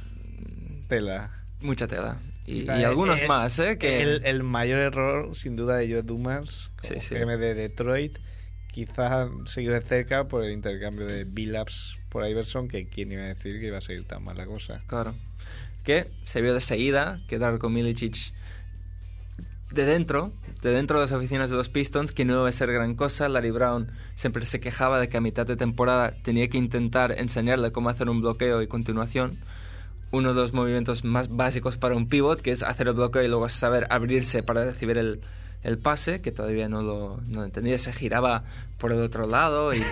tela. 0.87 1.31
Mucha 1.61 1.87
tela. 1.87 2.17
Y, 2.45 2.57
y 2.57 2.61
Quizá 2.61 2.87
algunos 2.87 3.19
el- 3.21 3.27
más, 3.27 3.57
¿eh? 3.59 3.77
Que... 3.77 4.01
El, 4.01 4.25
el 4.25 4.43
mayor 4.43 4.79
error, 4.79 5.35
sin 5.35 5.55
duda, 5.55 5.77
de 5.77 5.89
Joe 5.91 6.01
Dumas, 6.03 6.69
como 6.81 6.93
Sí, 6.93 6.99
sí. 7.07 7.15
GM 7.15 7.37
de 7.37 7.53
Detroit, 7.53 8.17
quizás 8.71 9.29
seguido 9.45 9.73
de 9.73 9.81
cerca 9.81 10.27
por 10.27 10.43
el 10.43 10.51
intercambio 10.51 11.05
de 11.05 11.23
Billups 11.23 11.97
por 12.09 12.27
Iverson, 12.27 12.67
que 12.67 12.87
quién 12.87 13.11
iba 13.11 13.21
a 13.23 13.27
decir 13.27 13.59
que 13.59 13.67
iba 13.67 13.77
a 13.77 13.81
seguir 13.81 14.05
tan 14.05 14.23
mal 14.23 14.37
la 14.37 14.45
cosa. 14.45 14.81
Claro. 14.87 15.15
Que 15.83 16.07
se 16.25 16.41
vio 16.41 16.53
de 16.53 16.61
seguida 16.61 17.21
que 17.27 17.39
Darko 17.39 17.69
Milicic 17.69 18.33
de 19.71 19.85
dentro, 19.85 20.33
de 20.61 20.71
dentro 20.71 20.99
de 20.99 21.05
las 21.05 21.11
oficinas 21.11 21.49
de 21.49 21.55
los 21.55 21.69
Pistons, 21.69 22.11
que 22.11 22.25
no 22.25 22.39
iba 22.41 22.49
a 22.49 22.51
ser 22.51 22.71
gran 22.71 22.95
cosa. 22.95 23.29
Larry 23.29 23.51
Brown 23.51 23.91
siempre 24.15 24.45
se 24.45 24.59
quejaba 24.59 24.99
de 24.99 25.09
que 25.09 25.17
a 25.17 25.21
mitad 25.21 25.45
de 25.45 25.55
temporada 25.55 26.13
tenía 26.23 26.47
que 26.49 26.57
intentar 26.57 27.13
enseñarle 27.17 27.71
cómo 27.71 27.89
hacer 27.89 28.09
un 28.09 28.21
bloqueo 28.21 28.61
y 28.61 28.67
continuación. 28.67 29.39
Uno 30.11 30.33
de 30.33 30.41
los 30.41 30.53
movimientos 30.53 31.05
más 31.05 31.29
básicos 31.29 31.77
para 31.77 31.95
un 31.95 32.09
pivot, 32.09 32.41
que 32.41 32.51
es 32.51 32.63
hacer 32.63 32.87
el 32.87 32.93
bloqueo 32.93 33.23
y 33.23 33.27
luego 33.29 33.47
saber 33.47 33.87
abrirse 33.89 34.43
para 34.43 34.65
recibir 34.65 34.97
el, 34.97 35.21
el 35.63 35.77
pase, 35.77 36.21
que 36.21 36.31
todavía 36.31 36.67
no 36.67 36.81
lo, 36.81 37.21
no 37.27 37.43
entendía. 37.45 37.77
Se 37.79 37.93
giraba 37.93 38.43
por 38.77 38.91
el 38.91 38.99
otro 38.99 39.25
lado 39.25 39.73
y, 39.73 39.83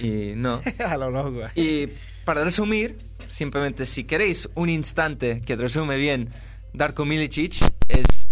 y 0.00 0.34
no. 0.34 0.60
a 0.84 0.96
lo 0.96 1.10
loco. 1.10 1.46
Y 1.54 1.88
para 2.24 2.42
resumir, 2.42 2.98
simplemente 3.28 3.86
si 3.86 4.04
queréis 4.04 4.48
un 4.54 4.68
instante 4.68 5.40
que 5.42 5.54
resume 5.54 5.96
bien 5.98 6.30
Darko 6.72 7.04
Milicic, 7.04 7.54
es 7.88 8.23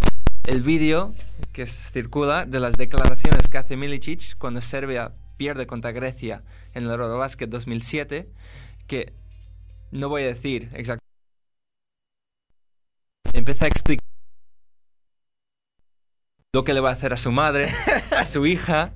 el 0.44 0.62
vídeo 0.62 1.14
que 1.52 1.66
circula 1.66 2.46
de 2.46 2.60
las 2.60 2.74
declaraciones 2.74 3.48
que 3.48 3.58
hace 3.58 3.76
Milicic 3.76 4.36
cuando 4.38 4.60
Serbia 4.60 5.12
pierde 5.36 5.66
contra 5.66 5.92
Grecia 5.92 6.42
en 6.74 6.84
el 6.84 6.90
Eurobasket 6.90 7.48
2007, 7.48 8.28
que 8.86 9.12
no 9.90 10.08
voy 10.08 10.22
a 10.22 10.26
decir 10.26 10.64
exactamente. 10.72 11.00
Empieza 13.32 13.64
a 13.64 13.68
explicar 13.68 14.04
lo 16.54 16.64
que 16.64 16.74
le 16.74 16.80
va 16.80 16.90
a 16.90 16.92
hacer 16.92 17.12
a 17.12 17.16
su 17.16 17.32
madre, 17.32 17.68
a 18.10 18.26
su 18.26 18.44
hija, 18.46 18.92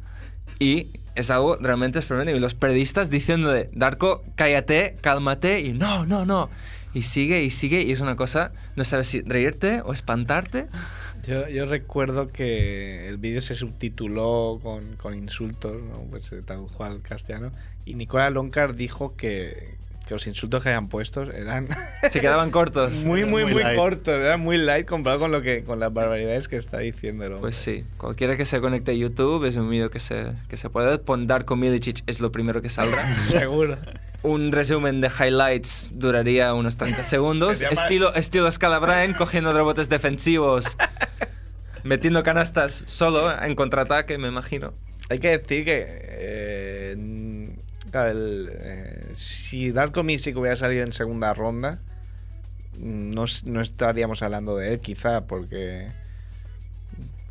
y 0.58 0.88
es 1.14 1.30
algo 1.30 1.56
realmente 1.56 2.00
sorprendente. 2.00 2.36
Y 2.36 2.40
los 2.40 2.54
periodistas 2.54 3.08
diciéndole, 3.08 3.70
Darko, 3.72 4.22
cállate, 4.34 4.96
cálmate, 5.00 5.60
y 5.60 5.72
no, 5.72 6.04
no, 6.04 6.26
no. 6.26 6.50
Y 6.92 7.02
sigue 7.02 7.42
y 7.42 7.50
sigue, 7.50 7.82
y 7.82 7.92
es 7.92 8.00
una 8.00 8.16
cosa, 8.16 8.52
no 8.74 8.84
sabes 8.84 9.08
si 9.08 9.22
reírte 9.22 9.80
o 9.82 9.92
espantarte. 9.92 10.66
Yo, 11.26 11.48
yo 11.48 11.66
recuerdo 11.66 12.28
que 12.28 13.08
el 13.08 13.16
vídeo 13.16 13.40
se 13.40 13.54
subtituló 13.54 14.60
con, 14.62 14.96
con 14.96 15.14
insultos, 15.14 15.82
¿no? 15.82 16.04
pues 16.10 16.30
eh, 16.32 16.42
tal 16.44 16.66
cual 16.76 17.00
castellano, 17.02 17.52
y 17.84 17.94
Nicola 17.94 18.30
Loncar 18.30 18.74
dijo 18.74 19.16
que, 19.16 19.74
que 20.06 20.14
los 20.14 20.26
insultos 20.26 20.62
que 20.62 20.68
habían 20.68 20.88
puestos 20.88 21.28
eran 21.34 21.68
Se 22.10 22.20
quedaban 22.20 22.50
cortos. 22.50 23.04
muy, 23.04 23.24
muy, 23.24 23.42
Muy 23.44 23.54
muy, 23.54 23.62
light. 23.62 23.76
cortos, 23.76 24.14
eran 24.14 24.40
muy 24.40 24.56
light 24.58 24.86
comparado 24.86 25.20
con 25.20 25.32
lo 25.32 25.42
que 25.42 25.64
con 25.64 25.80
las 25.80 25.92
barbaridades 25.92 26.46
que 26.48 26.56
está 26.56 26.78
diciendo. 26.78 27.38
Pues 27.40 27.56
sí, 27.56 27.84
cualquiera 27.96 28.36
que 28.36 28.44
se 28.44 28.60
conecte 28.60 28.92
a 28.92 28.94
YouTube 28.94 29.44
es 29.46 29.56
un 29.56 29.68
vídeo 29.68 29.90
que 29.90 29.98
se, 30.00 30.26
que 30.48 30.56
se 30.56 30.70
puede 30.70 30.88
ver. 30.88 31.02
Pon 31.02 31.26
Darko 31.26 31.56
Milicic, 31.56 32.02
es 32.06 32.20
lo 32.20 32.30
primero 32.30 32.62
que 32.62 32.68
saldrá. 32.70 33.04
Seguro. 33.24 33.76
un 34.26 34.52
resumen 34.52 35.00
de 35.00 35.08
highlights 35.08 35.88
duraría 35.92 36.52
unos 36.54 36.76
30 36.76 37.04
segundos. 37.14 37.62
Estilo, 37.62 38.14
estilo 38.14 38.50
Scala 38.50 38.78
Bryan, 38.78 39.14
cogiendo 39.14 39.52
rebotes 39.52 39.88
defensivos, 39.88 40.76
metiendo 41.84 42.22
canastas 42.22 42.84
solo 42.86 43.30
en 43.42 43.54
contraataque, 43.54 44.18
me 44.18 44.28
imagino. 44.28 44.72
Hay 45.08 45.20
que 45.20 45.38
decir 45.38 45.64
que 45.64 45.86
eh, 45.88 47.48
claro, 47.90 48.10
el, 48.10 48.50
eh, 48.52 49.10
si 49.14 49.70
Darko 49.70 50.02
Milicic 50.02 50.36
hubiera 50.36 50.56
salido 50.56 50.82
en 50.84 50.92
segunda 50.92 51.32
ronda, 51.32 51.78
no, 52.78 53.24
s- 53.24 53.42
no 53.48 53.60
estaríamos 53.60 54.22
hablando 54.22 54.56
de 54.56 54.74
él, 54.74 54.80
quizá, 54.80 55.26
porque 55.26 55.86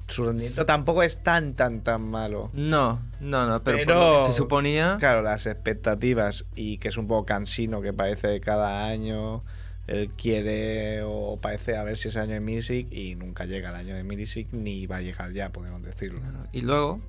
su 0.07 0.25
rendimiento 0.25 0.65
tampoco 0.65 1.03
es 1.03 1.23
tan, 1.23 1.53
tan, 1.53 1.81
tan 1.81 2.07
malo. 2.07 2.49
No, 2.53 3.01
no, 3.19 3.47
no, 3.47 3.59
pero, 3.61 3.77
por 3.77 3.85
Pero, 3.85 4.19
lo 4.19 4.25
que 4.25 4.31
se 4.31 4.37
suponía. 4.37 4.97
Claro, 4.99 5.21
las 5.21 5.45
expectativas 5.45 6.45
y 6.55 6.77
que 6.77 6.89
es 6.89 6.97
un 6.97 7.07
poco 7.07 7.25
cansino, 7.25 7.81
que 7.81 7.93
parece 7.93 8.39
cada 8.39 8.85
año 8.85 9.41
él 9.87 10.09
quiere 10.17 11.03
o 11.03 11.37
parece 11.41 11.77
a 11.77 11.83
ver 11.83 11.97
si 11.97 12.07
es 12.07 12.15
el 12.15 12.23
año 12.23 12.33
de 12.33 12.39
Milicic 12.39 12.91
y 12.91 13.15
nunca 13.15 13.45
llega 13.45 13.69
el 13.69 13.75
año 13.75 13.95
de 13.95 14.03
Milicic 14.03 14.51
ni 14.51 14.87
va 14.87 14.97
a 14.97 15.01
llegar 15.01 15.31
ya, 15.31 15.49
podemos 15.49 15.83
decirlo. 15.83 16.19
Y 16.51 16.61
luego, 16.61 16.99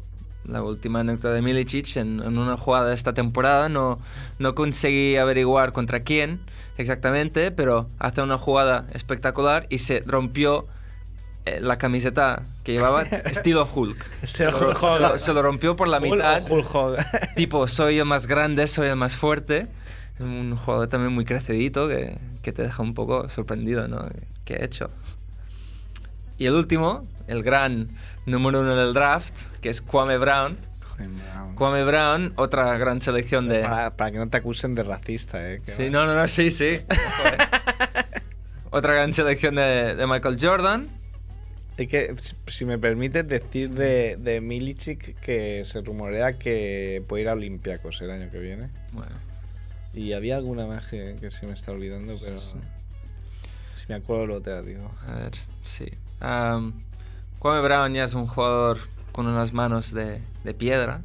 la 0.44 0.62
última 0.62 1.00
anécdota 1.00 1.32
de 1.32 1.42
Milicic, 1.42 1.96
en, 1.96 2.20
en 2.20 2.38
una 2.38 2.56
jugada 2.56 2.88
de 2.88 2.94
esta 2.94 3.14
temporada, 3.14 3.68
no, 3.68 3.98
no 4.38 4.54
conseguí 4.54 5.16
averiguar 5.16 5.72
contra 5.72 6.00
quién 6.00 6.40
exactamente, 6.76 7.50
pero 7.50 7.88
hace 7.98 8.20
una 8.20 8.38
jugada 8.38 8.86
espectacular 8.92 9.66
y 9.70 9.78
se 9.78 10.00
rompió 10.00 10.66
la 11.60 11.76
camiseta 11.78 12.42
que 12.64 12.72
llevaba 12.72 13.02
estilo 13.24 13.68
Hulk. 13.72 14.04
Estilo 14.22 14.52
se, 14.52 14.60
lo, 14.60 14.68
Hulk 14.70 14.78
se 14.80 14.98
lo- 15.00 15.18
se 15.18 15.32
lo 15.32 15.42
rompió 15.42 15.76
por 15.76 15.88
la 15.88 15.98
Hulk 15.98 16.12
mitad. 16.12 16.42
o 16.50 16.56
Hulk. 16.56 17.34
Tipo, 17.36 17.68
soy 17.68 17.98
el 17.98 18.04
más 18.04 18.26
grande, 18.26 18.66
soy 18.66 18.88
el 18.88 18.96
más 18.96 19.16
fuerte. 19.16 19.66
Un 20.18 20.56
jugador 20.56 20.88
también 20.88 21.12
muy 21.12 21.24
crecidito 21.24 21.88
que, 21.88 22.18
que 22.42 22.52
te 22.52 22.62
deja 22.62 22.82
un 22.82 22.94
poco 22.94 23.28
sorprendido, 23.28 23.86
¿no? 23.88 24.08
¿Qué 24.44 24.54
he 24.54 24.64
hecho? 24.64 24.90
Y 26.38 26.46
el 26.46 26.54
último, 26.54 27.06
el 27.28 27.42
gran 27.42 27.88
número 28.26 28.60
uno 28.60 28.74
del 28.76 28.92
draft, 28.94 29.32
que 29.60 29.68
es 29.68 29.80
Kwame 29.82 30.16
Brown. 30.18 30.56
Kwame 31.54 31.84
Brown, 31.84 32.32
otra 32.36 32.76
gran 32.78 33.00
selección 33.02 33.48
de... 33.48 33.60
para, 33.60 33.90
para 33.90 34.10
que 34.10 34.18
no 34.18 34.28
te 34.28 34.38
acusen 34.38 34.74
de 34.74 34.82
racista, 34.82 35.38
¿eh? 35.50 35.60
que 35.64 35.70
Sí, 35.72 35.84
va. 35.84 35.90
no, 35.90 36.06
no, 36.06 36.14
no, 36.14 36.26
sí, 36.28 36.50
sí. 36.50 36.64
Eh. 36.64 36.86
Otra 38.70 38.94
gran 38.94 39.12
selección 39.12 39.54
de, 39.54 39.94
de 39.94 40.06
Michael 40.06 40.36
Jordan. 40.40 40.88
Hay 41.78 41.86
que, 41.88 42.14
si- 42.48 42.64
me 42.64 42.78
permites 42.78 43.26
decir 43.28 43.70
de, 43.70 44.16
de 44.18 44.40
Milicic 44.40 45.18
que 45.20 45.62
se 45.64 45.80
rumorea 45.82 46.38
que 46.38 47.02
puede 47.08 47.22
ir 47.24 47.28
a 47.28 47.34
Olympiacos 47.34 48.00
el 48.00 48.10
año 48.10 48.30
que 48.30 48.38
viene. 48.38 48.68
Bueno, 48.92 49.12
Y 49.92 50.12
había 50.14 50.36
alguna 50.36 50.66
más 50.66 50.86
que, 50.86 51.16
que 51.20 51.30
se 51.30 51.46
me 51.46 51.52
está 51.52 51.72
olvidando, 51.72 52.18
pero 52.18 52.40
si 52.40 52.56
me 53.88 53.94
acuerdo 53.94 54.26
lo 54.26 54.40
te 54.40 54.60
digo. 54.62 54.90
a 55.06 55.14
ver, 55.16 55.32
sí. 55.64 55.86
Um, 56.22 56.72
Kwame 57.38 57.60
Brown 57.60 57.92
ya 57.92 58.04
es 58.04 58.14
un 58.14 58.26
jugador 58.26 58.78
con 59.12 59.26
unas 59.26 59.52
manos 59.52 59.92
de, 59.92 60.20
de 60.44 60.54
piedra. 60.54 61.02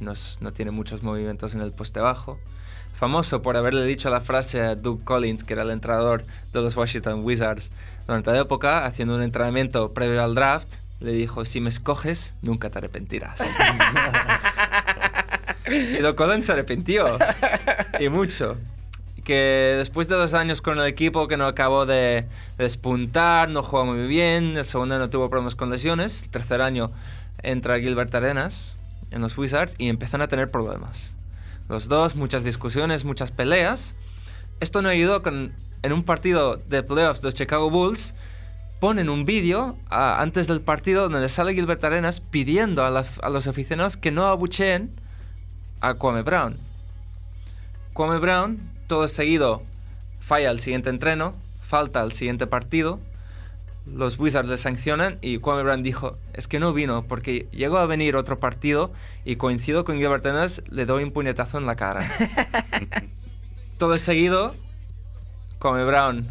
no, 0.00 0.12
es- 0.12 0.38
no 0.40 0.52
tiene 0.52 0.72
muchos 0.72 1.02
movimientos 1.04 1.54
en 1.54 1.60
el 1.60 1.70
poste 1.72 2.00
bajo. 2.00 2.40
Famoso 2.96 3.40
por 3.42 3.56
haberle 3.56 3.84
dicho 3.84 4.10
la 4.10 4.20
frase 4.20 4.60
a 4.60 4.74
Doug 4.74 5.02
Collins, 5.04 5.42
que 5.44 5.54
era 5.54 5.62
el 5.62 5.70
entrenador 5.70 6.24
de 6.52 6.60
los 6.60 6.76
Washington 6.76 7.24
Wizards 7.24 7.70
durante 8.06 8.32
la 8.32 8.40
época, 8.40 8.84
haciendo 8.84 9.14
un 9.14 9.22
entrenamiento 9.22 9.92
previo 9.92 10.22
al 10.22 10.34
draft, 10.34 10.74
le 11.00 11.12
dijo, 11.12 11.44
si 11.44 11.60
me 11.60 11.68
escoges, 11.68 12.34
nunca 12.42 12.70
te 12.70 12.78
arrepentirás. 12.78 13.40
y 15.66 15.98
Doug 15.98 16.16
Collins 16.16 16.46
se 16.46 16.52
arrepintió, 16.52 17.18
y 17.98 18.08
mucho. 18.08 18.56
Que 19.24 19.74
después 19.78 20.08
de 20.08 20.16
dos 20.16 20.34
años 20.34 20.60
con 20.60 20.78
el 20.78 20.86
equipo 20.86 21.28
que 21.28 21.36
no 21.36 21.46
acabó 21.46 21.86
de, 21.86 22.26
de 22.56 22.64
despuntar, 22.64 23.48
no 23.48 23.62
jugó 23.62 23.86
muy 23.86 24.06
bien, 24.06 24.56
el 24.56 24.64
segundo 24.64 24.96
año 24.96 25.10
tuvo 25.10 25.30
problemas 25.30 25.54
con 25.54 25.70
lesiones, 25.70 26.24
el 26.24 26.30
tercer 26.30 26.60
año 26.60 26.90
entra 27.42 27.78
Gilbert 27.78 28.14
Arenas 28.14 28.76
en 29.10 29.22
los 29.22 29.36
Wizards 29.36 29.74
y 29.78 29.88
empiezan 29.88 30.22
a 30.22 30.28
tener 30.28 30.50
problemas. 30.50 31.14
Los 31.68 31.88
dos, 31.88 32.16
muchas 32.16 32.44
discusiones, 32.44 33.04
muchas 33.04 33.30
peleas. 33.30 33.94
Esto 34.62 34.80
no 34.80 34.90
ayudó 34.90 35.24
con, 35.24 35.52
en 35.82 35.92
un 35.92 36.04
partido 36.04 36.54
de 36.54 36.84
playoffs 36.84 37.24
los 37.24 37.34
Chicago 37.34 37.68
Bulls, 37.68 38.14
ponen 38.78 39.10
un 39.10 39.24
vídeo 39.24 39.76
ah, 39.90 40.18
antes 40.20 40.46
del 40.46 40.60
partido 40.60 41.08
donde 41.08 41.28
sale 41.30 41.54
Gilbert 41.54 41.82
Arenas 41.82 42.20
pidiendo 42.20 42.84
a, 42.84 43.28
los 43.28 43.46
aficionados 43.48 43.96
que 43.96 44.12
no 44.12 44.26
abucheen 44.26 44.92
a 45.80 45.94
Kwame 45.94 46.22
Brown. 46.22 46.56
Kwame 47.92 48.20
Brown, 48.20 48.60
todo 48.86 49.08
seguido, 49.08 49.64
falla 50.20 50.52
el 50.52 50.60
siguiente 50.60 50.90
entreno, 50.90 51.34
falta 51.64 52.00
el 52.04 52.12
siguiente 52.12 52.46
partido. 52.46 53.00
Los 53.84 54.16
Wizards 54.16 54.48
le 54.48 54.58
sancionan 54.58 55.18
y 55.22 55.38
Kwame 55.38 55.64
Brown 55.64 55.82
dijo, 55.82 56.16
es 56.34 56.46
que 56.46 56.60
no 56.60 56.72
vino 56.72 57.02
porque 57.08 57.48
llegó 57.50 57.78
a 57.78 57.86
venir 57.86 58.14
otro 58.14 58.38
partido 58.38 58.92
y 59.24 59.34
coincido 59.34 59.84
con 59.84 59.96
Gilbert 59.96 60.24
Arenas, 60.24 60.62
le 60.70 60.86
doy 60.86 61.02
un 61.02 61.10
puñetazo 61.10 61.58
en 61.58 61.66
la 61.66 61.74
cara. 61.74 62.08
todo 63.82 63.94
el 63.94 63.98
seguido, 63.98 64.54
Kwame 65.58 65.82
Brown 65.84 66.24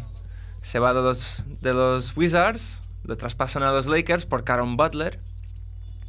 se 0.62 0.78
va 0.78 0.94
de 0.94 1.02
los, 1.02 1.44
de 1.60 1.74
los 1.74 2.16
Wizards, 2.16 2.80
le 3.04 3.14
traspasan 3.14 3.62
a 3.62 3.70
los 3.72 3.84
Lakers 3.86 4.24
por 4.24 4.42
Caron 4.42 4.78
Butler, 4.78 5.18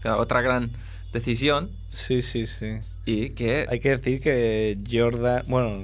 otra 0.06 0.40
gran 0.42 0.72
decisión, 1.12 1.70
Sí, 1.90 2.22
sí, 2.22 2.48
sí. 2.48 2.78
y 3.04 3.32
que 3.32 3.66
Hay 3.70 3.82
que 3.82 3.90
decir 3.90 4.22
que 4.22 4.78
Jordan, 4.90 5.44
bueno, 5.48 5.84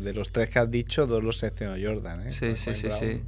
de 0.00 0.12
los 0.12 0.30
tres 0.30 0.48
que 0.50 0.60
has 0.60 0.70
dicho, 0.70 1.08
dos 1.08 1.24
los 1.24 1.38
seleccionó 1.38 1.74
Jordan, 1.82 2.28
¿eh? 2.28 2.30
Sí, 2.30 2.56
sí, 2.56 2.72
sí, 2.76 2.88
sí. 2.88 3.20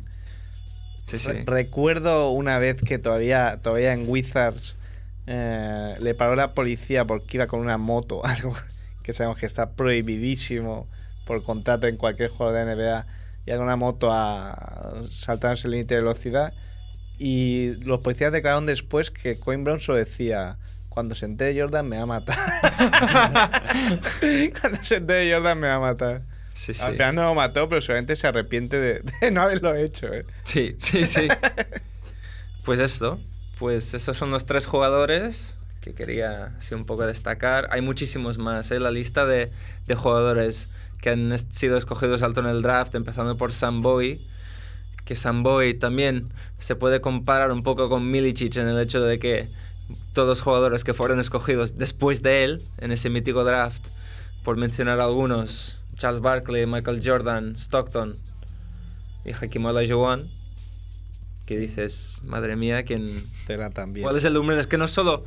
Sí, 1.08 1.18
sí. 1.18 1.28
Re- 1.32 1.44
Recuerdo 1.46 2.30
una 2.30 2.58
vez 2.60 2.80
que 2.80 3.00
todavía, 3.00 3.58
todavía 3.60 3.92
en 3.92 4.08
Wizards 4.08 4.76
eh, 5.26 5.96
le 5.98 6.14
paró 6.14 6.36
la 6.36 6.52
policía 6.52 7.04
porque 7.06 7.38
iba 7.38 7.48
con 7.48 7.58
una 7.58 7.76
moto, 7.76 8.24
algo 8.24 8.54
que 9.02 9.12
sabemos 9.12 9.36
que 9.36 9.46
está 9.46 9.70
prohibidísimo 9.72 10.86
por 11.26 11.42
contrato 11.42 11.86
en 11.86 11.96
cualquier 11.96 12.30
juego 12.30 12.52
de 12.52 12.64
NBA, 12.64 13.06
iba 13.46 13.56
con 13.56 13.66
una 13.66 13.76
moto 13.76 14.12
a 14.12 15.02
saltándose 15.10 15.66
el 15.68 15.72
límite 15.72 15.94
de 15.94 16.00
velocidad 16.00 16.52
y 17.18 17.74
los 17.84 18.00
policías 18.00 18.32
declararon 18.32 18.66
después 18.66 19.10
que 19.10 19.38
Coin 19.38 19.64
Brown 19.64 19.80
solo 19.80 19.98
decía 19.98 20.56
cuando 20.88 21.14
se 21.14 21.26
entere 21.26 21.60
Jordan 21.60 21.88
me 21.88 21.96
va 21.96 22.02
a 22.02 22.06
matar. 22.06 22.38
cuando 24.60 24.84
se 24.84 24.96
entere 24.96 25.32
Jordan 25.32 25.58
me 25.58 25.68
va 25.68 25.74
a 25.74 25.80
matar. 25.80 26.22
Sí, 26.54 26.72
sí. 26.72 26.82
Al 26.82 26.92
final 26.92 27.16
no 27.16 27.24
lo 27.24 27.34
mató, 27.34 27.68
pero 27.68 27.80
seguramente 27.80 28.14
se 28.14 28.28
arrepiente 28.28 28.78
de, 28.78 29.02
de 29.20 29.30
no 29.32 29.42
haberlo 29.42 29.74
hecho. 29.74 30.12
¿eh? 30.12 30.24
Sí, 30.44 30.76
sí, 30.78 31.06
sí. 31.06 31.28
Pues 32.64 32.80
esto, 32.80 33.20
pues 33.58 33.92
esos 33.92 34.16
son 34.16 34.30
los 34.30 34.46
tres 34.46 34.64
jugadores 34.64 35.58
que 35.82 35.92
quería 35.92 36.54
así 36.56 36.74
un 36.74 36.86
poco 36.86 37.06
destacar. 37.06 37.68
Hay 37.70 37.82
muchísimos 37.82 38.38
más, 38.38 38.70
¿eh? 38.70 38.80
La 38.80 38.90
lista 38.90 39.26
de, 39.26 39.52
de 39.86 39.94
jugadores 39.94 40.70
que 41.04 41.10
han 41.10 41.36
sido 41.52 41.76
escogidos 41.76 42.22
alto 42.22 42.40
en 42.40 42.46
el 42.46 42.62
draft, 42.62 42.94
empezando 42.94 43.36
por 43.36 43.52
Sam 43.52 43.82
Bowie, 43.82 44.22
que 45.04 45.16
Sam 45.16 45.42
Bowie 45.42 45.74
también 45.74 46.30
se 46.58 46.76
puede 46.76 47.02
comparar 47.02 47.52
un 47.52 47.62
poco 47.62 47.90
con 47.90 48.10
Milicic 48.10 48.56
en 48.56 48.68
el 48.68 48.80
hecho 48.80 49.02
de 49.02 49.18
que 49.18 49.50
todos 50.14 50.26
los 50.26 50.40
jugadores 50.40 50.82
que 50.82 50.94
fueron 50.94 51.20
escogidos 51.20 51.76
después 51.76 52.22
de 52.22 52.44
él, 52.44 52.62
en 52.78 52.90
ese 52.90 53.10
mítico 53.10 53.44
draft, 53.44 53.88
por 54.44 54.56
mencionar 54.56 54.98
algunos, 54.98 55.78
Charles 55.96 56.22
Barkley, 56.22 56.64
Michael 56.64 57.02
Jordan, 57.04 57.54
Stockton 57.58 58.16
y 59.26 59.32
Hakim 59.32 59.66
Olajuwon, 59.66 60.30
que 61.44 61.58
dices, 61.58 62.22
madre 62.24 62.56
mía, 62.56 62.84
¿quién, 62.84 63.26
Tela 63.46 63.68
también. 63.68 64.04
¿cuál 64.04 64.16
es 64.16 64.24
el 64.24 64.32
número? 64.32 64.58
Es 64.58 64.66
que 64.66 64.78
no 64.78 64.88
solo 64.88 65.26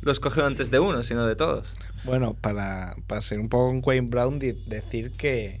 lo 0.00 0.10
escogió 0.10 0.46
antes 0.46 0.70
de 0.70 0.78
uno, 0.78 1.02
sino 1.02 1.26
de 1.26 1.36
todos. 1.36 1.68
Bueno, 2.06 2.34
para, 2.34 2.94
para 3.08 3.20
ser 3.20 3.40
un 3.40 3.48
poco 3.48 3.66
con 3.66 3.82
Wayne 3.84 4.08
Brown, 4.08 4.38
decir 4.38 5.10
que, 5.10 5.60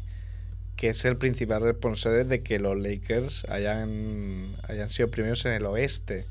que 0.76 0.90
es 0.90 1.04
el 1.04 1.16
principal 1.16 1.60
responsable 1.60 2.24
de 2.24 2.42
que 2.42 2.60
los 2.60 2.78
Lakers 2.78 3.44
hayan, 3.50 4.46
hayan 4.68 4.88
sido 4.88 5.10
primeros 5.10 5.44
en 5.44 5.52
el 5.52 5.66
oeste. 5.66 6.24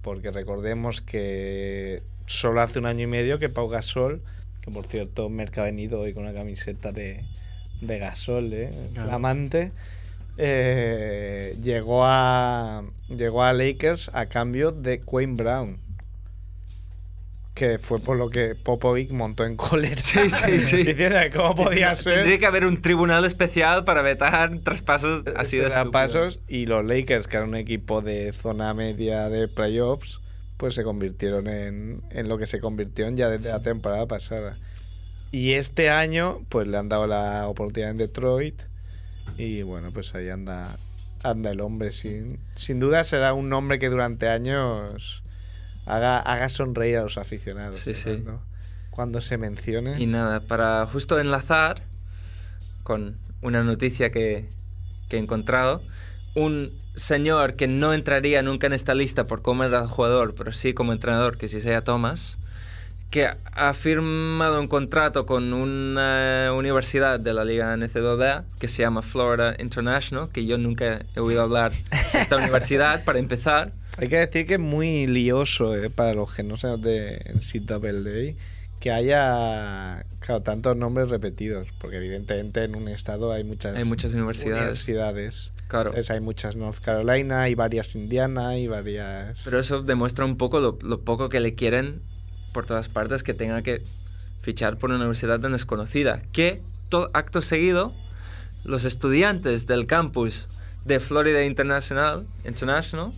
Porque 0.00 0.30
recordemos 0.30 1.02
que 1.02 2.02
solo 2.26 2.62
hace 2.62 2.78
un 2.78 2.86
año 2.86 3.04
y 3.04 3.06
medio 3.08 3.38
que 3.38 3.50
Pau 3.50 3.68
Gasol, 3.68 4.22
que 4.62 4.70
por 4.70 4.86
cierto 4.86 5.28
Merck 5.28 5.58
ha 5.58 5.64
venido 5.64 6.00
hoy 6.00 6.14
con 6.14 6.22
una 6.22 6.32
camiseta 6.32 6.90
de, 6.90 7.24
de 7.82 7.98
Gasol, 7.98 8.52
¿eh? 8.54 8.70
Claro. 8.94 9.10
flamante, 9.10 9.70
eh, 10.38 11.58
llegó, 11.62 12.04
a, 12.06 12.84
llegó 13.08 13.42
a 13.42 13.52
Lakers 13.52 14.10
a 14.14 14.26
cambio 14.26 14.72
de 14.72 15.02
Wayne 15.04 15.34
Brown 15.34 15.87
que 17.58 17.78
fue 17.78 17.98
por 17.98 18.16
lo 18.16 18.30
que 18.30 18.54
Popovic 18.54 19.10
montó 19.10 19.44
en 19.44 19.56
cólera. 19.56 20.00
Sí, 20.00 20.30
sí, 20.30 20.60
sí. 20.60 20.76
Diciendo 20.84 21.18
cómo 21.34 21.54
podía 21.56 21.94
ser. 21.96 22.14
Tendría 22.14 22.38
que 22.38 22.46
haber 22.46 22.64
un 22.64 22.80
tribunal 22.80 23.24
especial 23.24 23.84
para 23.84 24.00
vetar 24.02 24.58
traspasos 24.60 25.24
así 25.36 25.56
de 25.56 25.66
estúpidos. 25.66 25.92
pasos 25.92 26.40
y 26.46 26.66
los 26.66 26.84
Lakers, 26.84 27.26
que 27.26 27.36
eran 27.36 27.48
un 27.48 27.56
equipo 27.56 28.00
de 28.00 28.32
zona 28.32 28.72
media 28.74 29.28
de 29.28 29.48
playoffs, 29.48 30.20
pues 30.56 30.74
se 30.74 30.84
convirtieron 30.84 31.48
en, 31.48 32.02
en 32.10 32.28
lo 32.28 32.38
que 32.38 32.46
se 32.46 32.60
convirtieron 32.60 33.16
ya 33.16 33.28
desde 33.28 33.50
la 33.50 33.60
temporada 33.60 34.06
pasada. 34.06 34.56
Y 35.32 35.52
este 35.52 35.90
año, 35.90 36.40
pues 36.48 36.68
le 36.68 36.76
han 36.78 36.88
dado 36.88 37.06
la 37.06 37.48
oportunidad 37.48 37.90
en 37.90 37.96
Detroit 37.96 38.62
y 39.36 39.62
bueno, 39.62 39.90
pues 39.92 40.14
ahí 40.14 40.28
anda 40.28 40.78
anda 41.22 41.50
el 41.50 41.60
hombre. 41.60 41.90
Sin, 41.90 42.38
sin 42.54 42.78
duda 42.80 43.02
será 43.04 43.34
un 43.34 43.48
nombre 43.48 43.78
que 43.78 43.88
durante 43.88 44.28
años 44.28 45.22
haga, 45.88 46.20
haga 46.20 46.48
sonreír 46.48 46.98
a 46.98 47.02
los 47.02 47.18
aficionados. 47.18 47.80
Sí, 47.80 47.94
sí. 47.94 48.22
Cuando, 48.90 49.20
se 49.20 49.38
mencione. 49.38 50.00
Y 50.00 50.06
nada, 50.06 50.40
para 50.40 50.86
justo 50.86 51.18
enlazar 51.18 51.82
con 52.82 53.16
una 53.42 53.62
noticia 53.62 54.10
que, 54.10 54.48
que 55.08 55.16
he 55.16 55.20
encontrado, 55.20 55.82
un 56.34 56.72
señor 56.94 57.54
que 57.54 57.68
no 57.68 57.94
entraría 57.94 58.42
nunca 58.42 58.66
en 58.66 58.72
esta 58.72 58.94
lista 58.94 59.24
por 59.24 59.40
cómo 59.42 59.64
era 59.64 59.86
jugador, 59.86 60.34
pero 60.34 60.52
sí 60.52 60.74
como 60.74 60.92
entrenador, 60.92 61.38
que 61.38 61.48
sí 61.48 61.60
sea 61.60 61.82
Thomas, 61.82 62.38
que 63.10 63.28
ha 63.52 63.74
firmado 63.74 64.60
un 64.60 64.68
contrato 64.68 65.24
con 65.24 65.52
una 65.54 66.50
universidad 66.54 67.18
de 67.18 67.32
la 67.32 67.44
Liga 67.44 67.74
NCAA 67.76 68.44
que 68.58 68.68
se 68.68 68.82
llama 68.82 69.02
Florida 69.02 69.54
International, 69.58 70.28
que 70.30 70.44
yo 70.44 70.58
nunca 70.58 71.00
he 71.14 71.20
oído 71.20 71.42
hablar 71.42 71.72
de 71.72 72.20
esta 72.20 72.36
universidad, 72.42 73.04
para 73.04 73.18
empezar. 73.18 73.72
Hay 73.98 74.08
que 74.08 74.16
decir 74.18 74.46
que 74.46 74.54
es 74.54 74.60
muy 74.60 75.06
lioso 75.06 75.76
eh, 75.76 75.90
para 75.90 76.14
los 76.14 76.34
que 76.34 76.42
no 76.42 76.56
sean 76.56 76.80
de 76.80 77.34
NCAA 77.34 78.34
que 78.80 78.92
haya 78.92 80.04
claro, 80.20 80.40
tantos 80.42 80.76
nombres 80.76 81.08
repetidos, 81.08 81.66
porque 81.80 81.96
evidentemente 81.96 82.62
en 82.62 82.76
un 82.76 82.86
estado 82.88 83.32
hay 83.32 83.42
muchas, 83.42 83.76
Hay 83.76 83.84
muchas 83.84 84.14
universidades. 84.14 84.60
universidades. 84.62 85.52
Claro. 85.66 85.90
Entonces 85.90 86.10
hay 86.12 86.20
muchas 86.20 86.54
North 86.54 86.78
Carolina, 86.78 87.42
hay 87.42 87.54
varias 87.56 87.94
Indiana, 87.96 88.50
hay 88.50 88.68
varias... 88.68 89.42
Pero 89.44 89.58
eso 89.58 89.82
demuestra 89.82 90.24
un 90.24 90.36
poco 90.36 90.60
lo, 90.60 90.78
lo 90.80 91.00
poco 91.00 91.28
que 91.28 91.40
le 91.40 91.54
quieren 91.54 92.00
por 92.52 92.66
todas 92.66 92.88
partes 92.88 93.22
que 93.24 93.34
tenga 93.34 93.62
que 93.62 93.82
fichar 94.42 94.78
por 94.78 94.90
una 94.90 94.98
universidad 95.00 95.40
tan 95.40 95.52
desconocida. 95.52 96.22
Que, 96.32 96.62
to- 96.88 97.10
acto 97.14 97.42
seguido, 97.42 97.92
los 98.64 98.84
estudiantes 98.84 99.66
del 99.66 99.86
campus 99.86 100.48
de 100.84 101.00
Florida 101.00 101.44
International, 101.44 102.26
International 102.44 103.10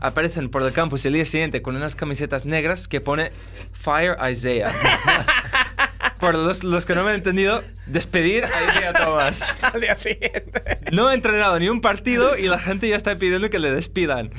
aparecen 0.00 0.48
por 0.50 0.62
el 0.62 0.72
campus 0.72 1.04
el 1.06 1.14
día 1.14 1.24
siguiente 1.24 1.62
con 1.62 1.76
unas 1.76 1.94
camisetas 1.96 2.44
negras 2.44 2.88
que 2.88 3.00
pone 3.00 3.32
Fire 3.72 4.16
Isaiah. 4.30 4.72
por 6.20 6.34
los, 6.34 6.64
los 6.64 6.86
que 6.86 6.94
no 6.94 7.04
me 7.04 7.10
han 7.10 7.16
entendido, 7.16 7.62
despedir 7.86 8.44
a 8.44 8.64
Isaiah 8.70 8.92
Thomas. 8.92 9.42
al 9.62 9.80
día 9.80 9.96
siguiente. 9.96 10.62
No 10.92 11.08
ha 11.08 11.14
entrenado 11.14 11.58
ni 11.58 11.68
un 11.68 11.80
partido 11.80 12.36
y 12.38 12.48
la 12.48 12.58
gente 12.58 12.88
ya 12.88 12.96
está 12.96 13.16
pidiendo 13.16 13.50
que 13.50 13.58
le 13.58 13.70
despidan. 13.70 14.30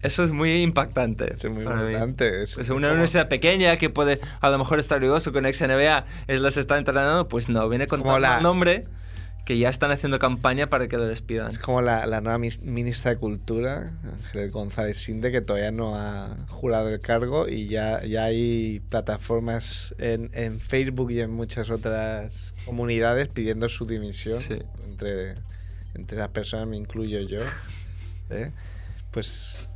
Eso 0.00 0.22
es 0.22 0.30
muy 0.30 0.62
impactante. 0.62 1.34
Es 1.34 1.44
muy 1.50 1.64
importante. 1.64 2.44
Es 2.44 2.54
Pues 2.54 2.68
una 2.70 2.86
como- 2.86 2.92
universidad 2.92 3.28
pequeña 3.28 3.76
que 3.76 3.90
puede 3.90 4.20
a 4.40 4.48
lo 4.48 4.56
mejor 4.58 4.78
estar 4.78 4.98
orgulloso 4.98 5.32
con 5.32 5.44
ex 5.44 5.60
NBA, 5.60 6.04
él 6.28 6.42
las 6.42 6.56
está 6.56 6.78
entrenando, 6.78 7.26
pues 7.28 7.48
no, 7.48 7.68
viene 7.68 7.86
con 7.88 8.04
mal 8.04 8.42
nombre 8.42 8.84
que 9.48 9.56
ya 9.56 9.70
están 9.70 9.90
haciendo 9.90 10.18
campaña 10.18 10.68
para 10.68 10.88
que 10.88 10.98
le 10.98 11.06
despidan. 11.06 11.46
Es 11.46 11.58
como 11.58 11.80
la, 11.80 12.04
la 12.04 12.20
nueva 12.20 12.36
ministra 12.36 13.12
de 13.12 13.16
Cultura, 13.16 13.98
Ángel 14.04 14.50
González 14.50 14.98
Sinde, 14.98 15.32
que 15.32 15.40
todavía 15.40 15.70
no 15.70 15.96
ha 15.96 16.36
jurado 16.48 16.90
el 16.90 17.00
cargo 17.00 17.48
y 17.48 17.66
ya, 17.66 18.04
ya 18.04 18.24
hay 18.24 18.80
plataformas 18.90 19.94
en, 19.96 20.28
en 20.34 20.60
Facebook 20.60 21.12
y 21.12 21.20
en 21.20 21.30
muchas 21.30 21.70
otras 21.70 22.52
comunidades 22.66 23.28
pidiendo 23.28 23.70
su 23.70 23.86
dimisión. 23.86 24.38
Sí. 24.42 24.58
Entre, 24.86 25.36
entre 25.94 26.18
las 26.18 26.28
personas 26.28 26.68
me 26.68 26.76
incluyo 26.76 27.20
yo. 27.20 27.40
¿eh? 28.28 28.52
Pues, 29.12 29.66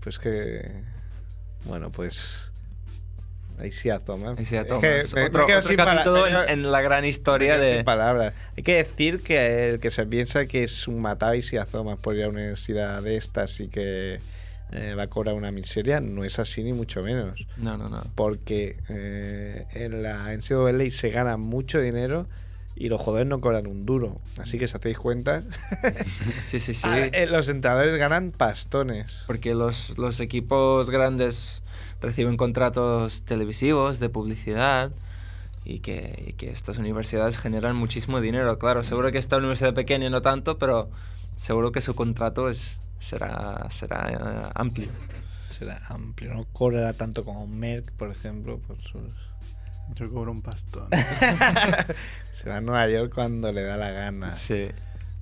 pues 0.00 0.18
que... 0.18 0.82
Bueno, 1.66 1.92
pues... 1.92 2.49
Ahí 3.60 3.70
sí 3.70 3.90
a 3.90 3.98
Thomas. 3.98 4.38
Ahí 4.38 4.44
sí 4.46 4.56
a 4.56 4.62
Es 4.62 4.68
Thomas. 4.68 4.80
que 4.82 4.88
me- 4.88 5.20
me 5.22 5.26
otro 5.28 5.46
quedo 5.46 5.58
otro 5.58 5.76
capítulo 5.76 6.22
me 6.24 6.30
en, 6.30 6.48
en 6.60 6.72
la 6.72 6.80
gran 6.80 7.04
historia 7.04 7.56
me 7.58 7.64
de... 7.64 7.74
sin 7.76 7.84
palabras. 7.84 8.34
Hay 8.56 8.62
que 8.62 8.76
decir 8.76 9.22
que 9.22 9.70
el 9.70 9.80
que 9.80 9.90
se 9.90 10.06
piensa 10.06 10.46
que 10.46 10.62
es 10.64 10.88
un 10.88 11.00
matáis 11.00 11.52
y 11.52 11.56
azomas 11.58 12.00
por 12.00 12.16
ir 12.16 12.24
a 12.24 12.28
una 12.28 12.38
universidad 12.38 13.02
de 13.02 13.16
estas 13.16 13.60
y 13.60 13.68
que 13.68 14.18
eh, 14.72 14.94
va 14.94 15.02
a 15.04 15.06
cobrar 15.08 15.34
una 15.34 15.50
miseria, 15.50 16.00
no 16.00 16.24
es 16.24 16.38
así 16.38 16.62
ni 16.62 16.72
mucho 16.72 17.02
menos. 17.02 17.44
No, 17.56 17.76
no, 17.76 17.88
no. 17.88 18.02
Porque 18.14 18.76
eh, 18.88 19.66
en 19.74 20.02
la 20.02 20.32
NCAA 20.32 20.90
se 20.90 21.10
gana 21.10 21.36
mucho 21.36 21.80
dinero 21.80 22.26
y 22.80 22.88
los 22.88 22.98
jugadores 22.98 23.28
no 23.28 23.42
cobran 23.42 23.66
un 23.66 23.84
duro. 23.84 24.22
Así 24.38 24.58
que 24.58 24.66
si 24.66 24.74
hacéis 24.74 24.98
cuentas, 24.98 25.44
Sí, 26.46 26.60
sí, 26.60 26.72
sí. 26.72 26.80
ah, 26.84 26.98
eh, 26.98 27.26
los 27.26 27.50
entrenadores 27.50 27.98
ganan 27.98 28.32
pastones. 28.32 29.24
Porque 29.26 29.54
los, 29.54 29.98
los 29.98 30.18
equipos 30.18 30.88
grandes 30.88 31.62
reciben 32.00 32.38
contratos 32.38 33.22
televisivos 33.26 34.00
de 34.00 34.08
publicidad 34.08 34.90
y 35.62 35.80
que, 35.80 36.24
y 36.28 36.32
que 36.32 36.50
estas 36.50 36.78
universidades 36.78 37.36
generan 37.36 37.76
muchísimo 37.76 38.22
dinero. 38.22 38.58
Claro, 38.58 38.82
seguro 38.82 39.12
que 39.12 39.18
esta 39.18 39.36
universidad 39.36 39.74
pequeña 39.74 40.08
no 40.08 40.22
tanto, 40.22 40.56
pero 40.56 40.88
seguro 41.36 41.72
que 41.72 41.82
su 41.82 41.94
contrato 41.94 42.48
es, 42.48 42.78
será, 42.98 43.66
será 43.68 44.10
eh, 44.10 44.52
amplio. 44.54 44.88
Será 45.50 45.82
amplio, 45.90 46.32
no 46.32 46.46
cobrará 46.54 46.94
tanto 46.94 47.26
como 47.26 47.46
Merck, 47.46 47.92
por 47.92 48.10
ejemplo, 48.10 48.58
por 48.58 48.78
sus... 48.78 49.12
Yo 49.94 50.10
cobro 50.10 50.32
un 50.32 50.42
pastón. 50.42 50.88
Se 52.34 52.48
va 52.48 52.58
a 52.58 52.60
Nueva 52.60 52.88
York 52.88 53.12
cuando 53.14 53.52
le 53.52 53.62
da 53.62 53.76
la 53.76 53.90
gana. 53.90 54.30
Sí. 54.32 54.68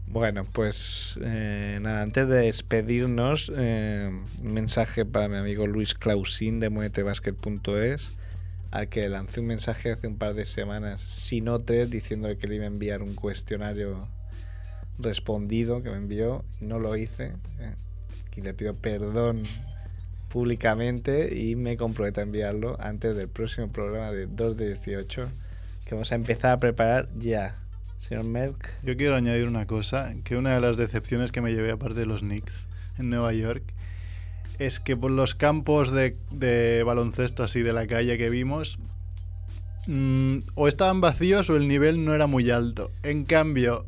Bueno, 0.06 0.46
pues 0.52 1.18
eh, 1.22 1.78
nada, 1.82 2.02
antes 2.02 2.28
de 2.28 2.36
despedirnos, 2.36 3.52
eh, 3.54 4.10
un 4.42 4.52
mensaje 4.52 5.04
para 5.04 5.28
mi 5.28 5.36
amigo 5.36 5.66
Luis 5.66 5.94
Clausín 5.94 6.60
de 6.60 6.70
muetebasket.es, 6.70 8.16
al 8.70 8.88
que 8.88 9.08
lancé 9.08 9.40
un 9.40 9.46
mensaje 9.46 9.92
hace 9.92 10.06
un 10.06 10.16
par 10.16 10.34
de 10.34 10.46
semanas, 10.46 11.02
si 11.02 11.42
no 11.42 11.58
tres, 11.58 11.90
diciéndole 11.90 12.38
que 12.38 12.46
le 12.46 12.56
iba 12.56 12.64
a 12.64 12.68
enviar 12.68 13.02
un 13.02 13.14
cuestionario 13.14 14.08
respondido 14.98 15.82
que 15.82 15.90
me 15.90 15.96
envió, 15.96 16.42
no 16.60 16.78
lo 16.78 16.96
hice, 16.96 17.32
eh, 17.58 17.74
y 18.34 18.40
le 18.40 18.54
pido 18.54 18.74
perdón 18.74 19.42
públicamente 20.28 21.36
y 21.36 21.56
me 21.56 21.76
comprometo 21.76 22.20
a 22.20 22.24
enviarlo 22.24 22.76
antes 22.80 23.16
del 23.16 23.28
próximo 23.28 23.68
programa 23.68 24.12
de 24.12 24.26
2 24.26 24.56
de 24.56 24.66
18, 24.74 25.28
que 25.86 25.94
vamos 25.94 26.12
a 26.12 26.14
empezar 26.14 26.52
a 26.52 26.58
preparar 26.58 27.08
ya. 27.18 27.54
Señor 27.98 28.24
Merck. 28.24 28.70
Yo 28.82 28.96
quiero 28.96 29.16
añadir 29.16 29.46
una 29.48 29.66
cosa, 29.66 30.14
que 30.24 30.36
una 30.36 30.54
de 30.54 30.60
las 30.60 30.76
decepciones 30.76 31.32
que 31.32 31.40
me 31.40 31.52
llevé 31.52 31.72
aparte 31.72 32.00
de 32.00 32.06
los 32.06 32.20
Knicks 32.20 32.52
en 32.98 33.10
Nueva 33.10 33.32
York 33.32 33.62
es 34.58 34.80
que 34.80 34.96
por 34.96 35.10
los 35.10 35.34
campos 35.34 35.92
de, 35.92 36.82
baloncesto 36.84 37.44
así 37.44 37.62
de 37.62 37.72
la 37.72 37.86
calle 37.86 38.18
que 38.18 38.28
vimos 38.28 38.78
mm, 39.86 40.38
o 40.54 40.68
estaban 40.68 41.00
vacíos 41.00 41.48
o 41.50 41.56
el 41.56 41.68
nivel 41.68 42.04
no 42.04 42.14
era 42.14 42.26
muy 42.26 42.50
alto. 42.50 42.90
En 43.02 43.24
cambio, 43.24 43.84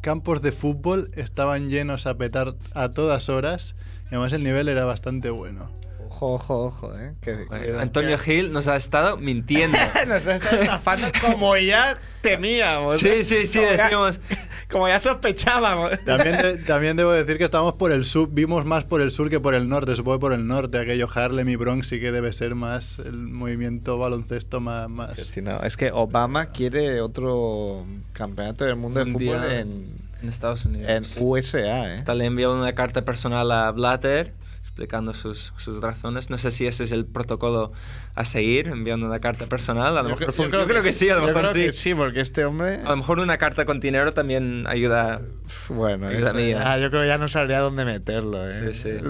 campos 0.00 0.42
de 0.42 0.52
fútbol 0.52 1.10
estaban 1.14 1.68
llenos 1.68 2.06
a 2.06 2.16
petar 2.16 2.54
a 2.74 2.90
todas 2.90 3.28
horas 3.28 3.74
y 4.04 4.08
además 4.08 4.32
el 4.32 4.44
nivel 4.44 4.68
era 4.68 4.84
bastante 4.84 5.30
bueno. 5.30 5.70
Ojo, 6.18 6.32
ojo, 6.32 6.64
ojo, 6.64 6.94
¿eh? 6.98 7.12
Que, 7.20 7.44
Bueno, 7.44 7.64
que- 7.64 7.78
Antonio 7.78 8.16
Gil 8.16 8.50
nos 8.52 8.68
ha 8.68 8.76
estado 8.76 9.18
mintiendo. 9.18 9.76
Nos 10.08 10.26
está 10.26 10.56
estafando 10.60 11.08
como 11.20 11.56
ya 11.58 11.98
temíamos. 12.22 12.98
Sí, 13.00 13.08
¿eh? 13.08 13.24
sí, 13.24 13.46
sí, 13.46 13.58
Como 13.58 13.70
ya- 13.76 13.82
decíamos. 13.84 14.20
Como 14.70 14.88
ya 14.88 14.98
sospechábamos. 14.98 15.92
También, 16.04 16.36
de- 16.42 16.56
también 16.66 16.96
debo 16.96 17.12
decir 17.12 17.36
que 17.38 17.44
estábamos 17.44 17.74
por 17.74 17.92
el 17.92 18.04
sur, 18.04 18.28
vimos 18.32 18.64
más 18.64 18.82
por 18.84 19.00
el 19.02 19.10
sur 19.12 19.28
que 19.30 19.38
por 19.38 19.54
el 19.54 19.68
norte, 19.68 19.94
supongo 19.94 20.16
que 20.16 20.20
por 20.22 20.32
el 20.32 20.46
norte, 20.46 20.78
aquello 20.78 21.06
Harlem 21.14 21.48
y 21.50 21.54
Bronx 21.56 21.86
sí 21.86 22.00
que 22.00 22.10
debe 22.10 22.32
ser 22.32 22.54
más 22.56 22.98
el 22.98 23.12
movimiento 23.12 23.96
baloncesto 23.98 24.58
más... 24.60 24.88
más... 24.88 25.10
Que 25.14 25.24
si 25.24 25.40
no, 25.42 25.62
es 25.62 25.76
que 25.76 25.92
Obama 25.92 26.46
quiere 26.46 27.00
otro 27.00 27.84
campeonato 28.12 28.64
del 28.64 28.74
mundo 28.76 29.04
de 29.04 29.12
fútbol 29.12 29.44
en, 29.52 29.86
en 30.22 30.28
Estados 30.28 30.64
en 30.64 30.74
Unidos. 30.76 31.14
USA, 31.20 31.92
¿eh? 31.92 31.96
Hasta 31.98 32.14
le 32.14 32.24
envió 32.24 32.52
una 32.52 32.72
carta 32.72 33.02
personal 33.02 33.52
a 33.52 33.70
Blatter 33.70 34.32
explicando 34.76 35.14
sus, 35.14 35.54
sus 35.56 35.80
razones. 35.80 36.28
No 36.28 36.36
sé 36.36 36.50
si 36.50 36.66
ese 36.66 36.84
es 36.84 36.92
el 36.92 37.06
protocolo 37.06 37.72
a 38.14 38.26
seguir, 38.26 38.66
enviando 38.68 39.06
una 39.06 39.20
carta 39.20 39.46
personal. 39.46 39.96
A 39.96 40.02
lo 40.02 40.10
Yo 40.10 40.16
mejor 40.16 40.18
creo- 40.18 40.32
fue- 40.34 40.44
yo 40.46 40.50
yo 40.50 40.56
creo 40.58 40.66
creo 40.68 40.82
que 40.82 40.92
sí, 40.92 41.08
a 41.08 41.14
lo 41.14 41.22
yo 41.22 41.26
mejor 41.28 41.42
creo 41.50 41.54
sí. 41.54 41.60
que 41.62 41.72
sí, 41.72 41.94
porque 41.94 42.20
este 42.20 42.44
hombre... 42.44 42.80
A 42.84 42.90
lo 42.90 42.96
mejor 42.98 43.18
una 43.20 43.38
carta 43.38 43.64
con 43.64 43.80
dinero 43.80 44.12
también 44.12 44.66
ayuda. 44.66 45.22
Bueno, 45.70 46.08
Ayuda 46.08 46.28
eso 46.28 46.36
mía. 46.36 46.58
ya- 46.62 46.78
yo 46.78 46.90
creo 46.90 47.02
que 47.02 47.08
ya 47.08 47.16
no 47.16 47.26
sabría 47.28 47.60
dónde 47.60 47.86
meterlo, 47.86 48.46
¿eh? 48.50 48.74
Sí, 48.74 48.82
sí. 48.82 49.06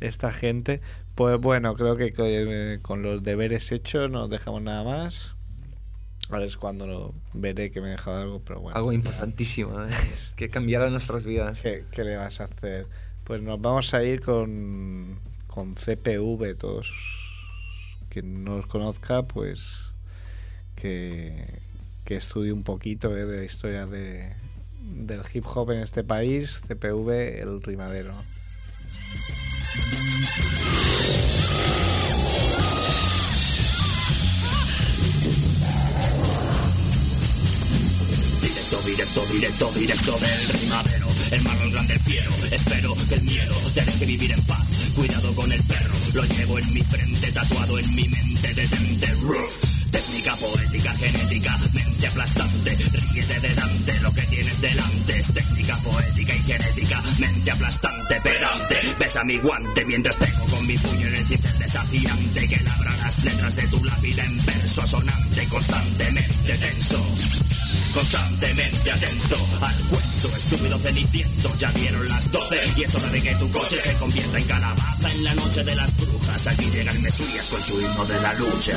Esta 0.00 0.32
gente. 0.32 0.80
Pues 1.14 1.38
bueno, 1.40 1.74
creo 1.74 1.96
que 1.96 2.12
eh, 2.18 2.80
con 2.82 3.02
los 3.02 3.22
deberes 3.22 3.70
hechos 3.70 4.10
no 4.10 4.26
dejamos 4.26 4.60
nada 4.60 4.82
más. 4.82 5.36
Ahora 6.30 6.44
es 6.46 6.56
cuando 6.56 6.88
lo 6.88 7.14
veré 7.32 7.70
que 7.70 7.80
me 7.80 7.88
he 7.88 7.90
dejado 7.92 8.20
algo, 8.20 8.42
pero 8.44 8.58
bueno. 8.58 8.76
Algo 8.76 8.92
importantísimo, 8.92 9.80
¿eh? 9.84 9.90
que 10.36 10.48
cambiará 10.50 10.90
nuestras 10.90 11.24
vidas. 11.24 11.60
¿Qué, 11.60 11.84
qué 11.92 12.02
le 12.02 12.16
vas 12.16 12.40
a 12.40 12.44
hacer? 12.44 12.86
Pues 13.24 13.40
nos 13.40 13.60
vamos 13.60 13.94
a 13.94 14.04
ir 14.04 14.20
con, 14.20 15.18
con 15.46 15.74
CPV, 15.74 16.56
todos 16.58 16.92
quien 18.14 18.44
no 18.44 18.56
os 18.56 18.66
conozca, 18.66 19.22
pues 19.22 19.64
que, 20.76 21.44
que 22.04 22.16
estudie 22.16 22.52
un 22.52 22.62
poquito 22.62 23.16
eh, 23.16 23.24
de 23.24 23.38
la 23.38 23.44
historia 23.44 23.86
de, 23.86 24.32
del 24.82 25.22
hip 25.32 25.44
hop 25.46 25.72
en 25.72 25.82
este 25.82 26.04
país, 26.04 26.60
CPV, 26.68 27.40
el 27.40 27.62
rimadero. 27.62 28.14
Directo, 38.40 38.80
directo, 38.86 39.26
directo, 39.32 39.72
directo 39.72 40.18
del 40.18 40.48
rimadero 40.60 41.13
El 41.30 41.42
más 41.42 41.72
grande 41.72 41.98
fiero 42.00 42.30
Espero 42.50 42.94
que 43.08 43.14
el 43.14 43.22
miedo 43.22 43.54
te 43.74 43.82
deje 43.82 44.06
vivir 44.06 44.32
en 44.32 44.42
paz. 44.42 44.66
Cuidado 44.94 45.34
con 45.34 45.50
el 45.50 45.62
perro 45.62 45.94
Lo 46.14 46.24
llevo 46.24 46.58
en 46.58 46.72
mi 46.72 46.80
frente 46.82 47.32
Tatuado 47.32 47.78
en 47.78 47.94
mi 47.94 48.08
mente 48.08 48.54
Detente 48.54 49.06
Roof 49.22 49.73
Técnica 49.94 50.34
poética, 50.34 50.92
genética, 50.94 51.56
mente 51.72 52.06
aplastante 52.08 52.76
Ríete 53.12 53.38
de 53.38 53.54
Dante, 53.54 54.00
lo 54.00 54.12
que 54.12 54.22
tienes 54.22 54.60
delante 54.60 55.20
Es 55.20 55.32
técnica 55.32 55.76
poética 55.84 56.34
y 56.34 56.42
genética 56.42 57.00
Mente 57.20 57.50
aplastante, 57.52 58.20
pedante 58.20 58.96
Besa 58.98 59.22
mi 59.22 59.38
guante 59.38 59.84
mientras 59.84 60.16
pego 60.16 60.46
con 60.46 60.66
mi 60.66 60.76
puño 60.78 61.06
en 61.06 61.14
el 61.14 61.24
cincel 61.24 61.58
desafiante 61.60 62.48
Que 62.48 62.60
labra 62.64 62.90
las 62.96 63.22
letras 63.22 63.54
de 63.54 63.68
tu 63.68 63.84
lápida 63.84 64.24
en 64.24 64.44
verso 64.44 64.82
asonante 64.82 65.46
Constantemente 65.46 66.58
tenso 66.58 67.06
Constantemente 67.94 68.90
atento 68.90 69.36
al 69.60 69.76
cuento 69.88 70.36
estúpido 70.36 70.78
ceniciento 70.78 71.56
Ya 71.60 71.70
dieron 71.70 72.08
las 72.08 72.32
12 72.32 72.56
y 72.76 72.82
es 72.82 72.94
hora 72.96 73.10
de 73.10 73.22
que 73.22 73.34
tu 73.36 73.48
coche 73.52 73.80
se 73.80 73.94
convierta 73.94 74.38
en 74.38 74.44
calabaza 74.44 75.10
En 75.12 75.22
la 75.22 75.34
noche 75.34 75.62
de 75.62 75.76
las 75.76 75.96
brujas 75.96 76.46
Aquí 76.48 76.68
llegan 76.72 77.00
Mesías 77.00 77.46
con 77.46 77.62
su 77.62 77.80
himno 77.80 78.04
de 78.06 78.20
la 78.20 78.34
lucha 78.34 78.76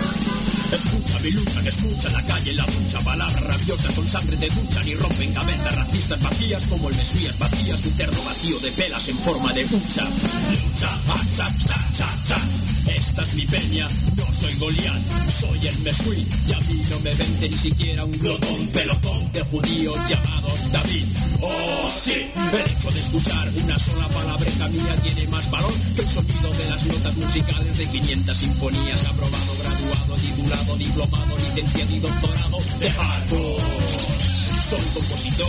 Escucha 1.08 1.24
mi 1.24 1.32
lucha, 1.32 1.62
que 1.62 1.70
escucha 1.70 2.08
en 2.08 2.14
la 2.14 2.24
calle 2.24 2.54
la 2.54 2.66
lucha 2.66 3.00
Palabras 3.00 3.44
rabiosas 3.44 3.96
con 3.96 4.10
sangre 4.10 4.36
de 4.36 4.50
ducha 4.50 4.84
Ni 4.84 4.94
rompen 4.96 5.34
cabezas 5.34 5.76
racistas 5.76 6.22
vacías 6.22 6.68
Como 6.68 6.90
el 6.90 6.96
Mesías 6.98 7.40
vacía 7.40 7.78
su 7.78 7.90
vacío 8.26 8.60
de 8.60 8.72
pelas 8.72 9.08
en 9.08 9.18
forma 9.20 9.54
de 9.54 9.64
hucha 9.64 10.04
Lucha, 10.04 11.00
hacha, 11.08 11.46
cha, 11.66 11.76
cha, 11.96 12.08
cha 12.26 12.38
esta 12.96 13.22
es 13.22 13.34
mi 13.36 13.46
peña, 13.46 13.86
no 14.16 14.26
soy 14.34 14.54
Goliat, 14.60 15.02
soy 15.30 15.68
el 15.68 15.78
Mesui 15.80 16.26
y 16.48 16.54
a 16.54 16.60
mí 16.60 16.82
no 16.90 17.00
me 17.02 17.14
vende 17.14 17.50
ni 17.50 17.58
siquiera 17.58 18.06
un 18.06 18.12
glotón, 18.12 18.68
pelotón 18.68 19.32
de 19.34 19.42
judíos 19.42 20.00
llamados 20.08 20.72
David. 20.72 21.06
Oh 21.42 21.90
sí, 21.90 22.14
el 22.14 22.62
hecho 22.62 22.92
de 22.92 23.00
escuchar 23.00 23.50
una 23.62 23.78
sola 23.78 24.08
palabreja 24.08 24.68
mía 24.70 24.96
tiene 25.04 25.28
más 25.28 25.52
valor 25.52 25.74
que 25.96 26.02
el 26.02 26.08
sonido 26.08 26.50
de 26.50 26.70
las 26.70 26.86
notas 26.86 27.18
musicales 27.18 27.78
de 27.78 27.86
500 27.88 28.38
sinfonías. 28.38 29.06
Aprobado, 29.06 29.38
graduado, 29.38 29.57
diplomado, 30.48 31.38
licenciado 31.40 31.96
y 31.96 32.00
doctorado 32.00 32.60
de 32.80 32.90
hardcore. 32.90 33.64
Soy 34.70 34.80
compositor 34.94 35.48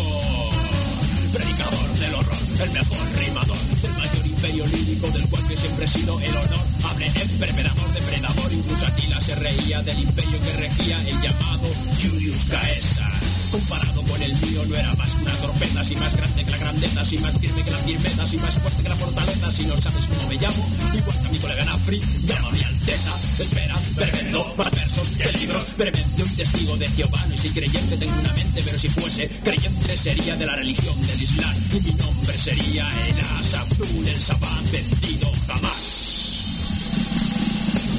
predicador 1.33 1.89
del 1.99 2.15
horror, 2.15 2.37
el 2.63 2.71
mejor 2.73 2.99
rimador 3.19 3.57
del 3.83 3.93
mayor 3.93 4.27
imperio 4.27 4.67
lírico 4.67 5.11
del 5.11 5.29
cual 5.29 5.47
que 5.47 5.57
siempre 5.57 5.85
he 5.85 5.89
sido 5.89 6.19
el 6.21 6.37
honor. 6.37 6.61
Hablé 6.91 7.07
en 7.07 7.29
perpetrador, 7.39 7.93
depredador, 7.93 8.53
incluso 8.53 8.87
Atila 8.87 9.21
se 9.21 9.35
reía 9.37 9.83
del 9.83 9.99
imperio 10.01 10.43
que 10.43 10.57
regía 10.57 11.01
el 11.03 11.21
llamado 11.21 11.69
Julius 12.03 12.45
Caesar. 12.51 13.08
Comparado 13.51 14.03
con 14.03 14.23
el 14.23 14.33
mío 14.43 14.63
no 14.67 14.77
era 14.77 14.95
más 14.97 15.15
que 15.15 15.23
una 15.23 15.35
torpeza, 15.35 15.83
si 15.83 15.97
más 15.97 16.15
grande 16.15 16.45
que 16.45 16.51
la 16.51 16.59
grandeza, 16.59 17.05
si 17.05 17.19
más 17.19 17.39
firme 17.39 17.63
que 17.63 17.71
las 17.71 17.83
firmezas, 17.83 18.33
y 18.35 18.37
más 18.37 18.55
fuerte 18.55 18.83
que 18.83 18.89
la 18.91 18.97
fortaleza, 18.97 19.53
si 19.53 19.67
no 19.67 19.81
sabes 19.81 20.07
cómo 20.07 20.29
me 20.29 20.35
llamo, 20.35 20.69
igual 20.95 21.19
que 21.19 21.27
a 21.27 21.31
mi 21.31 21.39
colega 21.39 21.65
Nafri, 21.65 22.01
llámame 22.27 22.65
Alteza. 22.65 23.43
Espera, 23.43 23.75
tremendo, 23.95 24.55
más 24.57 24.71
versos 24.71 25.09
que 25.17 25.33
libros, 25.39 25.77
brevemente 25.79 26.23
un 26.23 26.37
testigo 26.37 26.77
de 26.77 26.89
Jehová, 26.89 27.25
no 27.31 27.37
soy 27.39 27.51
creyente, 27.51 27.97
tengo 27.97 28.21
una 28.21 28.33
mente, 28.35 28.63
pero 28.63 28.79
si 28.79 28.89
fuese 28.91 29.29
creyente 29.43 29.97
sería 29.97 30.37
de 30.37 30.47
la 30.47 30.57
religión 30.57 31.07
del 31.07 31.23
Islam, 31.23 31.55
y 31.73 31.81
mi 31.81 31.93
nombre 31.93 32.33
sería 32.35 32.91
Elas 33.09 33.55
Abdul 33.55 34.09
el 34.09 34.21
Sabán, 34.21 34.65
vencido 34.71 35.33
jamás. 35.47 35.88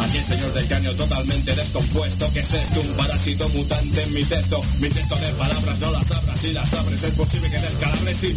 Aquí 0.09 0.17
el 0.17 0.23
señor 0.23 0.51
del 0.53 0.67
caño 0.67 0.95
totalmente 0.95 1.53
descompuesto 1.53 2.33
Que 2.33 2.39
es 2.39 2.51
esto? 2.55 2.81
Un 2.81 2.97
parásito 2.97 3.47
mutante 3.49 4.01
en 4.01 4.13
mi 4.15 4.23
texto. 4.23 4.59
Mi 4.79 4.89
texto 4.89 5.15
de 5.15 5.27
palabras 5.33 5.79
no 5.79 5.91
las 5.91 6.11
abras 6.11 6.39
Si 6.39 6.51
las 6.51 6.73
abres 6.73 7.03
es 7.03 7.13
posible 7.13 7.51
que 7.51 7.59
descalabres 7.59 8.23
y 8.23 8.33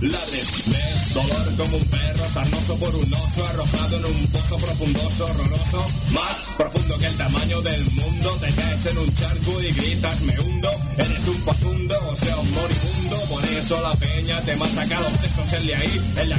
ladres. 0.00 0.64
De 0.64 1.12
dolor 1.12 1.56
como 1.58 1.76
un 1.76 1.84
perro 1.84 2.24
sarnoso 2.24 2.76
por 2.76 2.96
un 2.96 3.12
oso 3.12 3.46
Arrojado 3.48 3.96
en 3.98 4.04
un 4.06 4.26
pozo 4.28 4.56
profundoso, 4.56 5.24
horroroso 5.26 5.86
Más 6.12 6.36
profundo 6.56 6.96
que 6.96 7.06
el 7.06 7.16
tamaño 7.16 7.60
del 7.60 7.84
mundo. 7.90 8.38
Te 8.40 8.50
caes 8.54 8.86
en 8.86 8.96
un 8.96 9.14
charco 9.14 9.62
y 9.62 9.72
gritas 9.72 10.22
me 10.22 10.40
hundo 10.40 10.70
Eres 10.96 11.28
un 11.28 11.34
facundo, 11.34 11.94
o 12.08 12.16
sea 12.16 12.36
un 12.38 12.50
moribundo. 12.50 13.16
Por 13.28 13.44
eso 13.44 13.78
la 13.82 13.94
peña 13.96 14.40
te 14.40 14.56
machaca 14.56 15.00
los 15.00 15.12
sesos 15.20 15.66
de 15.66 15.74
ahí 15.74 16.00
en 16.16 16.30
la 16.30 16.32